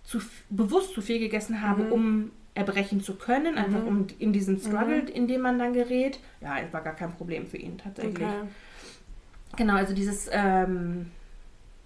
zu, 0.04 0.20
bewusst 0.50 0.94
zu 0.94 1.02
viel 1.02 1.20
gegessen 1.20 1.62
habe, 1.62 1.84
mhm. 1.84 1.92
um 1.92 2.32
erbrechen 2.54 3.02
zu 3.02 3.16
können, 3.16 3.58
einfach 3.58 3.82
mhm. 3.82 3.88
um 3.88 4.08
in 4.20 4.34
diesen 4.34 4.60
Struggle, 4.60 5.04
mhm. 5.04 5.08
in 5.08 5.28
dem 5.28 5.42
man 5.42 5.58
dann 5.58 5.74
gerät. 5.74 6.20
Ja, 6.42 6.58
es 6.60 6.72
war 6.74 6.82
gar 6.82 6.96
kein 6.96 7.14
Problem 7.14 7.48
für 7.48 7.58
ihn 7.58 7.78
tatsächlich. 7.78 8.28
Okay. 8.28 8.48
Genau, 9.58 9.76
also 9.76 9.94
dieses 9.94 10.30
ähm, 10.32 11.08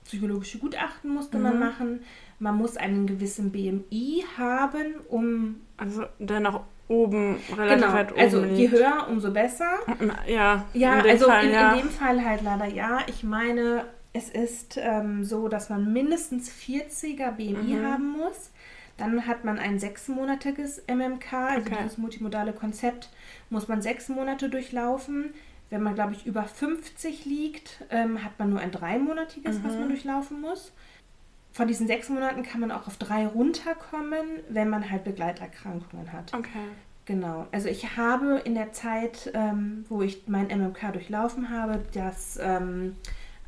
psychologische 0.05 0.59
Gutachten 0.59 1.13
musste 1.13 1.37
mhm. 1.37 1.43
man 1.43 1.59
machen. 1.59 1.99
Man 2.39 2.57
muss 2.57 2.77
einen 2.77 3.07
gewissen 3.07 3.51
BMI 3.51 4.23
haben, 4.37 4.95
um. 5.07 5.55
Also 5.77 6.05
der 6.19 6.39
nach 6.39 6.61
oben 6.87 7.37
relativ 7.55 7.81
genau. 7.81 7.93
weit 7.93 8.11
oben 8.11 8.21
Also 8.21 8.45
je 8.45 8.69
höher, 8.69 9.07
umso 9.09 9.31
besser. 9.31 9.79
Ja. 10.27 10.65
Ja, 10.73 10.99
in 10.99 11.09
also 11.09 11.25
Fall, 11.25 11.45
in, 11.45 11.51
ja. 11.51 11.73
in 11.73 11.79
dem 11.79 11.89
Fall 11.89 12.23
halt 12.23 12.41
leider 12.43 12.65
ja. 12.65 12.99
Ich 13.07 13.23
meine, 13.23 13.85
es 14.15 14.29
ist 14.29 14.77
ähm, 14.81 15.25
so, 15.25 15.49
dass 15.49 15.69
man 15.69 15.91
mindestens 15.91 16.49
40er 16.49 17.31
BMI 17.31 17.75
mhm. 17.75 17.85
haben 17.85 18.09
muss. 18.11 18.51
Dann 18.97 19.27
hat 19.27 19.43
man 19.43 19.59
ein 19.59 19.77
sechsmonatiges 19.77 20.83
MMK, 20.87 21.33
also 21.33 21.67
okay. 21.67 21.75
dieses 21.83 21.97
multimodale 21.97 22.53
Konzept, 22.53 23.09
muss 23.49 23.67
man 23.67 23.81
sechs 23.81 24.07
Monate 24.07 24.49
durchlaufen. 24.49 25.33
Wenn 25.69 25.83
man, 25.83 25.95
glaube 25.95 26.13
ich, 26.13 26.25
über 26.25 26.43
50 26.43 27.25
liegt, 27.25 27.83
ähm, 27.89 28.23
hat 28.23 28.39
man 28.39 28.51
nur 28.51 28.59
ein 28.59 28.71
dreimonatiges, 28.71 29.59
mhm. 29.59 29.63
was 29.65 29.73
man 29.73 29.89
durchlaufen 29.89 30.39
muss. 30.39 30.71
Von 31.51 31.67
diesen 31.67 31.87
sechs 31.87 32.07
Monaten 32.07 32.43
kann 32.43 32.61
man 32.61 32.71
auch 32.71 32.87
auf 32.87 32.95
drei 32.95 33.27
runterkommen, 33.27 34.25
wenn 34.49 34.69
man 34.69 34.89
halt 34.89 35.03
Begleiterkrankungen 35.03 36.13
hat. 36.13 36.33
Okay. 36.33 36.69
Genau. 37.05 37.47
Also 37.51 37.67
ich 37.67 37.97
habe 37.97 38.41
in 38.45 38.55
der 38.55 38.71
Zeit, 38.71 39.31
ähm, 39.33 39.85
wo 39.89 40.01
ich 40.01 40.23
mein 40.27 40.47
MMK 40.47 40.93
durchlaufen 40.93 41.49
habe, 41.49 41.83
das 41.93 42.39
ähm, 42.41 42.95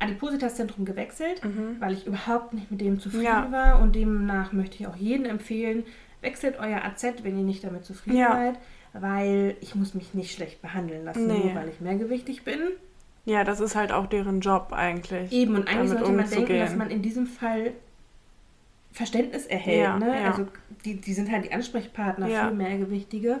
Adipositas-Zentrum 0.00 0.84
gewechselt, 0.84 1.44
mhm. 1.44 1.76
weil 1.80 1.92
ich 1.92 2.06
überhaupt 2.06 2.52
nicht 2.52 2.70
mit 2.70 2.80
dem 2.80 3.00
zufrieden 3.00 3.24
ja. 3.24 3.50
war. 3.50 3.80
Und 3.80 3.94
demnach 3.94 4.52
möchte 4.52 4.76
ich 4.76 4.86
auch 4.86 4.96
jedem 4.96 5.26
empfehlen, 5.26 5.84
wechselt 6.20 6.58
euer 6.58 6.84
AZ, 6.84 7.04
wenn 7.22 7.36
ihr 7.36 7.44
nicht 7.44 7.64
damit 7.64 7.84
zufrieden 7.84 8.18
ja. 8.18 8.32
seid, 8.32 8.58
weil 8.92 9.56
ich 9.60 9.74
muss 9.74 9.94
mich 9.94 10.14
nicht 10.14 10.32
schlecht 10.32 10.62
behandeln 10.62 11.04
lassen, 11.04 11.26
nee. 11.26 11.38
nur 11.38 11.54
weil 11.54 11.68
ich 11.68 11.80
mehrgewichtig 11.80 12.44
bin. 12.44 12.60
Ja, 13.24 13.44
das 13.44 13.60
ist 13.60 13.76
halt 13.76 13.92
auch 13.92 14.06
deren 14.06 14.40
Job 14.40 14.72
eigentlich. 14.72 15.30
Eben, 15.32 15.54
und 15.54 15.68
eigentlich 15.68 15.90
sollte 15.90 16.12
man 16.12 16.30
denken, 16.30 16.58
dass 16.58 16.74
man 16.74 16.90
in 16.90 17.02
diesem 17.02 17.26
Fall 17.26 17.72
Verständnis 18.92 19.46
erhält. 19.46 19.82
Ja, 19.82 19.98
ne? 19.98 20.12
Also 20.24 20.46
die, 20.84 21.00
die 21.00 21.12
sind 21.12 21.30
halt 21.30 21.44
die 21.44 21.52
Ansprechpartner 21.52 22.26
für 22.26 22.50
Mehrgewichtige. 22.50 23.40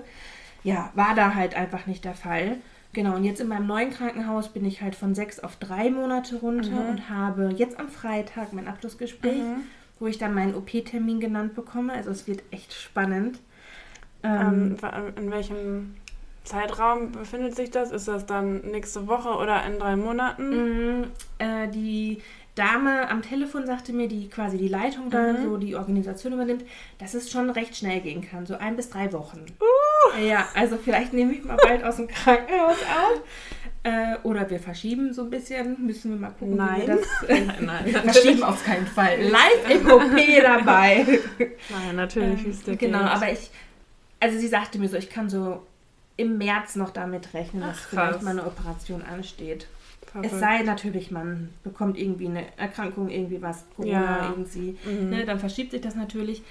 Ja, 0.62 0.90
war 0.94 1.14
da 1.14 1.34
halt 1.34 1.54
einfach 1.54 1.86
nicht 1.86 2.04
der 2.04 2.14
Fall. 2.14 2.58
Genau, 2.94 3.14
und 3.16 3.24
jetzt 3.24 3.40
in 3.40 3.48
meinem 3.48 3.66
neuen 3.66 3.90
Krankenhaus 3.90 4.48
bin 4.48 4.64
ich 4.64 4.80
halt 4.80 4.94
von 4.94 5.14
sechs 5.14 5.38
auf 5.40 5.56
drei 5.56 5.90
Monate 5.90 6.36
runter 6.36 6.70
mhm. 6.70 6.88
und 6.88 7.08
habe 7.10 7.54
jetzt 7.56 7.78
am 7.78 7.88
Freitag 7.88 8.52
mein 8.52 8.66
Abschlussgespräch. 8.68 9.42
Mhm. 9.42 9.62
wo 10.00 10.06
ich 10.06 10.16
dann 10.16 10.32
meinen 10.32 10.54
OP-Termin 10.54 11.18
genannt 11.18 11.54
bekomme. 11.56 11.92
Also 11.92 12.10
es 12.10 12.28
wird 12.28 12.42
echt 12.52 12.72
spannend. 12.72 13.40
Ähm, 14.22 14.76
in 15.16 15.30
welchem 15.30 15.96
Zeitraum 16.44 17.10
befindet 17.12 17.56
sich 17.56 17.70
das? 17.72 17.90
Ist 17.90 18.06
das 18.08 18.24
dann 18.24 18.60
nächste 18.62 19.06
Woche 19.08 19.30
oder 19.30 19.64
in 19.66 19.78
drei 19.80 19.96
Monaten? 19.96 21.00
Mm, 21.00 21.04
äh, 21.38 21.66
die 21.68 22.22
Dame 22.54 23.08
am 23.10 23.22
Telefon 23.22 23.66
sagte 23.66 23.92
mir, 23.92 24.08
die 24.08 24.28
quasi 24.28 24.56
die 24.56 24.68
Leitung 24.68 25.10
da, 25.10 25.32
Mhm. 25.32 25.44
so 25.44 25.56
die 25.56 25.74
Organisation 25.76 26.32
übernimmt, 26.32 26.64
dass 26.98 27.14
es 27.14 27.30
schon 27.30 27.50
recht 27.50 27.76
schnell 27.76 28.00
gehen 28.00 28.22
kann, 28.22 28.46
so 28.46 28.56
ein 28.56 28.76
bis 28.76 28.90
drei 28.90 29.12
Wochen. 29.12 29.44
Uh! 29.60 29.87
Ja, 30.26 30.48
also 30.54 30.76
vielleicht 30.76 31.12
nehme 31.12 31.32
ich 31.32 31.44
mal 31.44 31.56
bald 31.56 31.84
aus 31.84 31.96
dem 31.96 32.08
Krankenhaus 32.08 32.76
auf. 32.82 33.20
Äh, 33.84 34.16
oder 34.24 34.50
wir 34.50 34.58
verschieben 34.58 35.12
so 35.12 35.22
ein 35.22 35.30
bisschen, 35.30 35.86
müssen 35.86 36.10
wir 36.12 36.18
mal 36.18 36.30
gucken, 36.38 36.56
Nein. 36.56 36.82
wie 36.82 36.86
wir 36.88 36.96
das 36.96 37.28
äh, 37.28 37.46
Nein, 37.64 37.86
verschieben 37.88 38.42
auf 38.42 38.64
keinen 38.64 38.86
Fall. 38.86 39.20
Live 39.22 39.70
im 39.70 39.90
OP 39.90 40.42
dabei. 40.42 41.06
Nein, 41.70 41.96
natürlich, 41.96 42.44
wie 42.44 42.50
es 42.50 42.62
dir 42.64 42.76
genau, 42.76 42.98
geht. 43.04 43.08
aber 43.08 43.32
ich, 43.32 43.50
also 44.20 44.36
sie 44.38 44.48
sagte 44.48 44.78
mir 44.78 44.88
so, 44.88 44.96
ich 44.96 45.08
kann 45.10 45.30
so 45.30 45.62
im 46.16 46.38
März 46.38 46.74
noch 46.74 46.90
damit 46.90 47.32
rechnen, 47.34 47.62
dass 47.62 47.76
Ach, 47.84 47.88
vielleicht 47.90 48.12
krass. 48.14 48.22
mal 48.22 48.30
eine 48.32 48.44
Operation 48.46 49.02
ansteht. 49.02 49.68
Verrückt. 50.10 50.32
Es 50.32 50.40
sei 50.40 50.62
natürlich, 50.62 51.10
man 51.12 51.50
bekommt 51.62 51.96
irgendwie 51.98 52.26
eine 52.26 52.44
Erkrankung, 52.56 53.10
irgendwie 53.10 53.40
was, 53.40 53.64
Corona, 53.76 53.92
Ja. 53.92 54.30
irgendwie, 54.30 54.76
Mhm. 54.84 55.10
ne, 55.10 55.24
dann 55.24 55.38
verschiebt 55.38 55.70
sich 55.70 55.80
das 55.82 55.94
natürlich. 55.94 56.42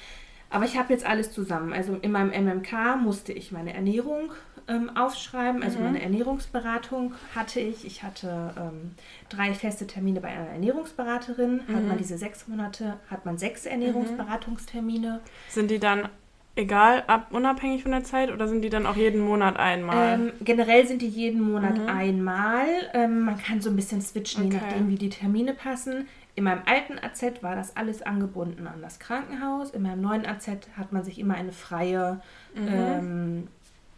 Aber 0.49 0.65
ich 0.65 0.77
habe 0.77 0.93
jetzt 0.93 1.05
alles 1.05 1.31
zusammen. 1.31 1.73
Also 1.73 1.95
in 2.01 2.11
meinem 2.11 2.31
MMK 2.31 2.95
musste 3.01 3.33
ich 3.33 3.51
meine 3.51 3.73
Ernährung 3.73 4.31
ähm, 4.69 4.95
aufschreiben, 4.95 5.63
also 5.63 5.77
Mhm. 5.77 5.85
meine 5.85 6.01
Ernährungsberatung 6.01 7.13
hatte 7.35 7.59
ich. 7.59 7.85
Ich 7.85 8.03
hatte 8.03 8.53
ähm, 8.57 8.91
drei 9.29 9.53
feste 9.53 9.87
Termine 9.87 10.19
bei 10.21 10.29
einer 10.29 10.47
Ernährungsberaterin. 10.49 11.61
Hat 11.67 11.81
Mhm. 11.83 11.87
man 11.87 11.97
diese 11.97 12.17
sechs 12.17 12.47
Monate, 12.47 12.99
hat 13.09 13.25
man 13.25 13.37
sechs 13.37 13.65
Ernährungsberatungstermine. 13.65 15.19
Sind 15.49 15.71
die 15.71 15.79
dann 15.79 16.09
egal, 16.55 17.03
ab, 17.07 17.27
unabhängig 17.31 17.83
von 17.83 17.91
der 17.91 18.03
Zeit 18.03 18.31
oder 18.31 18.47
sind 18.47 18.61
die 18.61 18.69
dann 18.69 18.85
auch 18.87 18.97
jeden 18.97 19.21
Monat 19.21 19.57
einmal? 19.57 20.13
Ähm, 20.19 20.31
generell 20.41 20.87
sind 20.87 21.01
die 21.01 21.07
jeden 21.07 21.41
Monat 21.41 21.77
Mhm. 21.79 21.89
einmal. 21.89 22.65
Ähm, 22.93 23.21
man 23.21 23.37
kann 23.37 23.61
so 23.61 23.69
ein 23.69 23.75
bisschen 23.75 24.01
switchen, 24.01 24.43
je 24.43 24.49
Okay. 24.57 24.65
nachdem, 24.65 24.89
wie 24.89 24.95
die 24.95 25.09
Termine 25.09 25.53
passen. 25.53 26.07
In 26.37 26.43
meinem 26.43 26.61
alten 26.67 26.99
AZ 27.03 27.41
war 27.41 27.55
das 27.55 27.75
alles 27.75 28.03
angebunden 28.03 28.67
an 28.67 28.79
das 28.81 28.99
Krankenhaus. 28.99 29.71
In 29.71 29.81
meinem 29.81 30.01
neuen 30.01 30.23
AZ 30.23 30.47
hat 30.77 30.91
man 30.91 31.03
sich 31.03 31.17
immer 31.17 31.33
eine 31.33 31.51
freie 31.51 32.21
Mhm. 32.55 32.67
ähm, 32.69 33.47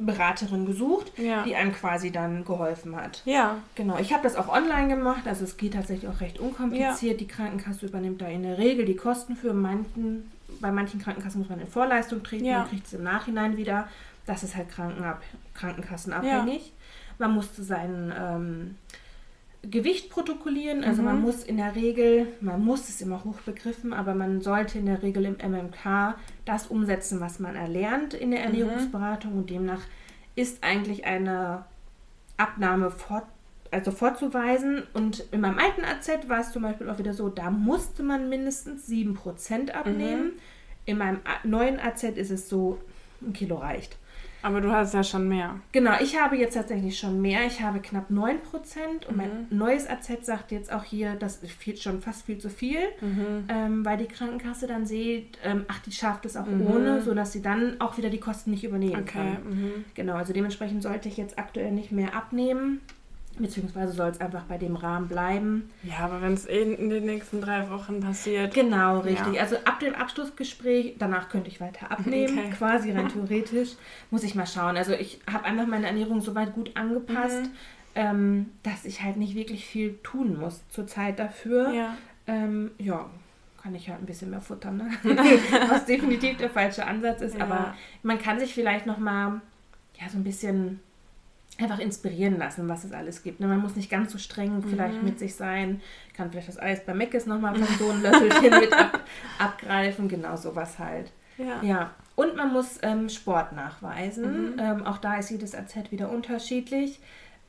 Beraterin 0.01 0.65
gesucht, 0.65 1.11
ja. 1.17 1.43
die 1.43 1.57
einem 1.57 1.73
quasi 1.73 2.09
dann 2.11 2.45
geholfen 2.45 2.95
hat. 2.95 3.21
ja. 3.25 3.57
Genau, 3.75 3.97
ich 3.99 4.13
habe 4.13 4.23
das 4.23 4.37
auch 4.37 4.47
online 4.47 4.87
gemacht, 4.87 5.27
also 5.27 5.43
es 5.43 5.57
geht 5.57 5.73
tatsächlich 5.73 6.09
auch 6.09 6.21
recht 6.21 6.39
unkompliziert. 6.39 7.19
Die 7.19 7.27
Krankenkasse 7.27 7.85
übernimmt 7.87 8.21
da 8.21 8.27
in 8.27 8.43
der 8.43 8.57
Regel 8.57 8.85
die 8.85 8.95
Kosten 8.95 9.35
für 9.35 9.53
manchen. 9.53 10.31
Bei 10.61 10.71
manchen 10.71 11.01
Krankenkassen 11.01 11.41
muss 11.41 11.49
man 11.49 11.59
in 11.59 11.67
Vorleistung 11.67 12.23
treten 12.23 12.45
Ja. 12.45 12.61
und 12.63 12.69
kriegt 12.69 12.87
es 12.87 12.93
im 12.93 13.03
Nachhinein 13.03 13.57
wieder. 13.57 13.89
Das 14.25 14.43
ist 14.43 14.55
halt 14.55 14.69
Krankenab 14.69 15.21
krankenkassenabhängig. 15.53 16.71
Man 17.17 17.33
musste 17.33 17.63
sein 17.63 18.13
ähm, 18.17 18.75
Gewicht 19.61 20.09
protokollieren, 20.09 20.83
also 20.85 21.01
Mhm. 21.01 21.05
man 21.07 21.21
muss 21.21 21.43
in 21.43 21.57
der 21.57 21.75
Regel, 21.75 22.27
man 22.39 22.63
muss 22.63 22.87
es 22.87 23.01
immer 23.01 23.23
hochbegriffen, 23.25 23.91
aber 23.93 24.15
man 24.15 24.41
sollte 24.41 24.79
in 24.79 24.85
der 24.85 25.03
Regel 25.03 25.25
im 25.25 25.35
MMK 25.37 26.15
das 26.45 26.67
umsetzen, 26.67 27.19
was 27.19 27.39
man 27.39 27.55
erlernt 27.55 28.13
in 28.13 28.31
der 28.31 28.39
Mhm. 28.39 28.45
Ernährungsberatung 28.45 29.33
und 29.33 29.49
demnach 29.49 29.81
ist 30.35 30.63
eigentlich 30.63 31.05
eine 31.05 31.65
Abnahme 32.37 32.89
fort, 32.89 33.25
also 33.71 33.91
vorzuweisen. 33.91 34.83
Und 34.93 35.25
in 35.31 35.41
meinem 35.41 35.59
alten 35.59 35.83
AZ 35.83 36.29
war 36.29 36.39
es 36.39 36.53
zum 36.53 36.61
Beispiel 36.63 36.89
auch 36.89 36.97
wieder 36.97 37.13
so, 37.13 37.27
da 37.27 37.51
musste 37.51 38.01
man 38.01 38.29
mindestens 38.29 38.87
7% 38.87 39.71
abnehmen. 39.71 40.31
In 40.85 40.97
meinem 40.97 41.19
neuen 41.43 41.79
AZ 41.81 42.03
ist 42.03 42.31
es 42.31 42.47
so, 42.47 42.79
ein 43.21 43.33
Kilo 43.33 43.57
reicht. 43.57 43.97
Aber 44.41 44.61
du 44.61 44.71
hast 44.71 44.93
ja 44.93 45.03
schon 45.03 45.27
mehr. 45.27 45.55
Genau, 45.73 45.93
ich 46.01 46.19
habe 46.19 46.37
jetzt 46.37 46.53
tatsächlich 46.53 46.97
schon 46.97 47.21
mehr. 47.21 47.45
Ich 47.45 47.61
habe 47.61 47.79
knapp 47.79 48.09
9% 48.09 49.05
und 49.07 49.17
mein 49.17 49.47
neues 49.49 49.87
AZ 49.89 50.09
sagt 50.25 50.51
jetzt 50.51 50.71
auch 50.71 50.83
hier, 50.83 51.15
das 51.15 51.37
ist 51.43 51.83
schon 51.83 52.01
fast 52.01 52.25
viel 52.25 52.37
zu 52.37 52.49
viel, 52.49 52.79
Mhm. 53.01 53.45
ähm, 53.49 53.85
weil 53.85 53.97
die 53.97 54.07
Krankenkasse 54.07 54.65
dann 54.67 54.85
sieht, 54.85 55.37
ähm, 55.43 55.65
ach, 55.67 55.79
die 55.79 55.91
schafft 55.91 56.25
es 56.25 56.37
auch 56.37 56.45
Mhm. 56.45 56.61
ohne, 56.67 57.01
sodass 57.01 57.33
sie 57.33 57.41
dann 57.41 57.81
auch 57.81 57.97
wieder 57.97 58.09
die 58.09 58.19
Kosten 58.19 58.51
nicht 58.51 58.63
übernehmen 58.63 59.01
Okay. 59.01 59.35
kann. 59.35 59.43
Mhm. 59.49 59.85
Genau, 59.93 60.13
also 60.15 60.31
dementsprechend 60.33 60.83
sollte 60.83 61.09
ich 61.09 61.17
jetzt 61.17 61.37
aktuell 61.37 61.71
nicht 61.71 61.91
mehr 61.91 62.15
abnehmen, 62.15 62.79
beziehungsweise 63.39 63.93
soll 63.93 64.09
es 64.09 64.21
einfach 64.21 64.43
bei 64.43 64.57
dem 64.57 64.75
Rahmen 64.75 65.07
bleiben. 65.07 65.69
Ja, 65.83 65.99
aber 65.99 66.21
wenn 66.21 66.33
es 66.33 66.45
eh 66.47 66.61
in 66.73 66.89
den 66.89 67.05
nächsten 67.05 67.41
drei 67.41 67.69
Wochen 67.69 67.99
passiert. 68.01 68.53
Genau, 68.53 68.99
richtig. 68.99 69.33
Ja. 69.35 69.41
Also 69.41 69.55
ab 69.65 69.79
dem 69.79 69.95
Abschlussgespräch, 69.95 70.95
danach 70.99 71.29
könnte 71.29 71.49
ich 71.49 71.59
weiter 71.61 71.91
abnehmen, 71.91 72.37
Okay. 72.37 72.49
quasi 72.57 72.91
rein 72.91 73.09
theoretisch. 73.09 73.69
Muss 74.11 74.23
ich 74.23 74.35
mal 74.35 74.45
schauen. 74.47 74.77
Also 74.77 74.93
ich 74.93 75.19
habe 75.31 75.45
einfach 75.45 75.65
meine 75.67 75.87
Ernährung 75.87 76.21
soweit 76.21 76.53
gut 76.53 76.75
angepasst, 76.75 77.43
Mhm. 77.43 77.49
ähm, 77.95 78.45
dass 78.63 78.85
ich 78.85 79.01
halt 79.03 79.17
nicht 79.17 79.35
wirklich 79.35 79.65
viel 79.65 79.97
tun 80.03 80.37
muss 80.39 80.61
zurzeit 80.69 81.17
dafür. 81.19 81.71
Ja. 81.73 81.97
Ähm, 82.27 82.71
ja, 82.77 83.09
kann 83.61 83.73
ich 83.75 83.89
halt 83.89 83.99
ein 84.01 84.05
bisschen 84.05 84.29
mehr 84.29 84.41
futtern, 84.41 84.77
ne? 84.77 84.89
Was 85.69 85.85
definitiv 85.85 86.37
der 86.37 86.49
falsche 86.49 86.85
Ansatz 86.85 87.21
ist. 87.21 87.37
Ja. 87.37 87.43
Aber 87.43 87.73
man 88.03 88.19
kann 88.19 88.39
sich 88.39 88.53
vielleicht 88.53 88.85
nochmal 88.85 89.41
ja, 89.99 90.07
so 90.09 90.17
ein 90.17 90.23
bisschen 90.23 90.79
einfach 91.61 91.79
inspirieren 91.79 92.37
lassen, 92.37 92.67
was 92.69 92.83
es 92.83 92.91
alles 92.91 93.23
gibt. 93.23 93.39
Ne? 93.39 93.47
Man 93.47 93.59
muss 93.61 93.75
nicht 93.75 93.89
ganz 93.89 94.11
so 94.11 94.17
streng 94.17 94.63
vielleicht 94.63 94.99
Mhm. 94.99 95.05
mit 95.05 95.19
sich 95.19 95.35
sein. 95.35 95.81
Kann 96.15 96.31
vielleicht 96.31 96.47
das 96.47 96.59
Eis 96.59 96.85
bei 96.85 96.93
Meckes 96.93 97.25
nochmal 97.25 97.55
von 97.55 97.67
so 97.77 97.89
einem 97.89 98.01
Löffelchen 98.03 98.59
mit 98.59 98.73
ab, 98.73 98.99
abgreifen. 99.39 100.07
Genau 100.07 100.35
sowas 100.35 100.79
halt. 100.79 101.11
Ja. 101.37 101.61
Ja, 101.61 101.91
und 102.15 102.35
man 102.35 102.51
muss 102.51 102.79
ähm, 102.81 103.07
Sport 103.09 103.53
nachweisen. 103.53 104.53
Mhm. 104.53 104.59
Ähm, 104.59 104.85
auch 104.85 104.97
da 104.97 105.17
ist 105.17 105.29
jedes 105.31 105.55
AZ 105.55 105.75
wieder 105.91 106.09
unterschiedlich. 106.11 106.99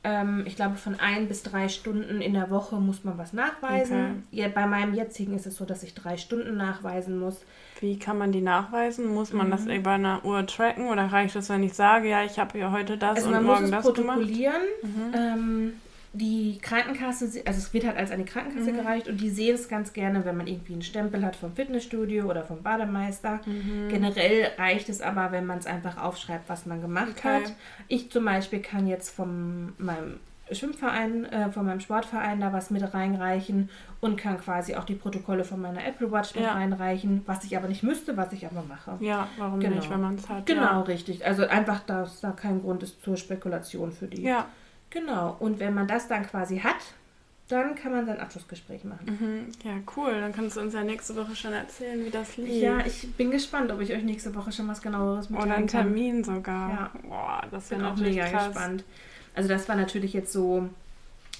Ähm, 0.03 0.43
ich 0.47 0.55
glaube, 0.55 0.75
von 0.75 0.99
ein 0.99 1.27
bis 1.27 1.43
drei 1.43 1.69
Stunden 1.69 2.21
in 2.21 2.33
der 2.33 2.49
Woche 2.49 2.77
muss 2.77 3.03
man 3.03 3.17
was 3.19 3.33
nachweisen. 3.33 4.23
Ja, 4.31 4.47
bei 4.47 4.65
meinem 4.65 4.95
jetzigen 4.95 5.35
ist 5.35 5.45
es 5.45 5.57
so, 5.57 5.65
dass 5.65 5.83
ich 5.83 5.93
drei 5.93 6.17
Stunden 6.17 6.57
nachweisen 6.57 7.19
muss. 7.19 7.43
Wie 7.79 7.99
kann 7.99 8.17
man 8.17 8.31
die 8.31 8.41
nachweisen? 8.41 9.13
Muss 9.13 9.31
man 9.31 9.47
Mhm. 9.47 9.51
das 9.51 9.65
über 9.67 9.91
eine 9.91 10.21
Uhr 10.23 10.45
tracken 10.47 10.87
oder 10.87 11.05
reicht 11.11 11.35
es, 11.35 11.49
wenn 11.49 11.61
ich 11.63 11.73
sage, 11.73 12.09
ja, 12.09 12.23
ich 12.23 12.39
habe 12.39 12.57
ja 12.57 12.71
heute 12.71 12.97
das 12.97 13.17
Also 13.17 13.27
und 13.27 13.33
man 13.35 13.43
muss 13.43 13.53
morgen 13.59 13.65
es 13.65 13.71
das 13.71 13.93
gemacht? 13.93 14.17
protokollieren. 14.17 14.61
Mhm. 14.81 15.13
Ähm, 15.13 15.73
die 16.13 16.59
Krankenkasse, 16.61 17.27
se- 17.27 17.43
also 17.45 17.57
es 17.57 17.73
wird 17.73 17.85
halt 17.85 17.95
als 17.97 18.11
eine 18.11 18.25
Krankenkasse 18.25 18.73
Mhm. 18.73 18.77
gereicht 18.77 19.07
und 19.07 19.21
die 19.21 19.29
sehen 19.29 19.55
es 19.55 19.69
ganz 19.69 19.93
gerne, 19.93 20.25
wenn 20.25 20.35
man 20.35 20.47
irgendwie 20.47 20.73
einen 20.73 20.81
Stempel 20.81 21.23
hat 21.25 21.35
vom 21.37 21.53
Fitnessstudio 21.53 22.25
oder 22.29 22.43
vom 22.43 22.61
Bademeister. 22.63 23.39
Mhm. 23.45 23.87
Generell 23.89 24.51
reicht 24.57 24.89
es 24.89 25.01
aber, 25.01 25.31
wenn 25.31 25.45
man 25.45 25.59
es 25.59 25.65
einfach 25.67 25.97
aufschreibt, 25.97 26.49
was 26.49 26.65
man 26.65 26.81
gemacht 26.81 27.13
Okay. 27.17 27.43
hat. 27.45 27.53
Ich 27.87 28.11
zum 28.11 28.25
Beispiel 28.25 28.59
kann 28.59 28.87
jetzt 28.87 29.09
von 29.15 29.73
meinem 29.77 30.19
Schwimmverein, 30.51 31.23
äh, 31.25 31.49
von 31.49 31.65
meinem 31.65 31.79
Sportverein 31.79 32.41
da 32.41 32.51
was 32.51 32.71
mit 32.71 32.93
reinreichen 32.93 33.69
und 34.01 34.17
kann 34.17 34.37
quasi 34.37 34.75
auch 34.75 34.83
die 34.83 34.95
Protokolle 34.95 35.45
von 35.45 35.61
meiner 35.61 35.85
Apple 35.87 36.11
Watch 36.11 36.35
mit 36.35 36.43
Ja. 36.43 36.51
reinreichen, 36.55 37.21
was 37.25 37.45
ich 37.45 37.55
aber 37.55 37.69
nicht 37.69 37.83
müsste, 37.83 38.17
was 38.17 38.33
ich 38.33 38.45
aber 38.45 38.61
mache. 38.67 38.97
Ja, 38.99 39.29
warum 39.37 39.61
Genau. 39.61 39.77
nicht, 39.77 39.89
wenn 39.89 40.01
man 40.01 40.15
es 40.15 40.27
hat? 40.27 40.45
Genau, 40.45 40.81
richtig. 40.81 41.25
Also 41.25 41.47
einfach, 41.47 41.79
dass 41.83 42.19
da 42.19 42.31
kein 42.31 42.61
Grund 42.61 42.83
ist 42.83 43.01
zur 43.01 43.15
Spekulation 43.15 43.93
für 43.93 44.07
die. 44.07 44.23
Ja. 44.23 44.45
Genau. 44.91 45.35
Und 45.39 45.59
wenn 45.59 45.73
man 45.73 45.87
das 45.87 46.07
dann 46.07 46.25
quasi 46.27 46.59
hat, 46.59 46.75
dann 47.47 47.75
kann 47.75 47.91
man 47.91 48.05
sein 48.05 48.19
Abschlussgespräch 48.19 48.83
machen. 48.85 49.05
Mhm. 49.05 49.47
Ja, 49.69 49.77
cool. 49.97 50.11
Dann 50.21 50.31
kannst 50.33 50.55
du 50.55 50.61
uns 50.61 50.73
ja 50.73 50.83
nächste 50.83 51.15
Woche 51.17 51.35
schon 51.35 51.51
erzählen, 51.51 52.05
wie 52.05 52.09
das 52.09 52.37
lief. 52.37 52.61
Ja, 52.61 52.79
ich 52.85 53.11
bin 53.15 53.29
gespannt, 53.31 53.71
ob 53.71 53.81
ich 53.81 53.91
euch 53.91 54.03
nächste 54.03 54.33
Woche 54.35 54.51
schon 54.53 54.67
was 54.69 54.81
genaueres 54.81 55.29
mitteilen 55.29 55.49
Oder 55.49 55.57
einen 55.57 55.67
kann. 55.67 55.83
Termin 55.87 56.23
sogar. 56.23 56.69
Ja. 56.69 56.91
Boah, 57.03 57.41
das 57.51 57.69
wäre 57.71 57.89
auch 57.91 57.97
mega 57.97 58.25
krass. 58.27 58.47
gespannt. 58.47 58.83
Also 59.35 59.49
das 59.49 59.67
war 59.67 59.75
natürlich 59.75 60.13
jetzt 60.13 60.31
so 60.31 60.69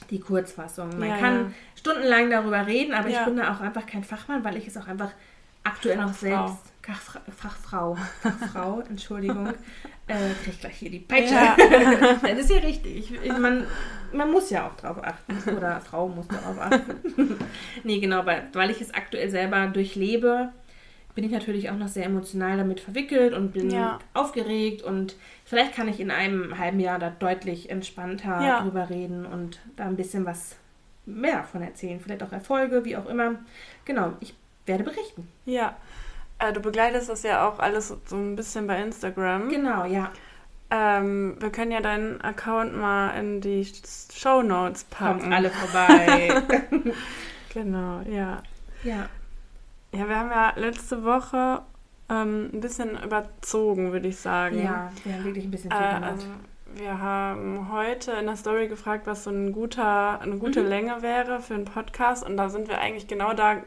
die 0.09 0.19
Kurzfassung. 0.19 0.97
Man 0.99 1.07
Ja, 1.09 1.17
kann 1.17 1.35
ja. 1.35 1.51
stundenlang 1.75 2.29
darüber 2.29 2.65
reden, 2.67 2.93
aber 2.93 3.07
Ja. 3.09 3.19
ich 3.21 3.25
bin 3.25 3.37
da 3.37 3.53
auch 3.53 3.61
einfach 3.61 3.85
kein 3.85 4.03
Fachmann, 4.03 4.43
weil 4.43 4.57
ich 4.57 4.67
es 4.67 4.75
auch 4.77 4.87
einfach 4.87 5.11
aktuell 5.63 5.97
noch 5.97 6.09
Fachfrau. 6.13 6.47
selbst 6.47 6.71
Fachfra 6.81 7.21
Fachfrau, 7.37 7.95
Fachfrau, 8.21 8.81
Entschuldigung, 8.89 9.53
äh, 10.11 10.33
krieg 10.43 10.59
gleich 10.59 10.75
hier 10.77 10.89
die 10.91 10.99
Peitsche. 10.99 11.33
Ja. 11.33 11.55
das 12.21 12.39
ist 12.39 12.49
ja 12.51 12.57
richtig. 12.57 12.97
Ich, 13.11 13.23
ich, 13.23 13.37
man, 13.37 13.65
man 14.13 14.31
muss 14.31 14.49
ja 14.49 14.67
auch 14.67 14.75
drauf 14.75 14.97
achten 15.03 15.55
oder 15.55 15.79
Frau 15.81 16.07
muss 16.07 16.27
darauf 16.27 16.59
achten. 16.59 17.37
nee, 17.83 17.99
genau, 17.99 18.25
weil, 18.25 18.47
weil 18.53 18.69
ich 18.71 18.81
es 18.81 18.93
aktuell 18.93 19.29
selber 19.29 19.67
durchlebe, 19.67 20.49
bin 21.15 21.23
ich 21.25 21.31
natürlich 21.31 21.69
auch 21.69 21.75
noch 21.77 21.87
sehr 21.89 22.05
emotional 22.05 22.57
damit 22.57 22.79
verwickelt 22.79 23.33
und 23.33 23.51
bin 23.53 23.69
Ja. 23.69 23.99
aufgeregt 24.13 24.81
und 24.81 25.15
vielleicht 25.45 25.75
kann 25.75 25.87
ich 25.87 25.99
in 25.99 26.09
einem 26.11 26.57
halben 26.57 26.79
Jahr 26.79 26.99
da 26.99 27.09
deutlich 27.09 27.69
entspannter 27.69 28.41
Ja. 28.41 28.61
drüber 28.61 28.89
reden 28.89 29.25
und 29.25 29.59
da 29.75 29.85
ein 29.85 29.97
bisschen 29.97 30.25
was 30.25 30.55
mehr 31.05 31.37
davon 31.37 31.61
erzählen. 31.63 31.99
Vielleicht 31.99 32.23
auch 32.23 32.31
Erfolge, 32.31 32.85
wie 32.85 32.95
auch 32.95 33.07
immer. 33.07 33.35
Genau, 33.85 34.13
ich 34.21 34.33
werde 34.65 34.83
berichten. 34.83 35.27
Ja. 35.45 35.75
Äh, 36.41 36.53
du 36.53 36.59
begleitest 36.59 37.09
das 37.09 37.23
ja 37.23 37.47
auch 37.47 37.59
alles 37.59 37.93
so 38.05 38.15
ein 38.15 38.35
bisschen 38.35 38.67
bei 38.67 38.81
Instagram. 38.81 39.49
Genau, 39.49 39.85
ja. 39.85 40.11
Ähm, 40.73 41.35
wir 41.39 41.49
können 41.51 41.71
ja 41.71 41.81
deinen 41.81 42.21
Account 42.21 42.75
mal 42.77 43.09
in 43.19 43.41
die 43.41 43.67
Show 44.13 44.41
Notes 44.41 44.85
packen. 44.85 45.19
Kommt 45.21 45.33
alle 45.33 45.49
vorbei. 45.49 46.41
Genau, 47.53 47.99
ja. 48.09 48.41
ja. 48.83 49.09
Ja, 49.93 50.07
wir 50.07 50.17
haben 50.17 50.29
ja 50.31 50.53
letzte 50.55 51.03
Woche 51.03 51.61
ähm, 52.09 52.49
ein 52.53 52.61
bisschen 52.61 52.97
überzogen, 53.03 53.91
würde 53.91 54.07
ich 54.07 54.15
sagen. 54.17 54.63
Ja, 54.63 54.89
wir 55.03 55.13
haben 55.15 55.25
wirklich 55.25 55.43
ein 55.43 55.51
bisschen 55.51 55.69
Äh, 55.71 55.75
viel 55.75 55.87
gemacht. 55.95 56.03
also 56.11 56.27
wir 56.75 57.01
haben 57.01 57.69
heute 57.73 58.13
in 58.13 58.25
der 58.27 58.37
Story 58.37 58.69
gefragt, 58.69 59.05
was 59.05 59.25
so 59.25 59.31
ein 59.31 59.51
guter, 59.51 60.21
eine 60.21 60.37
gute 60.37 60.61
Mhm. 60.63 60.69
Länge 60.69 61.01
wäre 61.01 61.41
für 61.41 61.55
einen 61.55 61.65
Podcast. 61.65 62.25
Und 62.25 62.37
da 62.37 62.47
sind 62.47 62.69
wir 62.69 62.79
eigentlich 62.79 63.07
genau 63.07 63.33
da 63.33 63.57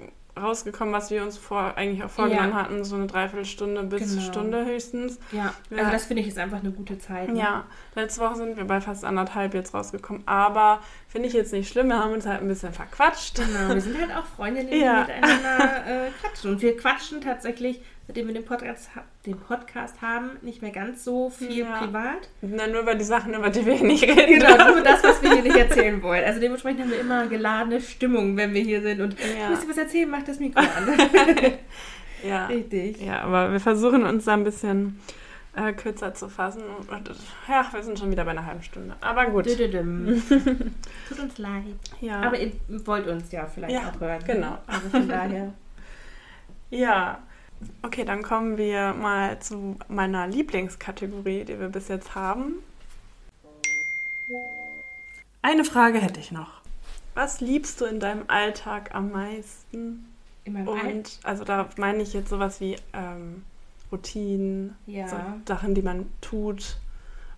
rausgekommen, 0.40 0.92
was 0.92 1.10
wir 1.10 1.22
uns 1.22 1.38
vor, 1.38 1.74
eigentlich 1.76 2.02
auch 2.02 2.10
vorgenommen 2.10 2.50
Ja. 2.50 2.56
hatten. 2.56 2.82
So 2.84 2.96
eine 2.96 3.06
Dreiviertelstunde 3.06 3.82
bis 3.84 4.10
Genau. 4.10 4.22
Stunde 4.22 4.64
höchstens. 4.64 5.18
ja, 5.32 5.54
also 5.76 5.90
das 5.92 6.04
finde 6.06 6.22
ich 6.22 6.28
ist 6.28 6.38
einfach 6.38 6.58
eine 6.58 6.70
gute 6.72 6.98
Zeit. 6.98 7.28
ne? 7.28 7.38
Ja, 7.38 7.64
letzte 7.94 8.20
Woche 8.20 8.36
sind 8.36 8.56
wir 8.56 8.64
bei 8.64 8.80
fast 8.80 9.04
anderthalb 9.04 9.54
jetzt 9.54 9.72
rausgekommen. 9.74 10.22
Aber 10.26 10.80
finde 11.08 11.28
ich 11.28 11.34
jetzt 11.34 11.52
nicht 11.52 11.70
schlimm. 11.70 11.88
Wir 11.88 11.98
haben 12.00 12.12
uns 12.12 12.26
halt 12.26 12.40
ein 12.42 12.48
bisschen 12.48 12.72
verquatscht. 12.72 13.36
Genau, 13.36 13.74
wir 13.74 13.80
sind 13.80 13.96
halt 14.00 14.10
auch 14.16 14.26
Freundinnen, 14.26 14.70
die 14.70 14.78
Ja. 14.80 15.00
miteinander 15.02 15.86
äh, 15.86 16.10
quatschen. 16.20 16.50
Und 16.50 16.62
wir 16.62 16.76
quatschen 16.76 17.20
tatsächlich, 17.20 17.80
seitdem 18.06 18.26
wir 18.26 18.34
den 18.34 18.44
Podcast, 18.44 18.90
den 19.26 19.38
Podcast 19.38 20.00
haben, 20.02 20.30
nicht 20.42 20.62
mehr 20.62 20.70
ganz 20.72 21.04
so 21.04 21.30
viel 21.30 21.58
Ja. 21.58 21.78
privat. 21.78 22.28
Na, 22.42 22.66
nur 22.66 22.80
über 22.82 22.94
die 22.94 23.04
Sachen, 23.04 23.34
über 23.34 23.50
die 23.50 23.64
wir 23.64 23.82
nicht 23.82 24.04
reden. 24.04 24.38
Genau, 24.40 24.68
nur 24.72 24.82
das, 24.82 25.02
was 25.02 25.22
wir 25.22 25.32
hier 25.34 25.42
nicht 25.42 25.56
erzählen 25.68 26.02
wollen. 26.02 26.24
Also 26.24 26.40
dementsprechend 26.40 26.82
haben 26.82 26.90
wir 26.90 27.00
immer 27.00 27.26
geladene 27.26 27.80
Stimmung, 27.80 28.36
wenn 28.36 28.52
wir 28.54 28.62
hier 28.62 28.82
sind. 28.82 29.00
Und 29.00 29.16
Ja. 29.20 29.50
muss 29.50 29.62
ich 29.62 29.68
was 29.70 29.78
erzählen, 29.78 30.10
macht 30.10 30.28
das 30.28 30.38
Mikro 30.38 30.60
an. 30.60 30.68
Ja. 32.26 32.46
Richtig. 32.46 33.02
Ja, 33.02 33.20
aber 33.20 33.52
wir 33.52 33.60
versuchen 33.60 34.04
uns 34.04 34.24
da 34.24 34.32
ein 34.32 34.44
bisschen 34.44 34.98
äh, 35.54 35.74
kürzer 35.74 36.14
zu 36.14 36.30
fassen. 36.30 36.62
Und, 36.90 37.10
ja, 37.46 37.66
wir 37.70 37.82
sind 37.82 37.98
schon 37.98 38.10
wieder 38.10 38.24
bei 38.24 38.30
einer 38.30 38.46
halben 38.46 38.62
Stunde. 38.62 38.94
Aber 39.02 39.26
gut. 39.26 39.44
Tut 41.08 41.18
uns 41.20 41.36
leid. 41.36 41.64
Ja. 42.00 42.22
Aber 42.22 42.38
ihr 42.38 42.52
wollt 42.86 43.06
uns 43.08 43.30
ja 43.30 43.44
vielleicht 43.46 43.74
Ja, 43.74 43.90
auch 43.94 44.00
hören. 44.00 44.22
genau. 44.26 44.56
Also 44.66 44.88
von 44.88 45.06
daher. 45.06 45.52
ja. 46.70 47.18
Okay, 47.82 48.04
dann 48.04 48.22
kommen 48.22 48.56
wir 48.56 48.92
mal 48.94 49.38
zu 49.40 49.76
meiner 49.88 50.26
Lieblingskategorie, 50.26 51.44
die 51.44 51.58
wir 51.58 51.68
bis 51.68 51.88
jetzt 51.88 52.14
haben. 52.14 52.56
Eine 55.42 55.64
Frage 55.64 55.98
hätte 55.98 56.20
ich 56.20 56.32
noch. 56.32 56.60
Was 57.14 57.40
liebst 57.40 57.80
du 57.80 57.84
in 57.84 58.00
deinem 58.00 58.24
Alltag 58.28 58.94
am 58.94 59.10
meisten? 59.12 60.06
In 60.44 60.52
meinem 60.54 60.68
Und 60.68 61.20
also 61.22 61.44
da 61.44 61.68
meine 61.76 62.02
ich 62.02 62.12
jetzt 62.12 62.28
sowas 62.28 62.60
wie 62.60 62.76
ähm, 62.92 63.44
Routinen, 63.92 64.76
Ja. 64.86 65.08
so 65.08 65.16
Sachen, 65.46 65.74
die 65.74 65.82
man 65.82 66.06
tut. 66.20 66.78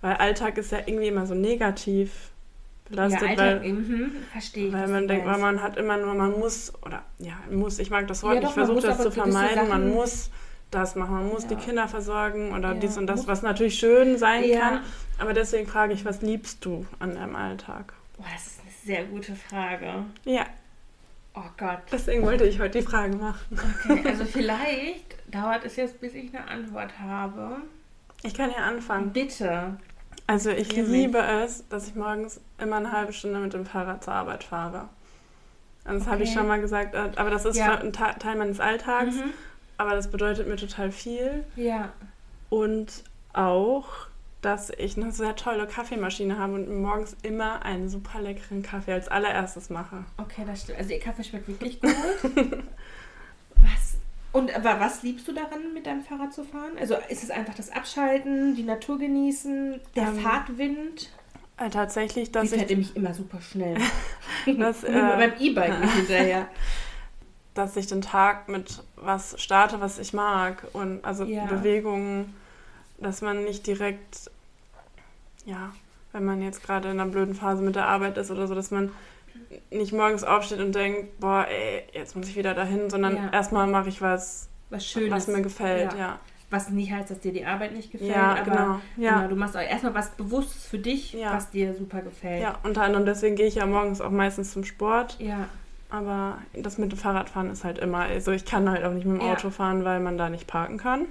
Weil 0.00 0.14
Alltag 0.16 0.58
ist 0.58 0.72
ja 0.72 0.78
irgendwie 0.86 1.08
immer 1.08 1.26
so 1.26 1.34
negativ 1.34 2.30
belastet, 2.88 3.22
ja, 3.22 3.28
Alltag, 3.28 3.62
weil, 3.62 3.72
mhm, 3.72 4.10
verstehe 4.32 4.68
ich. 4.68 4.72
weil 4.72 4.88
man 4.88 5.08
denkt, 5.08 5.26
weil 5.26 5.38
man 5.38 5.62
hat 5.62 5.76
immer 5.76 5.96
nur, 5.96 6.14
man 6.14 6.32
muss, 6.32 6.72
oder 6.82 7.02
ja, 7.18 7.34
muss, 7.50 7.78
ich 7.78 7.90
mag 7.90 8.06
das 8.08 8.22
Wort 8.22 8.34
Ja, 8.36 8.40
doch, 8.40 8.48
ich 8.48 8.54
versuche 8.54 8.80
das 8.80 8.98
zu 9.02 9.10
vermeiden, 9.10 9.68
man 9.68 9.90
muss 9.90 10.30
das 10.70 10.96
machen, 10.96 11.14
man 11.14 11.28
muss 11.28 11.46
die 11.46 11.54
Ja. 11.54 11.60
Kinder 11.60 11.88
versorgen 11.88 12.52
oder 12.52 12.72
Ja, 12.72 12.80
dies 12.80 12.96
und 12.98 13.06
das, 13.06 13.26
was 13.26 13.42
natürlich 13.42 13.78
schön 13.78 14.18
sein 14.18 14.44
kann. 14.58 14.80
Aber 15.18 15.32
deswegen 15.32 15.66
frage 15.66 15.92
ich, 15.94 16.04
was 16.04 16.22
liebst 16.22 16.64
du 16.64 16.84
an 16.98 17.14
deinem 17.14 17.36
Alltag? 17.36 17.92
Boah, 18.18 18.26
das 18.34 18.46
ist 18.46 18.60
eine 18.60 18.70
sehr 18.84 19.04
gute 19.04 19.34
Frage. 19.36 20.04
Ja, 20.24 20.44
Oh 21.38 21.42
Gott. 21.58 21.80
deswegen 21.92 22.22
wollte 22.22 22.44
ich 22.44 22.60
heute 22.60 22.78
die 22.80 22.84
Frage 22.86 23.14
machen. 23.16 23.58
Okay, 23.84 24.02
also 24.08 24.24
vielleicht 24.32 25.16
dauert 25.32 25.64
es 25.66 25.76
jetzt, 25.76 26.00
bis 26.00 26.14
ich 26.14 26.34
eine 26.34 26.48
Antwort 26.48 26.98
habe. 26.98 27.58
Ich 28.22 28.32
kann 28.34 28.50
ja 28.50 28.64
anfangen. 28.64 29.12
Bitte. 29.12 29.76
Also 30.26 30.50
ich 30.50 30.74
liebe 30.74 31.18
es, 31.18 31.68
dass 31.68 31.86
ich 31.88 31.94
morgens 31.94 32.40
immer 32.58 32.76
eine 32.76 32.90
halbe 32.92 33.12
Stunde 33.12 33.38
mit 33.38 33.52
dem 33.52 33.64
Fahrrad 33.64 34.02
zur 34.02 34.14
Arbeit 34.14 34.42
fahre. 34.44 34.88
Und 35.84 36.00
das 36.00 36.06
habe 36.08 36.22
ich 36.24 36.30
Okay. 36.30 36.38
schon 36.38 36.48
mal 36.48 36.60
gesagt, 36.60 36.94
äh, 36.96 37.10
aber 37.16 37.30
das 37.30 37.44
ist 37.44 37.56
Ja. 37.56 37.78
ein 37.78 37.92
Teil 37.92 38.34
meines 38.36 38.58
Alltags, 38.58 39.14
Mhm. 39.14 39.32
aber 39.76 39.94
das 39.94 40.10
bedeutet 40.10 40.48
mir 40.48 40.56
total 40.56 40.90
viel. 40.90 41.44
Ja. 41.54 41.92
Und 42.50 43.04
auch, 43.34 43.86
dass 44.42 44.70
ich 44.70 44.96
eine 44.96 45.12
sehr 45.12 45.36
tolle 45.36 45.66
Kaffeemaschine 45.68 46.38
habe 46.38 46.54
und 46.54 46.80
morgens 46.80 47.16
immer 47.22 47.62
einen 47.64 47.88
super 47.88 48.20
leckeren 48.20 48.62
Kaffee 48.62 48.94
als 48.94 49.06
allererstes 49.08 49.70
mache. 49.70 50.04
Okay, 50.18 50.42
das 50.44 50.62
stimmt. 50.62 50.78
Also 50.78 50.92
ihr 50.92 51.00
Kaffee 51.00 51.22
schmeckt 51.22 51.46
wirklich 51.48 51.80
gut. 51.80 51.92
was? 53.56 53.95
Und 54.36 54.54
aber 54.54 54.80
was 54.80 55.02
liebst 55.02 55.26
du 55.28 55.32
daran, 55.32 55.72
mit 55.72 55.86
deinem 55.86 56.02
Fahrrad 56.02 56.34
zu 56.34 56.44
fahren? 56.44 56.72
Also 56.78 56.94
ist 57.08 57.22
es 57.22 57.30
einfach 57.30 57.54
das 57.54 57.70
Abschalten, 57.70 58.54
die 58.54 58.64
Natur 58.64 58.98
genießen, 58.98 59.80
der 59.94 60.08
Ähm, 60.08 60.18
Fahrtwind? 60.18 61.10
Äh, 61.56 61.70
tatsächlich, 61.70 62.32
dass 62.32 62.50
fährt 62.50 62.62
ich, 62.64 62.68
nämlich 62.68 62.96
immer 62.96 63.14
super 63.14 63.40
schnell. 63.40 63.78
Nur 64.46 64.68
äh, 64.68 64.82
beim 65.16 65.32
E-Bike 65.38 65.80
nicht 65.80 65.94
hinterher. 65.94 66.48
dass 67.54 67.76
ich 67.76 67.86
den 67.86 68.02
Tag 68.02 68.48
mit 68.50 68.82
was 68.96 69.40
starte, 69.40 69.80
was 69.80 69.98
ich 69.98 70.12
mag. 70.12 70.64
Und 70.74 71.02
also 71.02 71.24
Ja. 71.24 71.46
Bewegungen, 71.46 72.34
dass 72.98 73.22
man 73.22 73.42
nicht 73.44 73.66
direkt, 73.66 74.30
ja, 75.46 75.72
wenn 76.12 76.26
man 76.26 76.42
jetzt 76.42 76.62
gerade 76.62 76.90
in 76.90 77.00
einer 77.00 77.10
blöden 77.10 77.34
Phase 77.34 77.62
mit 77.62 77.74
der 77.74 77.88
Arbeit 77.88 78.18
ist 78.18 78.30
oder 78.30 78.46
so, 78.46 78.54
dass 78.54 78.70
man 78.70 78.92
nicht 79.70 79.92
morgens 79.92 80.24
aufsteht 80.24 80.60
und 80.60 80.74
denkt, 80.74 81.20
boah, 81.20 81.46
ey, 81.48 81.82
jetzt 81.92 82.16
muss 82.16 82.28
ich 82.28 82.36
wieder 82.36 82.54
dahin, 82.54 82.90
sondern 82.90 83.16
Ja. 83.16 83.30
erstmal 83.32 83.66
mache 83.66 83.88
ich 83.88 84.00
was, 84.02 84.48
Was 84.70 84.86
Schönes. 84.86 85.10
was 85.10 85.26
mir 85.28 85.42
gefällt, 85.42 85.92
Ja. 85.92 85.98
ja. 85.98 86.18
Was 86.48 86.70
nicht 86.70 86.92
heißt, 86.92 87.10
dass 87.10 87.18
dir 87.18 87.32
die 87.32 87.44
Arbeit 87.44 87.72
nicht 87.74 87.90
gefällt, 87.90 88.10
Ja, 88.10 88.36
aber 88.36 88.42
genau. 88.44 88.80
Ja. 88.96 89.16
genau, 89.16 89.28
du 89.28 89.34
machst 89.36 89.56
auch 89.56 89.60
erstmal 89.60 89.94
was 89.94 90.10
Bewusstes 90.10 90.64
für 90.64 90.78
dich, 90.78 91.16
was 91.20 91.50
dir 91.50 91.74
super 91.74 92.02
gefällt. 92.02 92.40
ja, 92.40 92.58
unter 92.62 92.82
anderem 92.82 93.04
deswegen 93.04 93.34
gehe 93.34 93.46
ich 93.48 93.56
ja 93.56 93.66
morgens 93.66 94.00
auch 94.00 94.10
meistens 94.12 94.52
zum 94.52 94.62
Sport, 94.64 95.16
Ja, 95.18 95.48
aber 95.90 96.38
das 96.54 96.78
mit 96.78 96.92
dem 96.92 96.98
Fahrradfahren 96.98 97.50
ist 97.50 97.64
halt 97.64 97.78
immer, 97.78 97.98
also 98.00 98.30
ich 98.30 98.44
kann 98.44 98.70
halt 98.70 98.84
auch 98.84 98.92
nicht 98.92 99.06
mit 99.06 99.20
dem. 99.20 99.28
Auto 99.28 99.50
fahren, 99.50 99.84
weil 99.84 99.98
man 100.00 100.16
da 100.18 100.28
nicht 100.30 100.46
parken 100.46 100.78
kann. 100.78 101.06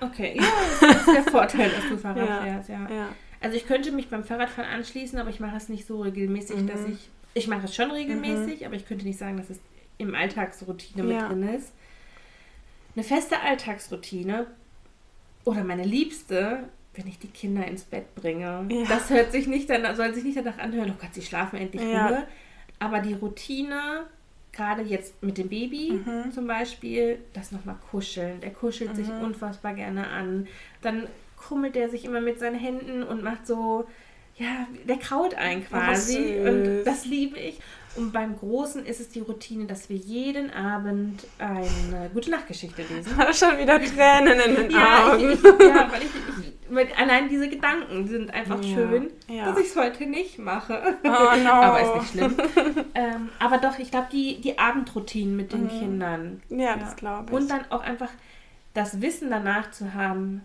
okay. 0.00 0.36
Ja, 0.40 0.88
das 0.88 0.96
ist 1.06 1.06
der 1.14 1.22
Vorteil, 1.30 1.70
dass 1.70 1.88
du 1.88 1.96
Fahrrad 1.96 2.28
Ja. 2.28 2.40
fährst, 2.42 2.68
ja. 2.68 2.80
Ja. 2.90 3.08
Also 3.40 3.56
ich 3.56 3.66
könnte 3.68 3.92
mich 3.92 4.10
beim 4.10 4.24
Fahrradfahren 4.24 4.68
anschließen, 4.68 5.18
aber 5.20 5.30
ich 5.30 5.38
mache 5.38 5.56
es 5.56 5.68
nicht 5.68 5.86
so 5.86 6.00
regelmäßig, 6.02 6.62
Mhm. 6.62 6.66
dass 6.66 6.84
ich. 6.84 7.08
Ich 7.34 7.46
mache 7.48 7.66
es 7.66 7.74
schon 7.74 7.90
regelmäßig, 7.90 8.66
aber 8.66 8.74
ich 8.74 8.86
könnte 8.86 9.04
nicht 9.06 9.18
sagen, 9.18 9.36
dass 9.36 9.50
es 9.50 9.60
im 9.98 10.14
Alltagsroutine 10.14 11.02
mit 11.02 11.16
Ja. 11.16 11.28
drin 11.28 11.42
ist. 11.54 11.72
Eine 12.94 13.04
feste 13.04 13.40
Alltagsroutine 13.40 14.46
oder 15.44 15.62
meine 15.64 15.84
liebste, 15.84 16.64
wenn 16.94 17.06
ich 17.06 17.18
die 17.18 17.28
Kinder 17.28 17.66
ins 17.66 17.84
Bett 17.84 18.12
bringe. 18.16 18.66
Ja. 18.68 18.84
Das 18.88 19.10
hört 19.10 19.30
sich 19.32 19.46
nicht 19.46 19.70
danach, 19.70 19.94
soll 19.96 20.12
sich 20.14 20.24
nicht 20.24 20.36
danach 20.36 20.58
anhören, 20.58 20.90
oh 20.90 21.00
Gott, 21.00 21.14
sie 21.14 21.22
schlafen 21.22 21.58
endlich 21.58 21.82
Ja. 21.82 22.08
Ruhe. 22.08 22.26
Aber 22.80 23.00
die 23.00 23.14
Routine, 23.14 24.06
gerade 24.52 24.82
jetzt 24.82 25.22
mit 25.22 25.38
dem 25.38 25.48
Baby 25.48 26.02
Mhm. 26.04 26.32
zum 26.32 26.46
Beispiel, 26.46 27.18
das 27.34 27.52
nochmal 27.52 27.76
kuscheln. 27.90 28.40
Der 28.40 28.50
kuschelt 28.52 28.96
sich 28.96 29.06
Mhm. 29.08 29.20
unfassbar 29.22 29.74
gerne 29.74 30.08
an. 30.08 30.48
Dann 30.82 31.06
krummelt 31.36 31.76
er 31.76 31.88
sich 31.88 32.04
immer 32.04 32.20
mit 32.20 32.40
seinen 32.40 32.58
Händen 32.58 33.02
und 33.04 33.22
macht 33.22 33.46
so, 33.46 33.86
ja, 34.38 34.66
der 34.88 34.96
kraut 34.98 35.34
ein 35.34 35.66
quasi. 35.66 36.14
süß. 36.14 36.48
und 36.48 36.84
das 36.84 37.04
liebe 37.04 37.38
ich. 37.38 37.58
Und 37.96 38.12
beim 38.12 38.36
Großen 38.38 38.86
ist 38.86 39.00
es 39.00 39.08
die 39.08 39.18
Routine, 39.20 39.64
dass 39.66 39.88
wir 39.88 39.96
jeden 39.96 40.52
Abend 40.52 41.26
eine 41.38 42.08
gute 42.14 42.30
Nachtgeschichte 42.30 42.82
lesen. 42.82 43.12
Schon 43.32 43.58
wieder 43.58 43.80
Tränen 43.82 44.38
in 44.38 44.54
den 44.54 44.70
Ja, 44.70 45.12
Augen. 45.14 45.30
ich, 45.32 45.38
ich, 45.38 45.44
ja, 45.44 45.90
weil 45.90 46.02
ich, 46.02 46.88
ich 46.90 46.96
allein 46.98 47.28
diese 47.28 47.48
Gedanken 47.48 48.06
sind 48.06 48.32
einfach 48.32 48.62
Ja, 48.62 48.74
schön, 48.74 49.10
ja. 49.26 49.46
dass 49.46 49.58
ich 49.58 49.68
es 49.68 49.76
heute 49.76 50.06
nicht 50.06 50.38
mache. 50.38 50.96
Oh 51.02 51.08
no. 51.42 51.50
aber 51.50 51.80
ist 51.80 51.94
nicht 51.96 52.10
schlimm. 52.12 52.36
ähm, 52.94 53.30
aber 53.40 53.58
doch, 53.58 53.76
ich 53.80 53.90
glaube, 53.90 54.08
die, 54.12 54.40
die 54.42 54.58
Abendroutinen 54.58 55.34
mit 55.34 55.52
den 55.52 55.64
Mhm. 55.64 55.68
Kindern. 55.80 56.42
Ja, 56.50 56.76
das 56.76 56.94
glaube 56.94 57.24
ich. 57.28 57.32
Und 57.32 57.50
dann 57.50 57.62
auch 57.70 57.80
einfach 57.82 58.10
das 58.74 59.00
Wissen 59.00 59.30
danach 59.30 59.72
zu 59.72 59.94
haben, 59.94 60.42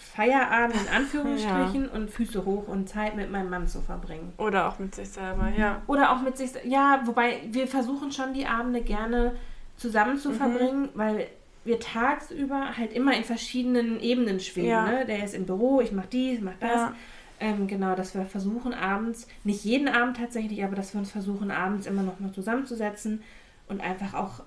Feierabend 0.00 0.74
in 0.76 0.88
Anführungsstrichen 0.96 1.88
und 1.88 2.10
Füße 2.10 2.44
hoch 2.44 2.66
und 2.68 2.88
Zeit 2.88 3.16
mit 3.16 3.30
meinem 3.30 3.50
Mann 3.50 3.68
zu 3.68 3.80
verbringen. 3.80 4.32
Oder 4.38 4.68
auch 4.68 4.78
mit 4.78 4.94
sich 4.94 5.08
selber, 5.10 5.48
ja. 5.56 5.82
Oder 5.86 6.12
auch 6.12 6.22
mit 6.22 6.36
sich, 6.36 6.50
ja, 6.64 7.02
wobei 7.04 7.40
wir 7.50 7.66
versuchen 7.68 8.10
schon 8.10 8.32
die 8.34 8.46
Abende 8.46 8.80
gerne 8.80 9.32
zusammen 9.76 10.16
zu 10.18 10.30
Mhm. 10.30 10.34
verbringen, 10.34 10.88
weil 10.94 11.26
wir 11.64 11.78
tagsüber 11.78 12.76
halt 12.76 12.92
immer 12.92 13.14
in 13.14 13.24
verschiedenen 13.24 14.00
Ebenen 14.00 14.40
schweben. 14.40 14.68
Ja. 14.68 14.86
Ne? 14.86 15.04
Der 15.06 15.22
ist 15.24 15.34
im 15.34 15.44
Büro, 15.46 15.80
ich 15.80 15.92
mach 15.92 16.06
dies, 16.06 16.40
mach 16.40 16.54
das. 16.58 16.70
Ja. 16.72 16.92
Ähm, 17.38 17.66
genau, 17.66 17.94
dass 17.94 18.14
wir 18.14 18.24
versuchen 18.26 18.74
abends, 18.74 19.26
nicht 19.44 19.64
jeden 19.64 19.88
Abend 19.88 20.16
tatsächlich, 20.18 20.62
aber 20.64 20.76
dass 20.76 20.92
wir 20.94 20.98
uns 21.00 21.10
versuchen 21.10 21.50
abends 21.50 21.86
immer 21.86 22.02
noch 22.02 22.20
mal 22.20 22.32
zusammenzusetzen 22.32 23.22
und 23.68 23.80
einfach 23.80 24.12
auch 24.14 24.42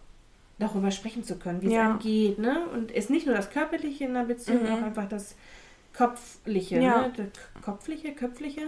darüber 0.64 0.92
sprechen 0.92 1.24
zu 1.24 1.36
können, 1.38 1.62
wie 1.62 1.68
es 1.68 1.74
Ja. 1.74 1.90
einem 1.92 2.00
geht. 2.00 2.40
Ne? 2.40 2.66
Und 2.74 2.92
ist 2.92 3.10
nicht 3.10 3.26
nur 3.26 3.36
das 3.36 3.50
Körperliche 3.50 4.06
in 4.06 4.12
einer 4.16 4.26
Beziehung, 4.26 4.64
Mhm. 4.64 4.74
auch 4.74 4.82
einfach 4.84 5.08
das 5.08 5.36
Kopfliche. 5.96 6.80
Ja. 6.80 7.02
Ne? 7.02 7.14
Das 7.16 7.64
Kopfliche, 7.64 8.14
Köpfliche? 8.14 8.62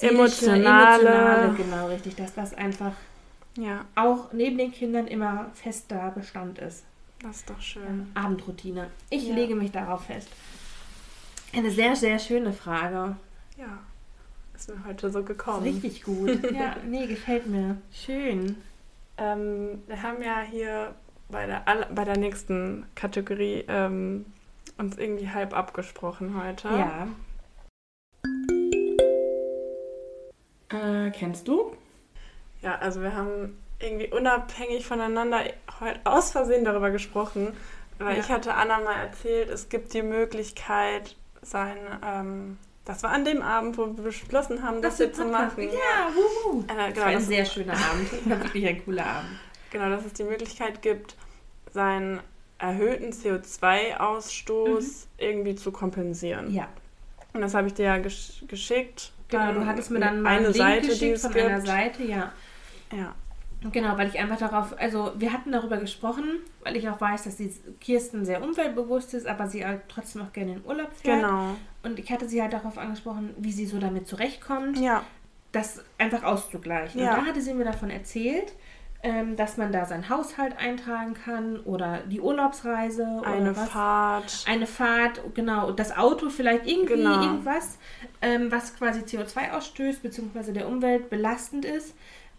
Emotionale. 0.00 0.98
emotionale, 1.00 1.54
genau, 1.54 1.88
richtig. 1.88 2.14
Dass 2.16 2.34
das 2.34 2.54
einfach 2.54 2.92
Ja, 3.56 3.84
auch 3.96 4.32
neben 4.32 4.56
den 4.56 4.70
Kindern 4.72 5.08
immer 5.08 5.50
fester 5.54 6.12
Bestand 6.14 6.58
ist. 6.60 6.84
das 7.22 7.38
ist 7.38 7.50
doch 7.50 7.60
schön. 7.60 7.82
Ähm, 7.86 8.06
Abendroutine. 8.14 8.88
Ich 9.10 9.26
Ja. 9.28 9.34
lege 9.34 9.56
mich 9.56 9.72
darauf 9.72 10.04
fest. 10.04 10.28
Eine 11.52 11.70
sehr, 11.72 11.96
sehr 11.96 12.18
schöne 12.20 12.52
Frage. 12.52 13.16
Ja, 13.56 13.78
ist 14.54 14.68
mir 14.68 14.84
heute 14.86 15.10
so 15.10 15.24
gekommen. 15.24 15.62
Richtig 15.64 16.04
gut. 16.04 16.28
ja, 16.52 16.76
nee, 16.86 17.06
gefällt 17.08 17.46
mir. 17.48 17.78
Schön. 17.92 18.56
Ähm, 19.18 19.82
wir 19.86 20.02
haben 20.02 20.22
ja 20.22 20.40
hier 20.40 20.94
bei 21.28 21.46
der, 21.46 21.64
bei 21.92 22.04
der 22.04 22.16
nächsten 22.16 22.86
Kategorie 22.94 23.64
ähm, 23.68 24.26
uns 24.78 24.96
irgendwie 24.96 25.28
halb 25.28 25.54
abgesprochen 25.54 26.40
heute. 26.42 26.68
Ja. 26.68 27.08
Äh, 30.70 31.10
kennst 31.10 31.48
du? 31.48 31.76
Ja, 32.62 32.76
also 32.76 33.02
wir 33.02 33.14
haben 33.14 33.58
irgendwie 33.80 34.12
unabhängig 34.12 34.86
voneinander 34.86 35.40
heute 35.80 36.00
aus 36.04 36.30
Versehen 36.30 36.64
darüber 36.64 36.90
gesprochen, 36.90 37.56
weil 37.98 38.16
ja. 38.16 38.22
ich 38.22 38.28
hatte 38.28 38.54
Anna 38.54 38.80
mal 38.80 38.96
erzählt, 38.96 39.48
es 39.48 39.68
gibt 39.68 39.94
die 39.94 40.02
Möglichkeit, 40.02 41.16
sein, 41.42 41.76
ähm, 42.04 42.58
das 42.88 43.02
war 43.02 43.10
an 43.10 43.22
dem 43.22 43.42
Abend, 43.42 43.76
wo 43.76 43.84
wir 43.84 44.02
beschlossen 44.02 44.62
haben, 44.62 44.80
das, 44.80 44.96
das 44.96 45.08
wir 45.08 45.12
zu 45.12 45.24
machen. 45.26 45.64
Ja, 45.64 46.10
wuhu. 46.14 46.62
Äh, 46.62 46.64
genau, 46.68 46.88
das 46.88 46.98
war 46.98 47.06
ein 47.06 47.20
sehr 47.20 47.44
schöner 47.44 47.74
Abend, 47.74 48.10
wirklich 48.24 48.66
ein 48.66 48.82
cooler 48.82 49.04
Abend. 49.04 49.30
Genau, 49.70 49.90
dass 49.90 50.06
es 50.06 50.14
die 50.14 50.24
Möglichkeit 50.24 50.80
gibt, 50.80 51.14
seinen 51.70 52.20
erhöhten 52.56 53.12
CO2-Ausstoß 53.12 54.80
mhm. 54.80 55.06
irgendwie 55.18 55.54
zu 55.54 55.70
kompensieren. 55.70 56.50
Ja. 56.50 56.66
Und 57.34 57.42
das 57.42 57.52
habe 57.52 57.66
ich 57.66 57.74
dir 57.74 57.84
ja 57.84 57.98
gesch 57.98 58.44
geschickt. 58.48 59.12
Genau, 59.28 59.52
du 59.52 59.66
hattest 59.66 59.90
mir 59.90 60.00
dann 60.00 60.22
mal 60.22 60.38
eine 60.38 60.54
Seite, 60.54 60.88
geschickt 60.88 61.18
von 61.18 61.32
gibt. 61.34 61.44
einer 61.44 61.60
Seite, 61.60 62.04
ja. 62.04 62.32
Ja. 62.90 63.14
Genau, 63.72 63.98
weil 63.98 64.08
ich 64.08 64.18
einfach 64.18 64.38
darauf, 64.38 64.78
also 64.78 65.12
wir 65.16 65.32
hatten 65.32 65.50
darüber 65.50 65.78
gesprochen, 65.78 66.24
weil 66.62 66.76
ich 66.76 66.88
auch 66.88 67.00
weiß, 67.00 67.24
dass 67.24 67.36
die 67.36 67.52
Kirsten 67.80 68.24
sehr 68.24 68.42
umweltbewusst 68.42 69.14
ist, 69.14 69.26
aber 69.26 69.48
sie 69.48 69.66
halt 69.66 69.82
trotzdem 69.88 70.22
auch 70.22 70.32
gerne 70.32 70.52
in 70.52 70.64
Urlaub 70.64 70.92
fährt. 70.92 71.22
Genau. 71.22 71.56
Und 71.82 71.98
ich 71.98 72.10
hatte 72.12 72.28
sie 72.28 72.40
halt 72.40 72.52
darauf 72.52 72.78
angesprochen, 72.78 73.34
wie 73.38 73.52
sie 73.52 73.66
so 73.66 73.78
damit 73.78 74.06
zurechtkommt, 74.06 74.78
ja. 74.78 75.02
das 75.50 75.84
einfach 75.98 76.22
auszugleichen. 76.22 77.00
Ja. 77.00 77.14
Und 77.14 77.22
da 77.22 77.26
hatte 77.26 77.40
sie 77.40 77.52
mir 77.52 77.64
davon 77.64 77.90
erzählt, 77.90 78.52
ähm, 79.02 79.36
dass 79.36 79.56
man 79.56 79.70
da 79.70 79.84
seinen 79.84 80.08
Haushalt 80.08 80.56
eintragen 80.58 81.14
kann 81.14 81.60
oder 81.60 82.00
die 82.06 82.20
Urlaubsreise 82.20 83.22
eine 83.24 83.56
was. 83.56 83.68
Fahrt. 83.68 84.44
Eine 84.48 84.66
Fahrt, 84.66 85.20
genau. 85.34 85.70
Das 85.70 85.96
Auto 85.96 86.30
vielleicht 86.30 86.66
irgendwie 86.66 86.94
genau. 86.94 87.22
irgendwas, 87.22 87.78
ähm, 88.22 88.50
was 88.50 88.76
quasi 88.76 89.00
CO2 89.00 89.52
ausstößt, 89.52 90.02
beziehungsweise 90.02 90.52
der 90.52 90.66
Umwelt 90.66 91.10
belastend 91.10 91.64
ist. 91.64 91.94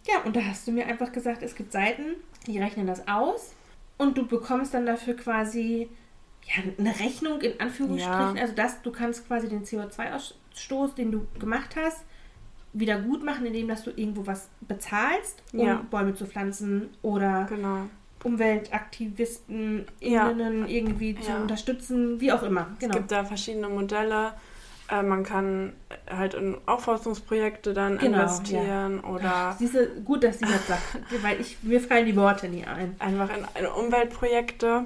Ja, 0.08 0.22
und 0.26 0.36
da 0.36 0.42
hast 0.42 0.68
du 0.68 0.72
mir 0.72 0.86
einfach 0.88 1.12
gesagt, 1.12 1.44
es 1.44 1.56
gibt 1.56 1.72
Seiten, 1.72 2.16
die 2.48 2.60
rechnen 2.60 2.88
das 2.88 3.08
aus 3.08 3.54
und 3.98 4.18
du 4.18 4.26
bekommst 4.26 4.74
dann 4.74 4.86
dafür 4.86 5.16
quasi 5.16 5.90
ja, 6.46 6.64
eine 6.78 7.00
Rechnung 7.00 7.42
in 7.42 7.60
Anführungsstrichen. 7.60 8.36
Ja. 8.36 8.42
Also 8.42 8.54
das, 8.56 8.82
du 8.82 8.92
kannst 8.92 9.28
quasi 9.28 9.48
den 9.48 9.64
CO2-Ausstoß, 9.66 10.96
den 10.96 11.12
du 11.12 11.28
gemacht 11.38 11.76
hast, 11.76 12.04
wieder 12.74 13.00
gut 13.00 13.24
machen, 13.24 13.46
indem 13.46 13.68
dass 13.68 13.84
du 13.84 13.92
irgendwo 13.92 14.26
was 14.26 14.50
bezahlst, 14.62 15.44
um 15.54 15.60
ja. 15.60 15.86
Bäume 15.90 16.16
zu 16.16 16.26
pflanzen 16.26 16.90
oder 17.02 17.46
genau. 17.50 17.88
Umweltaktivisten 18.24 19.86
ja. 20.02 20.30
irgendwie 20.30 21.16
zu 21.20 21.34
unterstützen, 21.34 22.20
wie 22.20 22.32
auch 22.32 22.44
immer. 22.44 22.76
Genau. 22.80 22.92
Es 22.92 22.98
gibt 22.98 23.12
da 23.12 23.24
verschiedene 23.24 23.70
Modelle. 23.70 24.34
Äh, 24.90 25.04
man 25.04 25.24
kann 25.24 25.74
halt 26.10 26.34
in 26.34 26.58
Aufforstungsprojekte 26.66 27.74
dann 27.74 27.98
genau, 27.98 28.22
investieren 28.22 29.02
ja. 29.04 29.10
oder. 29.10 29.56
Siehste, 29.58 29.90
gut, 30.04 30.24
dass 30.24 30.40
sie 30.40 30.46
das 30.46 30.68
sagt, 30.68 30.84
weil 31.22 31.40
ich, 31.40 31.58
mir 31.62 31.80
fallen 31.80 32.06
die 32.06 32.16
Worte 32.16 32.50
nie 32.50 32.66
ein. 32.66 32.96
Einfach 33.00 33.30
in, 33.36 33.46
in 33.60 33.68
Umweltprojekte, 33.68 34.86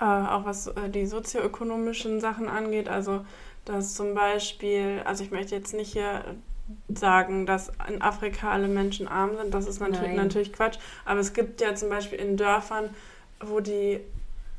äh, 0.00 0.04
auch 0.04 0.44
was 0.44 0.68
äh, 0.68 0.88
die 0.88 1.06
sozioökonomischen 1.06 2.20
Sachen 2.20 2.48
angeht. 2.48 2.88
Also, 2.88 3.24
dass 3.64 3.94
zum 3.94 4.14
Beispiel, 4.14 5.02
also 5.04 5.22
ich 5.22 5.30
möchte 5.30 5.54
jetzt 5.54 5.74
nicht 5.74 5.92
hier 5.92 6.24
sagen, 6.88 7.46
dass 7.46 7.72
in 7.88 8.02
Afrika 8.02 8.50
alle 8.50 8.68
Menschen 8.68 9.08
arm 9.08 9.36
sind. 9.36 9.54
Das 9.54 9.66
ist 9.66 9.80
natürlich, 9.80 10.14
natürlich 10.14 10.52
Quatsch. 10.52 10.78
Aber 11.04 11.20
es 11.20 11.32
gibt 11.32 11.60
ja 11.60 11.74
zum 11.74 11.88
Beispiel 11.88 12.18
in 12.18 12.36
Dörfern, 12.36 12.90
wo 13.40 13.60
die, 13.60 14.00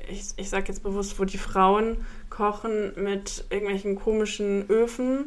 ich, 0.07 0.23
ich 0.37 0.49
sage 0.49 0.69
jetzt 0.69 0.81
bewusst, 0.81 1.19
wo 1.19 1.25
die 1.25 1.37
Frauen 1.37 1.97
kochen 2.39 2.93
mit 2.95 3.43
irgendwelchen 3.49 3.97
komischen 3.97 4.69
Öfen, 4.69 5.25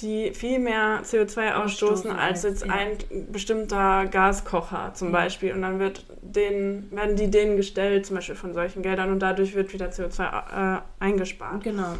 die 0.00 0.32
viel 0.32 0.58
mehr 0.58 1.02
CO2 1.04 1.54
ausstoßen 1.54 2.10
als 2.10 2.42
jetzt 2.42 2.66
ja. 2.66 2.72
ein 2.72 2.96
bestimmter 3.30 4.06
Gaskocher 4.06 4.92
zum 4.94 5.12
Beispiel. 5.12 5.52
Und 5.52 5.62
dann 5.62 5.78
wird 5.78 6.04
denen, 6.20 6.90
werden 6.90 7.14
die 7.14 7.30
denen 7.30 7.56
gestellt, 7.56 8.06
zum 8.06 8.16
Beispiel 8.16 8.34
von 8.34 8.54
solchen 8.54 8.82
Geldern, 8.82 9.12
und 9.12 9.20
dadurch 9.20 9.54
wird 9.54 9.72
wieder 9.72 9.86
CO2 9.86 10.78
äh, 10.78 10.80
eingespart. 10.98 11.62
Genau. 11.62 11.94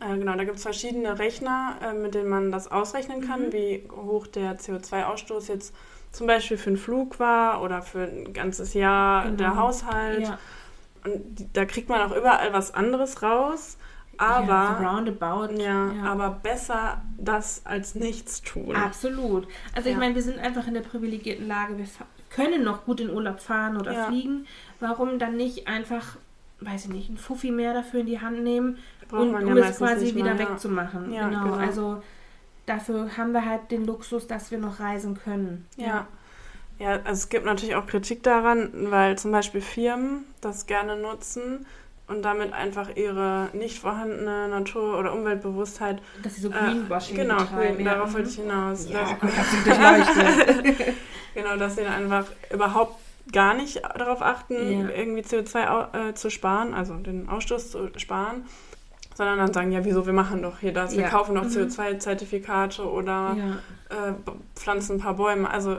Äh, 0.00 0.18
genau, 0.18 0.34
da 0.34 0.44
gibt 0.44 0.56
es 0.56 0.62
verschiedene 0.62 1.18
Rechner, 1.18 1.76
äh, 1.82 1.92
mit 1.92 2.14
denen 2.14 2.30
man 2.30 2.50
das 2.50 2.72
ausrechnen 2.72 3.20
kann, 3.20 3.48
mhm. 3.48 3.52
wie 3.52 3.88
hoch 3.90 4.26
der 4.26 4.58
CO2-Ausstoß 4.58 5.48
jetzt 5.48 5.74
zum 6.10 6.26
Beispiel 6.26 6.56
für 6.56 6.70
einen 6.70 6.78
Flug 6.78 7.18
war 7.20 7.60
oder 7.62 7.82
für 7.82 8.04
ein 8.04 8.32
ganzes 8.32 8.72
Jahr 8.72 9.24
genau. 9.24 9.36
der 9.36 9.56
Haushalt. 9.56 10.22
Ja. 10.22 10.38
Und 11.04 11.48
da 11.52 11.64
kriegt 11.64 11.88
man 11.88 12.00
auch 12.00 12.16
überall 12.16 12.52
was 12.52 12.74
anderes 12.74 13.22
raus. 13.22 13.76
Aber, 14.16 14.46
ja, 14.46 14.78
so 14.80 14.86
roundabout. 14.86 15.60
Ja, 15.60 15.92
ja, 15.92 16.04
aber 16.04 16.30
besser 16.30 17.02
das 17.18 17.62
als 17.64 17.94
nichts 17.94 18.42
tun. 18.42 18.74
Absolut. 18.74 19.48
Also 19.74 19.88
ich 19.88 19.96
meine, 19.96 20.14
wir 20.14 20.22
sind 20.22 20.38
einfach 20.38 20.66
in 20.66 20.74
der 20.74 20.82
privilegierten 20.82 21.48
Lage. 21.48 21.76
Wir 21.78 21.86
können 22.30 22.62
noch 22.62 22.84
gut 22.84 23.00
in 23.00 23.10
Urlaub 23.10 23.40
fahren 23.40 23.76
oder 23.76 24.06
fliegen. 24.06 24.46
Warum 24.80 25.18
dann 25.18 25.36
nicht 25.36 25.66
einfach, 25.66 26.16
weiß 26.60 26.86
ich 26.86 26.90
nicht, 26.90 27.10
ein 27.10 27.16
Fuffi 27.16 27.50
mehr 27.50 27.74
dafür 27.74 28.00
in 28.00 28.06
die 28.06 28.20
Hand 28.20 28.42
nehmen, 28.42 28.78
und 29.10 29.34
um 29.34 29.56
ja 29.56 29.66
es 29.66 29.78
quasi 29.78 30.14
wieder 30.14 30.34
mal, 30.34 30.38
wegzumachen. 30.38 31.12
Ja, 31.12 31.28
genau. 31.28 31.44
genau. 31.44 31.56
Also 31.56 32.02
dafür 32.66 33.16
haben 33.16 33.32
wir 33.32 33.44
halt 33.44 33.70
den 33.70 33.84
Luxus, 33.84 34.26
dass 34.26 34.50
wir 34.50 34.58
noch 34.58 34.80
reisen 34.80 35.16
können. 35.16 35.66
Ja. 35.76 36.06
Ja, 36.78 36.92
also 37.04 37.12
es 37.12 37.28
gibt 37.28 37.44
natürlich 37.44 37.76
auch 37.76 37.86
Kritik 37.86 38.22
daran, 38.22 38.70
weil 38.90 39.16
zum 39.16 39.30
Beispiel 39.30 39.60
Firmen 39.60 40.24
das 40.40 40.66
gerne 40.66 40.96
nutzen 40.96 41.66
und 42.06 42.22
damit 42.22 42.52
einfach 42.52 42.96
ihre 42.96 43.48
nicht 43.52 43.78
vorhandene 43.78 44.48
Natur- 44.48 44.98
oder 44.98 45.12
Umweltbewusstheit. 45.12 46.02
Dass 46.22 46.34
sie 46.34 46.42
so 46.42 46.50
Greenwashing 46.50 47.16
äh, 47.16 47.22
Genau, 47.22 47.36
betreiben, 47.36 47.76
green, 47.76 47.86
ja. 47.86 47.94
darauf 47.94 48.12
wollte 48.12 48.28
ich 48.28 48.36
hinaus. 48.36 48.88
Ja, 48.90 49.16
dass, 49.20 50.06
genau, 51.34 51.56
dass 51.56 51.76
sie 51.76 51.84
dann 51.84 52.04
einfach 52.04 52.26
überhaupt 52.52 52.96
gar 53.32 53.54
nicht 53.54 53.82
darauf 53.82 54.20
achten, 54.20 54.54
ja. 54.54 54.88
irgendwie 54.90 55.22
CO2 55.22 56.10
äh, 56.10 56.14
zu 56.14 56.30
sparen, 56.30 56.74
also 56.74 56.94
den 56.94 57.28
Ausstoß 57.28 57.70
zu 57.70 57.90
sparen, 57.96 58.44
sondern 59.14 59.38
dann 59.38 59.54
sagen, 59.54 59.72
ja, 59.72 59.84
wieso, 59.84 60.04
wir 60.04 60.12
machen 60.12 60.42
doch 60.42 60.58
hier 60.58 60.74
das, 60.74 60.94
wir 60.94 61.04
kaufen 61.04 61.34
doch 61.36 61.44
mhm. 61.44 61.48
CO2-Zertifikate 61.48 62.82
oder 62.82 63.36
ja. 63.38 64.08
äh, 64.08 64.12
pflanzen 64.54 64.96
ein 64.96 65.00
paar 65.00 65.14
Bäume. 65.14 65.48
Also 65.48 65.78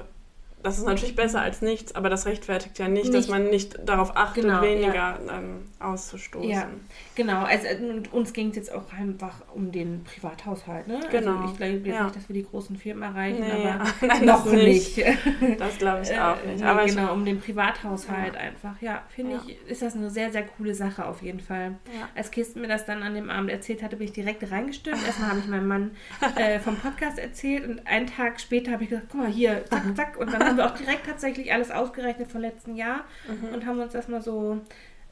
das 0.66 0.80
ist 0.80 0.86
natürlich 0.86 1.16
besser 1.16 1.42
als 1.42 1.62
nichts, 1.62 1.94
aber 1.94 2.10
das 2.10 2.26
rechtfertigt 2.26 2.80
ja 2.80 2.88
nicht, 2.88 3.06
nicht. 3.06 3.16
dass 3.16 3.28
man 3.28 3.50
nicht 3.50 3.78
darauf 3.88 4.18
achtet, 4.18 4.44
genau, 4.44 4.62
weniger 4.64 4.94
ja. 4.94 5.20
ähm, 5.32 5.66
auszustoßen. 5.80 6.50
Ja, 6.50 6.68
genau. 7.14 7.44
Also 7.44 7.68
uns 8.12 8.34
ging 8.34 8.50
es 8.50 8.56
jetzt 8.56 8.74
auch 8.74 8.92
einfach 8.92 9.36
um 9.54 9.72
den 9.72 10.04
Privathaushalt. 10.04 10.88
Ne? 10.88 10.96
Also 10.96 11.10
genau. 11.10 11.38
Also 11.38 11.52
ich 11.52 11.58
glaube 11.58 11.90
ja. 11.90 12.04
nicht, 12.06 12.16
dass 12.16 12.28
wir 12.28 12.34
die 12.34 12.46
großen 12.46 12.76
Firmen 12.78 13.04
erreichen, 13.04 13.42
nee, 13.42 13.68
aber 13.68 13.86
nein, 14.08 14.26
noch 14.26 14.46
nicht. 14.46 15.04
Das 15.60 15.78
glaube 15.78 16.02
ich 16.04 16.18
auch 16.18 16.44
nicht. 16.44 16.64
Aber 16.64 16.86
genau, 16.86 17.14
um 17.14 17.26
den 17.26 17.40
Privathaushalt 17.40 18.34
ja. 18.34 18.40
einfach. 18.40 18.82
Ja, 18.82 19.04
finde 19.10 19.40
ich, 19.46 19.58
ist 19.70 19.82
das 19.82 19.96
eine 19.96 20.10
sehr, 20.10 20.32
sehr 20.32 20.44
coole 20.44 20.74
Sache 20.74 21.06
auf 21.06 21.22
jeden 21.22 21.40
Fall. 21.40 21.76
Als 22.16 22.32
Kirsten 22.32 22.62
mir 22.62 22.68
das 22.68 22.86
dann 22.86 23.04
an 23.04 23.14
dem 23.14 23.30
Abend 23.30 23.52
erzählt 23.52 23.84
hatte, 23.84 23.98
bin 23.98 24.08
ich 24.08 24.14
direkt 24.14 24.50
reingestürmt. 24.50 25.06
Erstmal 25.06 25.30
habe 25.30 25.40
ich 25.40 25.48
meinem 25.48 25.68
Mann 25.68 25.92
äh, 26.36 26.60
vom 26.60 26.76
Podcast 26.78 27.20
erzählt 27.20 27.68
und 27.68 27.86
einen 27.86 28.08
Tag 28.08 28.40
später 28.40 28.72
habe 28.72 28.84
ich 28.84 28.90
gesagt, 28.90 29.08
guck 29.12 29.22
mal 29.22 29.30
hier, 29.30 29.64
zack, 29.70 29.84
zack. 29.96 30.18
Und 30.18 30.34
dann 30.34 30.55
haben 30.56 30.58
wir 30.58 30.74
auch 30.74 30.78
direkt 30.78 31.06
tatsächlich 31.06 31.52
alles 31.52 31.72
ausgerechnet 31.72 32.32
vom 32.32 32.42
letzten 32.42 32.76
Jahr 32.76 33.04
mhm. 33.28 33.54
und 33.54 33.66
haben 33.66 33.80
uns 33.80 33.94
das 33.94 34.08
mal 34.08 34.22
so 34.22 34.62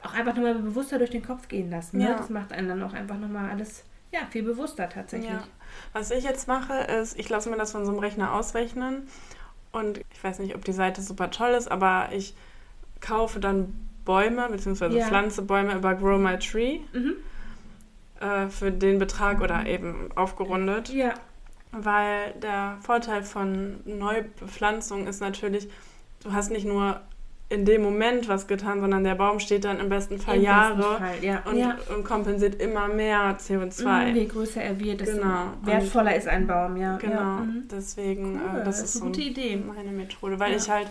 auch 0.02 0.14
einfach 0.14 0.34
nochmal 0.34 0.54
bewusster 0.54 0.98
durch 0.98 1.10
den 1.10 1.24
Kopf 1.24 1.48
gehen 1.48 1.70
lassen. 1.70 1.98
Ne? 1.98 2.04
Ja. 2.04 2.16
Das 2.16 2.28
macht 2.28 2.52
einen 2.52 2.68
dann 2.68 2.82
auch 2.82 2.92
einfach 2.92 3.18
nochmal 3.18 3.50
alles 3.50 3.84
ja, 4.12 4.20
viel 4.30 4.42
bewusster 4.42 4.88
tatsächlich. 4.88 5.30
Ja. 5.30 5.44
Was 5.92 6.10
ich 6.10 6.24
jetzt 6.24 6.46
mache, 6.46 6.74
ist, 6.74 7.18
ich 7.18 7.28
lasse 7.28 7.50
mir 7.50 7.56
das 7.56 7.72
von 7.72 7.84
so 7.84 7.90
einem 7.90 8.00
Rechner 8.00 8.34
ausrechnen 8.34 9.08
und 9.72 9.98
ich 10.12 10.22
weiß 10.22 10.38
nicht, 10.38 10.54
ob 10.54 10.64
die 10.64 10.72
Seite 10.72 11.02
super 11.02 11.30
toll 11.30 11.50
ist, 11.52 11.70
aber 11.70 12.10
ich 12.12 12.34
kaufe 13.00 13.40
dann 13.40 13.74
Bäume 14.04 14.48
bzw. 14.50 14.98
Ja. 14.98 15.06
pflanze 15.06 15.42
Bäume 15.42 15.74
über 15.74 15.94
Grow 15.94 16.18
My 16.18 16.38
Tree 16.38 16.80
mhm. 16.92 17.16
äh, 18.20 18.48
für 18.48 18.70
den 18.70 18.98
Betrag 18.98 19.40
oder 19.40 19.66
eben 19.66 20.10
aufgerundet. 20.14 20.90
Ja. 20.90 21.14
Weil 21.76 22.32
der 22.42 22.78
Vorteil 22.80 23.22
von 23.22 23.80
Neubepflanzung 23.84 25.06
ist 25.06 25.20
natürlich, 25.20 25.68
du 26.22 26.32
hast 26.32 26.50
nicht 26.50 26.66
nur 26.66 27.00
in 27.50 27.64
dem 27.64 27.82
Moment 27.82 28.28
was 28.28 28.46
getan, 28.46 28.80
sondern 28.80 29.04
der 29.04 29.14
Baum 29.14 29.38
steht 29.38 29.64
dann 29.64 29.78
im 29.78 29.88
besten 29.88 30.18
Fall 30.18 30.36
Im 30.36 30.42
Jahre 30.42 30.76
besten 30.76 30.96
Fall, 30.96 31.24
ja. 31.24 31.42
Und, 31.44 31.56
ja. 31.56 31.76
und, 31.94 32.04
kompensiert 32.04 32.60
immer 32.60 32.88
mehr 32.88 33.38
CO2. 33.38 34.10
Mhm, 34.10 34.16
je 34.16 34.26
größer 34.26 34.62
er 34.62 34.80
wird, 34.80 35.00
desto 35.00 35.18
genau. 35.18 35.52
wertvoller 35.62 36.12
und, 36.12 36.16
ist 36.16 36.28
ein 36.28 36.46
Baum, 36.46 36.76
ja. 36.76 36.96
Genau, 36.96 37.14
ja. 37.14 37.40
Mhm. 37.40 37.68
deswegen, 37.70 38.40
cool, 38.40 38.60
äh, 38.60 38.64
das, 38.64 38.78
ist, 38.78 38.96
ist 38.96 39.02
eine 39.02 39.10
gute 39.10 39.22
so 39.22 39.28
Idee. 39.28 39.56
meine 39.56 39.92
Methode, 39.92 40.40
weil 40.40 40.54
ich 40.54 40.70
halt, 40.70 40.88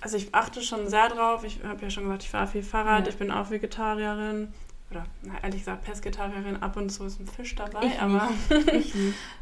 also 0.00 0.16
ich 0.16 0.34
achte 0.34 0.62
schon 0.62 0.88
sehr 0.88 1.08
drauf, 1.08 1.44
ich 1.44 1.60
habe 1.64 1.82
ja 1.82 1.90
schon 1.90 2.04
gesagt, 2.04 2.22
ich 2.22 2.30
fahre 2.30 2.46
viel 2.46 2.62
Fahrrad, 2.62 3.08
ich 3.08 3.16
bin 3.16 3.30
auch 3.30 3.50
Vegetarierin 3.50 4.52
oder 4.90 5.04
na, 5.22 5.34
ehrlich 5.42 5.60
gesagt 5.60 5.84
Pesketarierin, 5.84 6.62
ab 6.62 6.76
und 6.76 6.90
zu 6.90 7.04
ist 7.04 7.20
ein 7.20 7.26
Fisch 7.26 7.54
dabei, 7.54 7.86
ich 7.86 8.00
aber 8.00 8.28
ich 8.72 8.94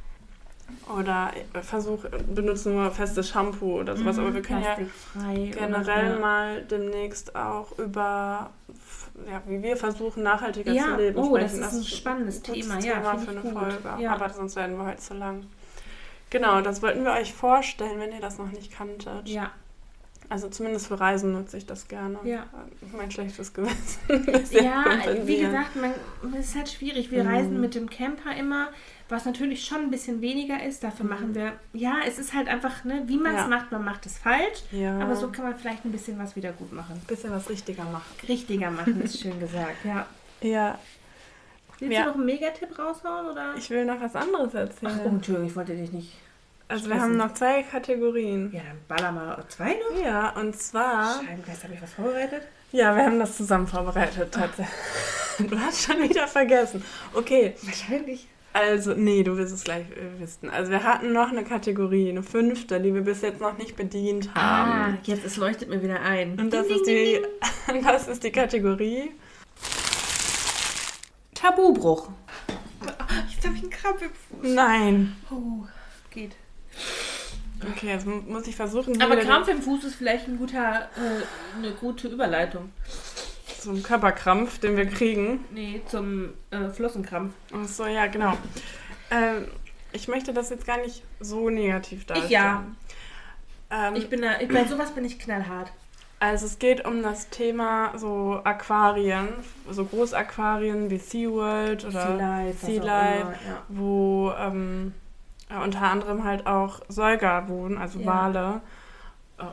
Oder 0.97 1.33
versuch, 1.63 2.05
benutze 2.35 2.71
nur 2.71 2.91
festes 2.93 3.29
Shampoo 3.29 3.81
oder 3.81 3.97
sowas. 3.97 4.17
Mhm, 4.17 4.23
Aber 4.25 4.35
wir 4.35 4.43
können 4.43 4.63
ja 4.63 4.77
generell 5.25 5.83
oder- 5.83 6.15
ja. 6.15 6.19
mal 6.19 6.63
demnächst 6.63 7.35
auch 7.35 7.77
über, 7.79 8.51
ja, 9.29 9.43
wie 9.47 9.63
wir 9.63 9.77
versuchen, 9.77 10.23
nachhaltiger 10.23 10.73
Ja, 10.73 10.85
zu 10.85 10.97
leben. 10.97 11.19
oh, 11.19 11.37
das 11.37 11.53
sprechen. 11.53 11.67
ist 11.67 11.73
ein 11.75 11.85
spannendes 11.85 12.43
gutes 12.43 12.63
Thema. 12.69 12.75
Ja, 12.81 12.95
Thema 13.01 13.11
finde 13.19 13.25
für 13.25 13.31
eine 13.31 13.41
gut. 13.41 13.53
Folge. 13.83 14.03
Ja. 14.03 14.13
Aber 14.15 14.31
sonst 14.31 14.55
werden 14.57 14.77
wir 14.79 14.87
heute 14.87 14.99
zu 14.99 15.15
lang. 15.15 15.45
Genau, 16.31 16.61
das 16.61 16.83
wollten 16.83 17.05
wir 17.05 17.13
euch 17.13 17.33
vorstellen, 17.35 17.99
wenn 18.01 18.13
ihr 18.13 18.21
das 18.21 18.39
noch 18.39 18.51
nicht 18.51 18.73
kanntet. 18.73 19.29
Ja, 19.29 19.51
Also 20.29 20.49
zumindest 20.49 20.89
für 20.89 20.99
Reisen 20.99 21.33
nutze 21.33 21.57
ich 21.57 21.67
das 21.67 21.87
gerne. 21.87 22.19
Ja. 22.25 22.47
Mein 22.97 23.11
schlechtes 23.13 23.55
Gewissen. 23.55 24.01
ja 24.51 24.85
wie 25.25 25.39
gesagt, 25.41 25.77
man, 25.77 25.93
es 26.39 26.49
ist 26.49 26.57
halt 26.57 26.69
schwierig. 26.69 27.13
Wir 27.13 27.23
Mhm. 27.23 27.31
reisen 27.31 27.61
mit 27.61 27.77
dem 27.77 27.89
Camper 27.89 28.35
immer, 28.37 28.69
was 29.09 29.25
natürlich 29.25 29.65
schon 29.65 29.83
ein 29.83 29.91
bisschen 29.91 30.21
weniger 30.21 30.63
ist. 30.63 30.83
Dafür 30.83 31.05
Mhm. 31.05 31.11
machen 31.11 31.35
wir, 31.35 31.53
ja, 31.73 31.97
es 32.07 32.19
ist 32.19 32.35
halt 32.35 32.49
einfach, 32.49 32.85
ne, 32.85 33.03
wie 33.07 33.17
man 33.19 33.35
es 33.35 33.43
Ja. 33.43 33.47
macht, 33.49 33.71
man 33.73 33.85
macht 33.85 34.05
es 34.07 34.19
falsch. 34.19 34.63
Ja. 34.73 34.99
Aber 34.99 35.15
so 35.17 35.29
kann 35.31 35.45
man 35.45 35.57
vielleicht 35.57 35.85
ein 35.85 35.93
bisschen 35.93 36.19
was 36.19 36.35
wieder 36.37 36.53
gut 36.53 36.73
machen. 36.73 37.01
bisschen 37.07 37.31
was 37.31 37.49
richtiger 37.49 37.85
machen. 37.85 38.05
Richtiger 38.29 38.71
machen, 38.71 39.01
ist 39.03 39.21
schön 39.23 39.39
gesagt, 39.41 39.85
ja. 39.85 40.07
Ja, 40.41 40.79
Willst 41.79 41.93
Ja. 41.95 42.03
du 42.05 42.09
noch 42.09 42.15
einen 42.17 42.25
Megatipp 42.25 42.79
raushauen? 42.79 43.27
Oder? 43.27 43.55
ich 43.57 43.69
will 43.69 43.85
noch 43.85 44.01
was 44.01 44.17
anderes 44.17 44.49
Ach, 44.55 44.61
erzählen. 44.61 45.01
oh, 45.05 45.09
Entschuldigung, 45.09 45.49
ich 45.49 45.57
wollte 45.57 45.77
dich 45.77 45.93
nicht. 45.93 46.13
also 46.69 46.89
wir 46.89 46.99
haben 47.01 47.17
noch 47.19 47.35
zwei 47.35 47.63
Kategorien. 47.65 48.51
Ja, 48.53 48.63
dann 48.67 48.79
baller 48.89 49.13
mal 49.13 49.45
zwei 49.49 49.75
noch. 49.75 50.03
Ja, 50.03 50.31
und 50.31 50.57
zwar, 50.57 51.23
Scheibenkreis, 51.23 51.63
habe 51.65 51.75
ich 51.75 51.83
was 51.83 51.93
vorbereitet? 51.93 52.43
ja, 52.73 52.97
wir 52.97 53.05
haben 53.05 53.19
das 53.19 53.37
zusammen 53.37 53.67
vorbereitet 53.67 54.33
tatsächlich. 54.33 54.75
Du 55.51 55.61
hast 55.61 55.83
schon 55.83 56.03
wieder 56.03 56.27
vergessen. 56.27 56.83
Okay, 57.13 57.55
Wahrscheinlich. 57.61 58.27
Also, 58.57 58.95
nee, 58.95 59.23
du 59.23 59.37
wirst 59.37 59.53
es 59.53 59.65
gleich 59.65 59.85
äh, 59.91 60.21
wissen. 60.21 60.49
Also 60.51 60.71
wir 60.71 60.83
hatten 60.83 61.13
noch 61.13 61.29
eine 61.31 61.45
Kategorie, 61.45 62.09
eine 62.09 62.23
fünfte, 62.23 62.81
die 62.81 62.95
wir 62.95 63.03
bis 63.03 63.21
jetzt 63.23 63.41
noch 63.41 63.59
nicht 63.59 63.77
bedient 63.77 64.31
Ah, 64.35 64.67
haben. 64.87 64.99
jetzt 65.05 65.25
es 65.25 65.37
leuchtet 65.37 65.69
mir 65.69 65.83
wieder 65.83 66.01
ein. 66.01 66.39
Und 66.39 66.53
das 66.53 66.67
Ding, 66.67 66.77
ist 66.77 66.87
die, 66.87 67.21
ding, 67.73 67.83
das 67.85 68.09
ist 68.09 68.25
die 68.25 68.33
Kategorie. 68.33 69.11
Tabubruch. 71.35 72.09
Jetzt 73.31 73.45
habe 73.47 73.57
ich 73.57 73.63
einen 73.63 73.71
Krampf 73.71 74.03
im 74.03 74.09
Fuß. 74.11 74.55
Nein. 74.55 75.17
Oh, 75.31 75.65
geht. 76.11 76.33
Okay, 77.71 77.89
jetzt 77.89 78.07
mu- 78.07 78.23
muss 78.27 78.47
ich 78.47 78.57
versuchen, 78.57 79.01
Aber 79.01 79.17
Krampf 79.17 79.49
im 79.49 79.63
Fuß 79.63 79.85
ist 79.85 79.95
vielleicht 79.97 80.29
ein 80.29 80.39
guter, 80.39 80.89
äh, 80.97 81.59
eine 81.59 81.73
gute 81.73 82.09
Überleitung. 82.09 82.71
Zum 83.67 83.83
Körperkrampf, 83.83 84.59
den 84.61 84.77
wir 84.77 84.87
kriegen. 84.87 85.45
Nee, 85.51 85.83
zum 85.87 86.31
äh, 86.53 86.69
Flossenkrampf. 86.69 87.35
Ach 87.53 87.67
so, 87.67 87.85
ja, 87.87 88.07
genau. 88.07 88.35
Ähm, 89.11 89.47
ich 89.93 90.07
möchte 90.07 90.33
das 90.33 90.51
jetzt 90.51 90.67
gar 90.67 90.79
nicht 90.79 91.03
so 91.21 91.51
negativ 91.51 92.07
darstellen. 92.07 92.31
ja. 92.31 92.65
Ähm, 93.71 93.97
Ich 93.97 94.09
bin 94.09 94.23
da, 94.23 94.39
ich, 94.41 94.49
bei 94.49 94.65
sowas 94.65 94.93
bin 94.93 95.05
ich 95.05 95.19
knallhart. 95.19 95.73
also 96.21 96.47
es 96.47 96.61
geht 96.61 96.85
um 96.87 97.03
das 97.03 97.29
Thema 97.31 97.93
so 97.99 98.41
Aquarien, 98.45 99.29
so 99.69 99.85
Großaquarien 99.85 100.89
wie 100.89 100.99
SeaWorld 100.99 101.85
oder 101.85 102.07
Sea 102.07 102.15
Life, 102.15 102.67
Sea 102.67 102.83
Life, 102.85 103.21
immer, 103.23 103.33
ja. 103.33 103.63
wo 103.69 104.33
ähm, 104.39 104.95
unter 105.63 105.83
anderem 105.83 106.23
halt 106.23 106.47
auch 106.47 106.81
Säuger 106.89 107.49
wohnen, 107.49 107.79
also 107.79 107.99
Ja. 107.99 108.07
Wale, 108.07 108.61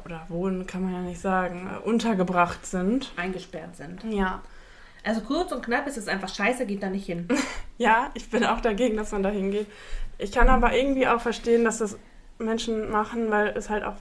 oder 0.05 0.25
wohnen 0.29 0.65
kann 0.65 0.83
man 0.83 0.93
ja 0.93 0.99
nicht 1.01 1.19
sagen, 1.21 1.69
äh, 1.73 1.87
untergebracht 1.87 2.65
sind. 2.65 3.11
eingesperrt 3.17 3.75
sind. 3.75 4.03
Ja. 4.05 4.41
Also 5.03 5.21
kurz 5.21 5.51
und 5.51 5.63
knapp 5.63 5.85
ist 5.87 5.97
es 5.97 6.07
einfach 6.07 6.33
scheiße, 6.33 6.65
geht 6.65 6.81
da 6.83 6.89
nicht 6.89 7.05
hin. 7.05 7.27
Ja, 7.79 8.11
ich 8.13 8.29
bin 8.29 8.45
auch 8.45 8.61
dagegen, 8.61 8.95
dass 8.97 9.11
man 9.11 9.23
da 9.23 9.29
hingeht. 9.29 9.65
Ich 10.19 10.31
kann 10.31 10.47
aber 10.47 10.73
irgendwie 10.75 11.07
auch 11.07 11.19
verstehen, 11.19 11.65
dass 11.65 11.79
das 11.79 11.97
Menschen 12.37 12.91
machen, 12.91 13.31
weil 13.31 13.47
es 13.57 13.67
halt 13.69 13.83
auch, 13.83 13.95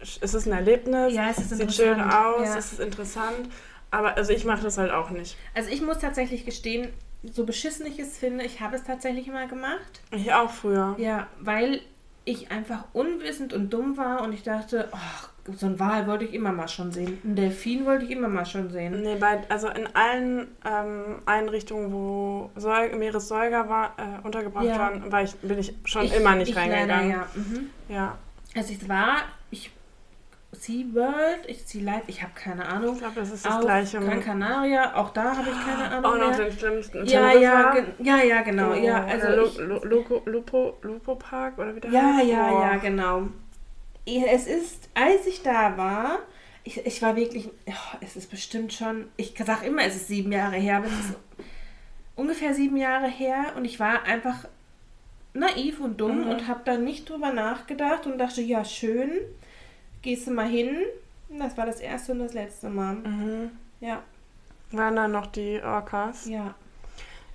es 0.00 0.34
ist 0.34 0.46
ein 0.46 0.52
Erlebnis, 0.52 1.14
Ja, 1.14 1.30
es 1.30 1.38
ist 1.38 1.50
sieht 1.56 1.72
schön 1.72 2.00
aus, 2.00 2.44
ja. 2.48 2.56
es 2.58 2.72
ist 2.72 2.80
interessant, 2.80 3.48
aber 3.92 4.16
also 4.16 4.32
ich 4.32 4.44
mache 4.44 4.62
das 4.64 4.78
halt 4.78 4.90
auch 4.90 5.10
nicht. 5.10 5.36
Also 5.54 5.70
ich 5.70 5.80
muss 5.80 5.98
tatsächlich 6.00 6.44
gestehen, 6.44 6.88
so 7.22 7.46
beschissen 7.46 7.86
ich 7.86 8.00
es 8.00 8.18
finde, 8.18 8.44
ich 8.44 8.60
habe 8.60 8.74
es 8.74 8.82
tatsächlich 8.82 9.28
mal 9.28 9.46
gemacht. 9.46 10.02
Ich 10.10 10.32
auch 10.34 10.50
früher. 10.50 10.96
Ja, 10.98 11.28
weil 11.40 11.80
ich 12.24 12.50
einfach 12.50 12.84
unwissend 12.92 13.52
und 13.52 13.70
dumm 13.72 13.96
war 13.96 14.22
und 14.22 14.32
ich 14.32 14.42
dachte, 14.42 14.88
ach, 14.92 15.28
so 15.56 15.66
ein 15.66 15.78
Wal 15.78 16.06
wollte 16.06 16.24
ich 16.24 16.32
immer 16.32 16.52
mal 16.52 16.68
schon 16.68 16.90
sehen. 16.90 17.18
Ein 17.22 17.36
Delfin 17.36 17.84
wollte 17.84 18.06
ich 18.06 18.10
immer 18.10 18.28
mal 18.28 18.46
schon 18.46 18.70
sehen. 18.70 19.02
Nee, 19.02 19.16
bei, 19.16 19.42
also 19.50 19.68
in 19.68 19.86
allen 19.94 20.48
ähm, 20.64 21.16
Einrichtungen, 21.26 21.92
wo 21.92 22.50
Säug 22.56 22.96
Meeressäuger 22.98 23.68
war, 23.68 23.94
äh, 23.98 24.24
untergebracht 24.26 24.64
Ja. 24.64 24.78
waren, 24.78 25.12
war 25.12 25.22
ich, 25.22 25.34
bin 25.36 25.58
ich 25.58 25.74
schon 25.84 26.04
Ich- 26.06 26.16
immer 26.16 26.34
nicht 26.34 26.48
ich 26.50 26.56
reingegangen. 26.56 26.88
Leider, 26.88 27.04
ja. 27.08 27.26
Mhm. 27.34 27.70
ja. 27.90 28.18
Also 28.56 28.72
ich 28.72 28.88
war, 28.88 29.16
ich 29.50 29.70
SeaWorld, 30.54 31.40
ich 31.48 31.64
Sea 31.66 31.82
Life, 31.82 32.04
ich 32.06 32.22
habe 32.22 32.32
keine 32.34 32.66
Ahnung. 32.66 32.94
Ich 32.94 33.00
glaube, 33.00 33.14
das 33.16 33.30
ist 33.30 33.44
das 33.44 33.54
Auf 33.54 33.60
Gleiche. 33.62 33.98
Gran 34.00 34.20
Canaria, 34.20 34.94
auch 34.94 35.10
da 35.10 35.36
habe 35.36 35.48
ich 35.50 35.64
keine 35.64 35.90
Ahnung 35.90 36.04
Auch 36.12 36.18
noch 36.18 36.36
mehr. 36.36 36.46
den 36.48 36.58
schlimmsten. 36.58 37.06
Ja, 37.06 37.32
ja, 37.32 37.76
ja, 37.98 38.22
ja, 38.22 38.42
genau. 38.42 38.72
Oh, 38.72 38.74
ja, 38.74 39.04
also 39.04 39.28
Lu- 39.62 39.84
Lupo, 39.84 40.22
Lupo, 40.24 40.78
Lupo 40.82 41.14
Park 41.16 41.58
oder 41.58 41.74
wie 41.76 41.80
der 41.80 41.90
ja, 41.90 42.14
heißt? 42.16 42.28
ja, 42.28 42.48
Boah. 42.50 42.62
ja, 42.62 42.76
genau. 42.76 43.28
Es 44.06 44.46
ist, 44.46 44.88
als 44.94 45.26
ich 45.26 45.42
da 45.42 45.76
war, 45.76 46.18
ich, 46.62 46.84
ich 46.86 47.00
war 47.02 47.16
wirklich, 47.16 47.48
oh, 47.66 47.96
es 48.00 48.16
ist 48.16 48.30
bestimmt 48.30 48.72
schon, 48.72 49.06
ich 49.16 49.34
sage 49.44 49.66
immer, 49.66 49.82
es 49.84 49.96
ist 49.96 50.08
sieben 50.08 50.30
Jahre 50.32 50.56
her, 50.56 50.76
aber 50.78 50.86
es 50.86 50.92
ist 51.10 51.14
ungefähr 52.16 52.54
sieben 52.54 52.76
Jahre 52.76 53.08
her 53.08 53.52
und 53.56 53.64
ich 53.64 53.80
war 53.80 54.02
einfach 54.04 54.44
naiv 55.32 55.80
und 55.80 56.00
dumm 56.00 56.22
Mhm. 56.24 56.28
und 56.28 56.48
habe 56.48 56.60
da 56.64 56.76
nicht 56.76 57.08
drüber 57.10 57.32
nachgedacht 57.32 58.06
und 58.06 58.18
dachte, 58.18 58.40
ja, 58.40 58.64
schön, 58.64 59.10
gehst 60.04 60.26
du 60.28 60.30
mal 60.30 60.46
hin. 60.46 60.76
Das 61.30 61.56
war 61.56 61.66
das 61.66 61.80
erste 61.80 62.12
und 62.12 62.20
das 62.20 62.32
letzte 62.34 62.68
Mal. 62.68 62.94
Mhm. 62.94 63.50
Ja, 63.80 64.02
Waren 64.70 64.96
da 64.96 65.08
noch 65.08 65.26
die 65.26 65.60
Orcas? 65.64 66.26
ja. 66.26 66.54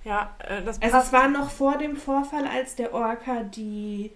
Ja, 0.02 0.34
äh, 0.48 0.62
das 0.64 0.80
Also 0.80 0.96
es 0.96 1.12
war 1.12 1.28
noch 1.28 1.50
vor 1.50 1.76
dem 1.76 1.94
Vorfall, 1.94 2.46
als 2.46 2.74
der 2.74 2.94
Orca 2.94 3.42
die 3.42 4.10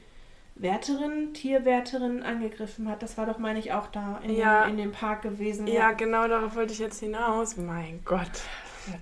Wärterin, 0.55 1.35
Tierwärterin 1.35 2.23
angegriffen 2.23 2.89
hat. 2.89 3.03
Das 3.03 3.19
war 3.19 3.27
doch, 3.27 3.37
meine 3.39 3.59
ich, 3.59 3.73
auch 3.75 3.89
da 3.89 4.19
in, 4.23 4.35
Ja. 4.35 4.63
dem, 4.65 4.71
in 4.71 4.77
dem 4.79 4.93
Park 4.93 5.21
gewesen. 5.23 5.67
ja, 5.67 5.93
genau 5.93 6.27
darauf 6.27 6.57
wollte 6.57 6.73
ich 6.73 6.79
jetzt 6.79 7.01
hinaus. 7.01 7.59
Mein 7.59 8.01
Gott. 8.07 8.31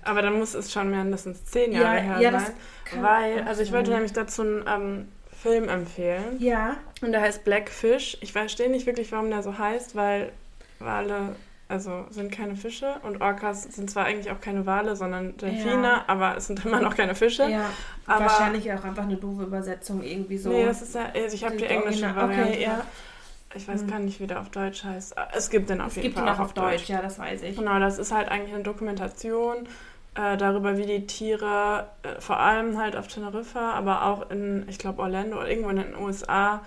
Aber 0.03 0.21
dann 0.21 0.37
muss 0.37 0.55
es 0.55 0.73
schon 0.73 0.89
mindestens 0.89 1.45
zehn 1.45 1.71
Jahre 1.71 1.95
Ja, 1.97 2.01
her 2.01 2.19
ja, 2.19 2.31
das 2.31 2.47
sein. 2.47 3.01
Weil, 3.01 3.43
also 3.43 3.61
ich 3.61 3.71
wollte 3.71 3.91
nämlich 3.91 4.11
dazu 4.13 4.41
einen 4.41 4.65
ähm, 4.67 5.07
Film 5.43 5.69
empfehlen. 5.69 6.37
Ja, 6.39 6.77
Und 7.01 7.11
der 7.11 7.21
heißt 7.21 7.43
Blackfish. 7.43 8.17
Ich 8.21 8.31
verstehe 8.31 8.69
nicht 8.71 8.85
wirklich, 8.87 9.11
warum 9.11 9.29
der 9.29 9.43
so 9.43 9.57
heißt, 9.57 9.95
weil 9.95 10.31
Wale, 10.79 11.35
also 11.69 12.05
sind 12.09 12.31
keine 12.31 12.55
Fische 12.55 12.95
und 13.03 13.21
Orcas 13.21 13.63
sind 13.63 13.89
zwar 13.91 14.05
eigentlich 14.05 14.31
auch 14.31 14.39
keine 14.41 14.65
Wale, 14.65 14.95
sondern 14.95 15.35
Delfine, 15.37 15.83
Ja. 15.83 16.03
aber 16.07 16.37
es 16.37 16.47
sind 16.47 16.65
immer 16.65 16.79
noch 16.81 16.95
keine 16.95 17.13
Fische. 17.15 17.43
ja. 17.49 17.69
Aber- 18.07 18.25
Wahrscheinlich 18.25 18.71
auch 18.73 18.83
einfach 18.83 19.03
eine 19.03 19.17
doofe 19.17 19.43
Übersetzung 19.43 20.01
irgendwie 20.03 20.37
so. 20.37 20.49
Nee, 20.49 20.65
das 20.65 20.81
ist 20.81 20.95
ja, 20.95 21.05
also 21.13 21.35
ich 21.35 21.43
habe 21.43 21.57
die 21.57 21.65
englische 21.65 22.05
Original- 22.05 22.25
okay, 22.25 22.37
Variante. 22.39 22.61
ja. 22.61 22.81
Ich 23.55 23.67
weiß 23.67 23.81
Hm. 23.81 23.87
gar 23.91 23.99
nicht, 23.99 24.19
wie 24.19 24.25
der 24.27 24.39
auf 24.41 24.49
Deutsch 24.49 24.83
heißt. 24.83 25.15
Es 25.35 25.49
gibt 25.51 25.69
den 25.69 25.79
auf 25.79 25.89
es 25.89 25.95
jeden 25.97 26.07
gibt 26.07 26.17
Fall 26.17 26.25
ihn 26.27 26.33
auch 26.33 26.39
auf 26.39 26.53
Deutsch, 26.53 26.87
ja, 26.89 27.01
das 27.03 27.19
weiß 27.19 27.43
ich. 27.43 27.55
Genau, 27.55 27.79
das 27.79 27.99
ist 27.99 28.11
halt 28.11 28.27
eigentlich 28.29 28.53
eine 28.53 28.63
Dokumentation 28.63 29.67
äh, 30.15 30.37
darüber, 30.37 30.77
wie 30.77 30.85
die 30.85 31.07
Tiere 31.07 31.87
äh, 32.03 32.19
vor 32.21 32.39
allem 32.39 32.77
halt 32.77 32.95
auf 32.95 33.07
Teneriffa, 33.07 33.71
aber 33.73 34.05
auch 34.05 34.29
in, 34.29 34.67
ich 34.69 34.77
glaube, 34.77 35.01
Orlando 35.01 35.37
oder 35.37 35.49
irgendwo 35.49 35.69
in 35.69 35.77
den 35.77 35.95
USA 35.95 36.61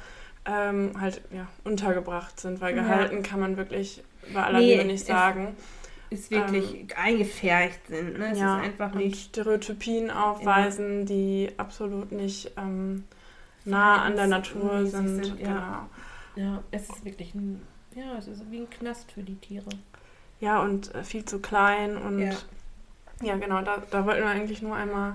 ähm, 0.45 0.93
halt 1.01 1.21
ja, 1.33 1.47
untergebracht 1.65 2.39
sind, 2.41 2.61
weil 2.61 2.77
Ja. 2.77 2.83
gehalten 2.83 3.23
kann 3.23 3.41
man 3.41 3.57
wirklich 3.57 4.03
bei 4.33 4.43
aller 4.45 4.59
Nee, 4.61 4.73
Liebe 4.75 4.85
nicht 4.85 5.03
es- 5.03 5.07
sagen. 5.07 5.57
Ist 6.09 6.31
wirklich 6.31 6.87
eingefärcht 6.97 7.89
sind. 7.89 8.17
Ne? 8.17 8.31
Es 8.31 8.39
Ähm, 8.39 8.45
ja, 8.45 8.59
ist 8.59 8.65
einfach 8.65 8.95
nicht. 8.95 9.25
Stereotypien 9.31 10.13
aufweisen, 10.13 11.05
die 11.05 11.51
absolut 11.57 12.13
nicht 12.13 12.53
ähm, 12.57 13.03
nah 13.65 14.03
an 14.03 14.15
der 14.15 14.29
Natur 14.29 14.87
sind. 14.87 15.25
sind, 15.25 15.41
ja. 15.41 15.89
Genau. 16.37 16.47
Ja, 16.53 16.63
es 16.71 16.89
ist 16.89 17.05
wirklich 17.05 17.35
ein. 17.35 17.61
Ja, 17.97 18.17
es 18.19 18.29
ist 18.29 18.49
wie 18.53 18.59
ein 18.61 18.71
Knast 18.71 19.11
für 19.11 19.23
die 19.25 19.35
Tiere. 19.35 19.69
Ja, 20.39 20.63
und 20.63 20.95
äh, 20.95 21.03
viel 21.03 21.25
zu 21.25 21.41
klein 21.41 21.97
und 21.97 22.21
Ja. 23.23 23.37
genau, 23.37 23.63
da, 23.63 23.83
da 23.91 24.05
wollten 24.07 24.23
wir 24.23 24.29
eigentlich 24.31 24.61
nur 24.63 24.77
einmal 24.77 25.15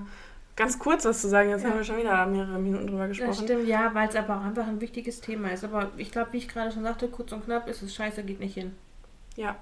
ganz 0.56 0.78
kurz 0.78 1.04
was 1.04 1.20
zu 1.20 1.28
sagen. 1.28 1.50
Jetzt 1.50 1.62
Ja. 1.62 1.70
haben 1.70 1.76
wir 1.78 1.84
schon 1.84 1.98
wieder 1.98 2.26
mehrere 2.26 2.58
Minuten 2.58 2.86
drüber 2.88 3.08
Das 3.08 3.16
gesprochen. 3.16 3.44
stimmt, 3.44 3.66
ja, 3.68 3.94
weil 3.94 4.08
es 4.08 4.16
aber 4.16 4.36
auch 4.38 4.42
einfach 4.44 4.66
ein 4.66 4.80
wichtiges 4.80 5.20
Thema 5.20 5.50
ist. 5.50 5.64
Aber 5.64 5.90
ich 5.96 6.10
glaube, 6.10 6.32
wie 6.32 6.38
ich 6.38 6.48
gerade 6.48 6.72
schon 6.72 6.82
sagte, 6.82 7.08
kurz 7.08 7.32
und 7.32 7.44
knapp 7.44 7.68
ist 7.68 7.82
es 7.82 7.94
scheiße, 7.94 8.22
geht 8.24 8.40
nicht 8.40 8.54
hin. 8.54 8.74
Ja, 9.36 9.56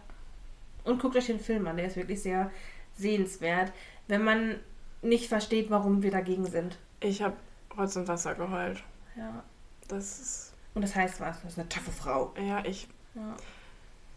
Und 0.84 1.00
guckt 1.00 1.14
euch 1.16 1.26
den 1.26 1.38
Film 1.40 1.66
an, 1.68 1.76
der 1.76 1.86
ist 1.86 1.96
wirklich 1.96 2.22
sehr 2.22 2.50
sehenswert, 2.96 3.72
wenn 4.08 4.24
man 4.24 4.56
nicht 5.02 5.28
versteht, 5.28 5.70
warum 5.70 6.02
wir 6.02 6.10
dagegen 6.10 6.46
sind. 6.46 6.78
ich 7.00 7.22
habe 7.22 7.34
Rotz 7.78 7.94
und 7.96 8.08
Wasser 8.08 8.34
geheult. 8.34 8.82
Ja. 9.16 9.42
Das 9.88 10.18
ist, 10.20 10.54
Und 10.74 10.82
das 10.82 10.94
heißt 10.96 11.20
was? 11.20 11.40
Das 11.42 11.52
ist 11.52 11.58
eine 11.58 11.68
taffe 11.68 11.90
Frau. 11.92 12.32
ja, 12.44 12.62
ich 12.64 12.88
Ja. 13.14 13.36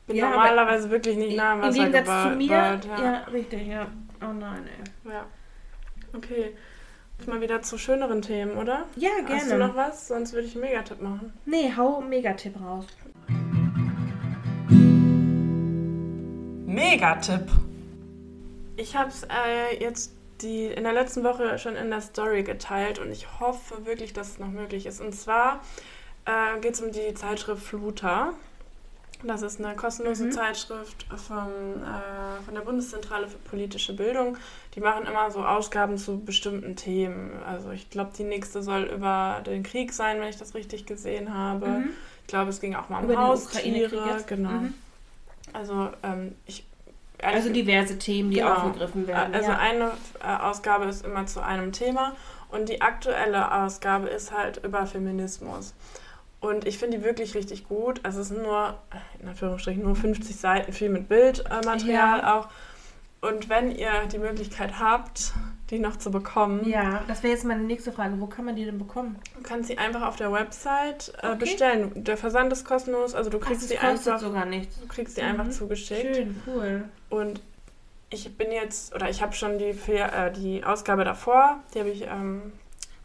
bin 0.07 0.15
Ja, 0.17 0.30
normalerweise 0.30 0.89
wirklich 0.89 1.15
nicht 1.17 1.36
nah 1.38 1.53
am 1.53 1.61
Im 1.61 1.69
Wasser 1.69 1.86
Gegensatz 1.89 2.24
zu 2.24 2.36
mir, 2.36 2.47
gebaut. 2.80 2.86
ja. 2.99 3.03
Ja. 3.03 3.17
richtig, 3.32 3.67
ja. 3.67 3.88
Oh 4.24 4.34
nein, 4.34 4.67
ey. 4.67 5.11
ja. 5.11 5.26
Okay. 6.13 6.55
Mal 7.28 7.41
wieder 7.41 7.61
zu 7.61 7.78
schöneren 7.78 8.21
Themen, 8.21 8.57
oder? 8.57 8.86
Ja, 8.95 9.09
gerne. 9.26 9.36
Hast 9.36 9.51
du 9.51 9.57
noch 9.57 9.76
was? 9.76 10.07
Sonst 10.07 10.34
würde 10.34 10.47
ich 10.47 10.55
einen 10.55 10.65
Megatipp 10.65 11.01
machen. 11.01 11.34
Nee, 11.45 11.71
hau 11.76 11.99
einen 11.99 12.09
Megatipp 12.09 12.59
raus. 12.59 12.86
Megatipp. 16.65 17.49
Ich 18.76 18.95
habe 18.95 19.09
es 19.09 19.24
äh, 19.24 19.80
jetzt 19.80 20.13
die 20.41 20.65
in 20.65 20.84
der 20.84 20.93
letzten 20.93 21.24
Woche 21.24 21.57
schon 21.59 21.76
in 21.76 21.89
der 21.89 22.01
Story 22.01 22.43
geteilt 22.43 22.99
und 22.99 23.11
ich 23.11 23.39
hoffe 23.39 23.86
wirklich, 23.86 24.13
dass 24.13 24.32
es 24.32 24.39
noch 24.39 24.49
möglich 24.49 24.86
ist. 24.86 24.99
Und 24.99 25.13
zwar 25.13 25.61
äh, 26.26 26.59
geht 26.59 26.74
es 26.74 26.82
um 26.82 26.91
die 26.91 27.13
Zeitschrift 27.13 27.63
Fluter. 27.63 28.34
Das 29.26 29.41
ist 29.41 29.63
eine 29.63 29.76
kostenlose 29.76 30.26
Mhm. 30.26 30.32
Zeitschrift 30.34 31.05
vom, 31.15 31.47
äh, 31.82 32.43
von 32.45 32.53
der 32.53 32.61
Bundeszentrale 32.61 33.28
für 33.28 33.38
politische 33.38 33.93
Bildung. 33.95 34.38
Die 34.76 34.82
machen 34.82 35.05
immer 35.05 35.32
so 35.32 35.45
Ausgaben 35.45 35.97
zu 35.97 36.19
bestimmten 36.19 36.76
Themen. 36.76 37.32
Also 37.47 37.71
ich 37.71 37.89
glaube, 37.89 38.11
die 38.17 38.24
nächste 38.26 38.61
soll 38.61 38.84
über 38.84 39.41
den 39.45 39.63
Krieg 39.63 39.93
sein, 39.93 40.19
wenn 40.19 40.28
ich 40.28 40.38
das 40.38 40.55
richtig 40.55 40.86
gesehen 40.86 41.34
habe. 41.34 41.67
Mhm. 41.67 41.89
Ich 42.21 42.28
glaube, 42.28 42.49
es 42.49 42.59
ging 42.59 42.76
auch 42.76 42.89
mal 42.89 42.99
um 42.99 43.05
Über 43.05 43.13
den 43.13 43.21
Haustiere. 43.21 44.17
Genau. 44.28 44.49
Mhm. 44.49 44.74
Also 45.53 45.89
ähm, 46.03 46.36
ich 46.45 46.65
Also 47.21 47.49
diverse 47.51 47.97
Themen, 47.97 48.32
die 48.32 48.38
Genau. 48.38 48.53
aufgegriffen 48.53 49.07
werden. 49.07 49.34
also 49.34 49.51
ja. 49.51 49.57
eine 49.57 49.91
äh, 50.21 50.41
Ausgabe 50.41 50.86
ist 50.86 51.05
immer 51.05 51.26
zu 51.28 51.41
einem 51.41 51.71
Thema 51.71 52.15
und 52.49 52.67
die 52.69 52.82
aktuelle 52.82 53.51
Ausgabe 53.53 54.07
ist 54.09 54.32
halt 54.32 54.57
über 54.65 54.86
Feminismus. 54.86 55.74
Und 56.44 56.68
ich 56.68 56.78
finde 56.78 56.98
die 56.98 57.04
wirklich 57.06 57.36
richtig 57.36 57.68
gut. 57.70 58.02
Also 58.04 58.20
es 58.22 58.28
sind 58.28 58.44
nur, 58.44 58.78
in 59.22 59.30
Anführungsstrichen, 59.30 59.82
nur 59.82 59.96
50 59.96 60.36
Seiten, 60.36 60.74
viel 60.74 60.89
mit 60.89 61.08
Bildmaterial 61.08 62.20
Ja. 62.20 62.38
auch. 62.39 62.48
Und 63.22 63.48
wenn 63.48 63.72
ihr 63.74 63.91
die 64.12 64.18
Möglichkeit 64.18 64.78
habt, 64.80 65.32
die 65.70 65.80
noch 65.80 65.96
zu 65.96 66.12
bekommen, 66.12 66.68
ja, 66.68 67.02
das 67.08 67.24
wäre 67.24 67.32
jetzt 67.34 67.46
meine 67.46 67.64
nächste 67.64 67.94
Frage. 67.94 68.20
Wo 68.20 68.28
kann 68.28 68.44
man 68.44 68.58
die 68.58 68.66
denn 68.66 68.78
bekommen? 68.78 69.16
du 69.38 69.41
kannst 69.41 69.70
sie 69.70 69.78
einfach 69.78 70.02
auf 70.02 70.18
der 70.18 70.34
Website 70.34 71.14
äh, 71.22 71.28
Okay. 71.28 71.38
bestellen. 71.39 71.91
Der 72.04 72.18
Versand 72.18 72.52
ist 72.52 72.66
kostenlos, 72.66 73.16
also 73.16 73.30
du 73.30 73.39
kriegst 73.39 73.62
kostet 73.62 73.82
einfach, 73.82 74.20
sogar 74.20 74.44
nichts. 74.46 74.78
du 74.82 74.88
kriegst 74.88 75.16
die 75.18 75.22
Mhm. 75.22 75.28
einfach 75.39 75.50
zugeschickt. 75.52 76.16
Schön, 76.18 76.41
cool. 76.46 76.84
Und 77.10 77.39
ich 78.10 78.38
bin 78.38 78.52
jetzt, 78.52 78.94
oder 78.94 79.10
ich 79.10 79.22
habe 79.22 79.32
schon 79.34 79.58
die, 79.58 79.74
äh, 79.88 80.30
die 80.34 80.66
Ausgabe 80.66 81.06
davor, 81.06 81.64
die 81.74 81.80
habe 81.80 81.89
ich, 81.89 82.02
ähm, 82.02 82.52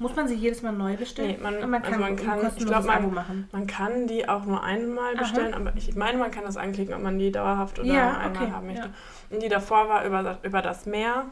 Muss 0.01 0.15
man 0.15 0.29
sie 0.29 0.35
jedes 0.35 0.63
Mal 0.63 0.73
neu 0.73 0.97
bestellen? 0.97 1.33
Nee, 1.33 1.43
man- 1.43 1.71
man 1.71 1.83
also 1.83 1.91
kann, 1.93 2.01
man 2.01 2.11
ein 2.11 2.17
kann- 2.17 2.39
ich 2.39 2.45
kostenloses 2.45 2.67
glaub, 2.67 2.85
man- 3.03 3.15
machen. 3.15 3.49
man 3.51 3.67
kann 3.67 4.07
die 4.07 4.29
auch 4.29 4.45
nur 4.45 4.63
einmal 4.63 5.15
Aha. 5.15 5.19
bestellen, 5.23 5.55
aber 5.55 5.73
ich 5.77 5.95
meine, 5.97 6.19
man 6.19 6.31
kann 6.31 6.45
das 6.45 6.57
anklicken, 6.57 6.95
ob 6.95 7.03
man 7.03 7.19
die 7.19 7.33
dauerhaft 7.33 7.79
oder 7.81 7.89
Ja, 7.89 8.17
einmal 8.19 8.43
okay, 8.45 8.53
haben 8.53 8.67
möchte. 8.69 8.83
ja. 8.87 8.91
Und 9.35 9.43
die 9.43 9.49
davor 9.49 9.89
war 9.89 10.05
über, 10.05 10.39
über 10.43 10.63
das 10.63 10.87
Meer. 10.87 11.27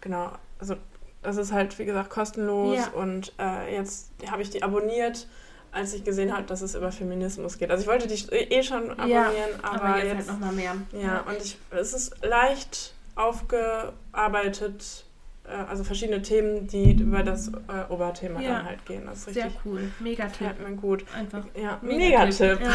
Genau, 0.00 0.32
also 0.58 0.74
das 1.22 1.36
ist 1.36 1.52
halt, 1.52 1.78
wie 1.78 1.84
gesagt, 1.84 2.10
kostenlos 2.10 2.76
Ja. 2.78 2.88
und 3.00 3.32
äh, 3.38 3.74
jetzt 3.74 4.10
habe 4.30 4.42
ich 4.42 4.50
die 4.50 4.62
abonniert, 4.64 5.28
als 5.72 5.94
ich 5.94 6.04
gesehen 6.04 6.32
habe, 6.32 6.44
dass 6.44 6.62
es 6.62 6.74
über 6.74 6.92
Feminismus 6.92 7.58
geht. 7.58 7.70
Also 7.70 7.82
ich 7.82 7.88
wollte 7.88 8.06
die 8.08 8.14
eh 8.32 8.62
schon 8.62 8.90
abonnieren, 8.90 9.22
Ja, 9.62 9.68
aber, 9.70 9.82
Aber, 9.84 9.98
jetzt, 9.98 10.06
jetzt, 10.18 10.30
halt 10.30 10.40
nochmal 10.40 10.54
mehr. 10.54 10.74
Ja, 10.92 11.20
und 11.20 11.36
ich, 11.38 11.56
es 11.70 11.92
ist 11.94 12.24
leicht 12.24 12.92
aufgearbeitet, 13.16 15.04
also 15.48 15.84
verschiedene 15.84 16.22
Themen, 16.22 16.66
die 16.66 16.92
über 16.92 17.22
das 17.22 17.48
äh, 17.48 17.90
Oberthema 17.90 18.40
Ja. 18.40 18.54
dann 18.58 18.64
halt 18.66 18.86
gehen. 18.86 19.02
Das 19.06 19.26
ist 19.26 19.34
Sehr 19.34 19.46
richtig, 19.46 19.60
cool. 19.66 19.92
Mega 20.00 20.24
Tipp. 20.28 20.38
gefällt 20.48 20.68
mir 20.68 20.76
gut. 20.76 21.04
Einfach. 21.14 21.44
Ja, 21.54 21.78
Megatipp. 21.82 22.58
Megatipp. 22.58 22.60
Ja. 22.62 22.72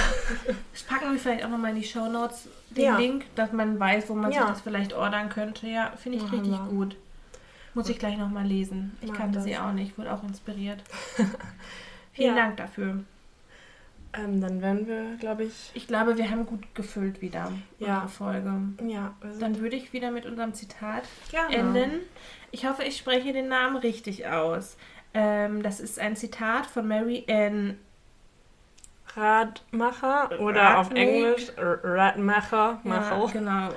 Das 0.72 0.84
packen 0.84 1.12
wir 1.12 1.20
vielleicht 1.20 1.44
auch 1.46 1.50
nochmal 1.50 1.72
in 1.72 1.78
die 1.82 1.88
Shownotes, 1.88 2.48
den 2.70 2.84
Ja. 2.86 2.98
Link, 2.98 3.26
dass 3.36 3.52
man 3.52 3.80
weiß, 3.80 4.10
wo 4.10 4.14
man 4.16 4.32
sich 4.32 4.40
das 4.42 4.62
vielleicht 4.62 4.94
ordern 4.94 5.30
könnte. 5.30 5.68
Ja, 5.68 5.94
finde 5.98 6.20
ich 6.20 6.32
richtig 6.32 6.60
gut. 6.70 6.96
Muss 7.74 7.90
ich 7.90 8.00
gleich 8.00 8.18
nochmal 8.18 8.46
lesen. 8.46 8.98
Ich 9.02 9.10
Mach 9.10 9.18
kannte 9.18 9.36
das. 9.36 9.44
sie 9.46 9.58
auch 9.58 9.72
nicht, 9.74 9.98
wurde 9.98 10.12
auch 10.14 10.24
inspiriert. 10.24 10.84
Vielen. 12.14 12.36
Dank 12.36 12.58
dafür. 12.58 13.00
Ähm, 14.14 14.42
dann 14.42 14.62
werden 14.62 14.88
wir, 14.88 15.18
glaube 15.20 15.44
ich, 15.44 15.72
Ich 15.76 15.88
glaube, 15.88 16.18
wir 16.18 16.30
haben 16.32 16.46
gut 16.48 16.64
gefüllt 16.74 17.22
wieder 17.22 17.52
Ja. 17.78 18.02
unsere 18.02 18.10
Folge. 18.10 18.54
ja, 18.88 19.14
Dann 19.40 19.60
würde 19.60 19.76
ich 19.76 19.94
wieder 19.94 20.10
mit 20.12 20.26
unserem 20.26 20.54
Zitat 20.56 21.04
gerne. 21.30 21.56
enden. 21.56 22.00
Ich 22.52 22.66
hoffe, 22.68 22.84
ich 22.84 22.98
spreche 22.98 23.34
den 23.34 23.48
Namen 23.50 23.78
richtig 23.78 24.26
aus. 24.28 24.78
Ähm, 25.14 25.62
das 25.62 25.80
ist 25.80 26.00
ein 26.00 26.16
Zitat 26.16 26.66
von 26.66 26.88
Mary 26.88 27.26
Ann. 27.30 27.78
Radmacher 29.16 30.40
oder 30.40 30.80
auf 30.80 30.88
Radweg. 30.92 31.08
Englisch 31.08 31.52
Radmacher. 31.58 32.80
Ja, 32.84 33.26
genau. 33.32 33.70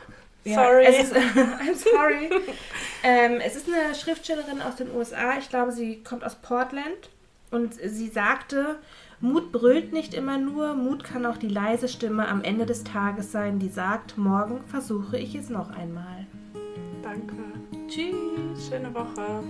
Sorry. 0.45 0.85
Es 0.85 1.05
ist, 1.11 1.15
I'm 1.17 1.75
sorry. 1.75 2.31
ähm, 3.03 3.41
es 3.45 3.57
ist 3.57 3.67
eine 3.69 3.95
Schriftstellerin 3.95 4.61
aus 4.61 4.77
den 4.77 4.91
USA. 4.95 5.39
Ich 5.39 5.49
glaube, 5.49 5.73
sie 5.73 6.03
kommt 6.03 6.25
aus 6.25 6.35
Portland. 6.37 7.11
Und 7.51 7.75
sie 7.75 8.09
sagte, 8.09 8.79
Mut 9.23 9.53
brüllt 9.53 9.93
nicht 9.93 10.15
immer 10.15 10.37
nur, 10.37 10.75
Mut 10.75 11.05
kann 11.05 11.27
auch 11.27 11.37
die 11.37 11.47
leise 11.49 11.87
Stimme 11.87 12.27
am 12.27 12.43
Ende 12.43 12.67
des 12.67 12.83
Tages 12.83 13.31
sein, 13.31 13.61
die 13.61 13.69
sagt, 13.69 14.19
morgen 14.19 14.61
versuche 14.67 15.17
ich 15.17 15.37
es 15.37 15.49
noch 15.49 15.71
einmal. 15.71 16.27
Danke. 17.05 17.37
Tschüss. 17.87 18.69
Schöne 18.69 18.93
Woche. 18.93 19.45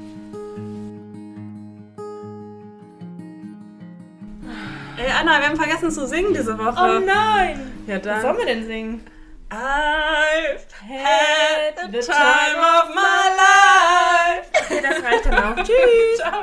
Ey, 4.99 5.11
Anna, 5.19 5.41
wir 5.41 5.49
haben 5.49 5.57
vergessen 5.57 5.91
zu 5.91 6.07
singen 6.07 6.35
diese 6.35 6.59
Woche. 6.59 6.77
Oh 6.79 6.99
nein! 7.07 7.73
Ja, 7.87 7.97
Was 7.97 8.03
dann. 8.03 8.21
sollen 8.21 8.37
wir 8.37 8.45
denn 8.47 8.67
singen? 8.67 9.07
I've 9.49 10.67
had 10.87 11.91
the 11.91 11.99
time 11.99 12.59
of 12.59 12.95
my 12.95 13.27
life. 13.41 14.51
Okay, 14.65 14.83
das 14.83 15.03
reicht 15.03 15.25
dann 15.25 15.35
auch. 15.43 15.57
Tschüss. 15.65 16.19
Ciao. 16.19 16.43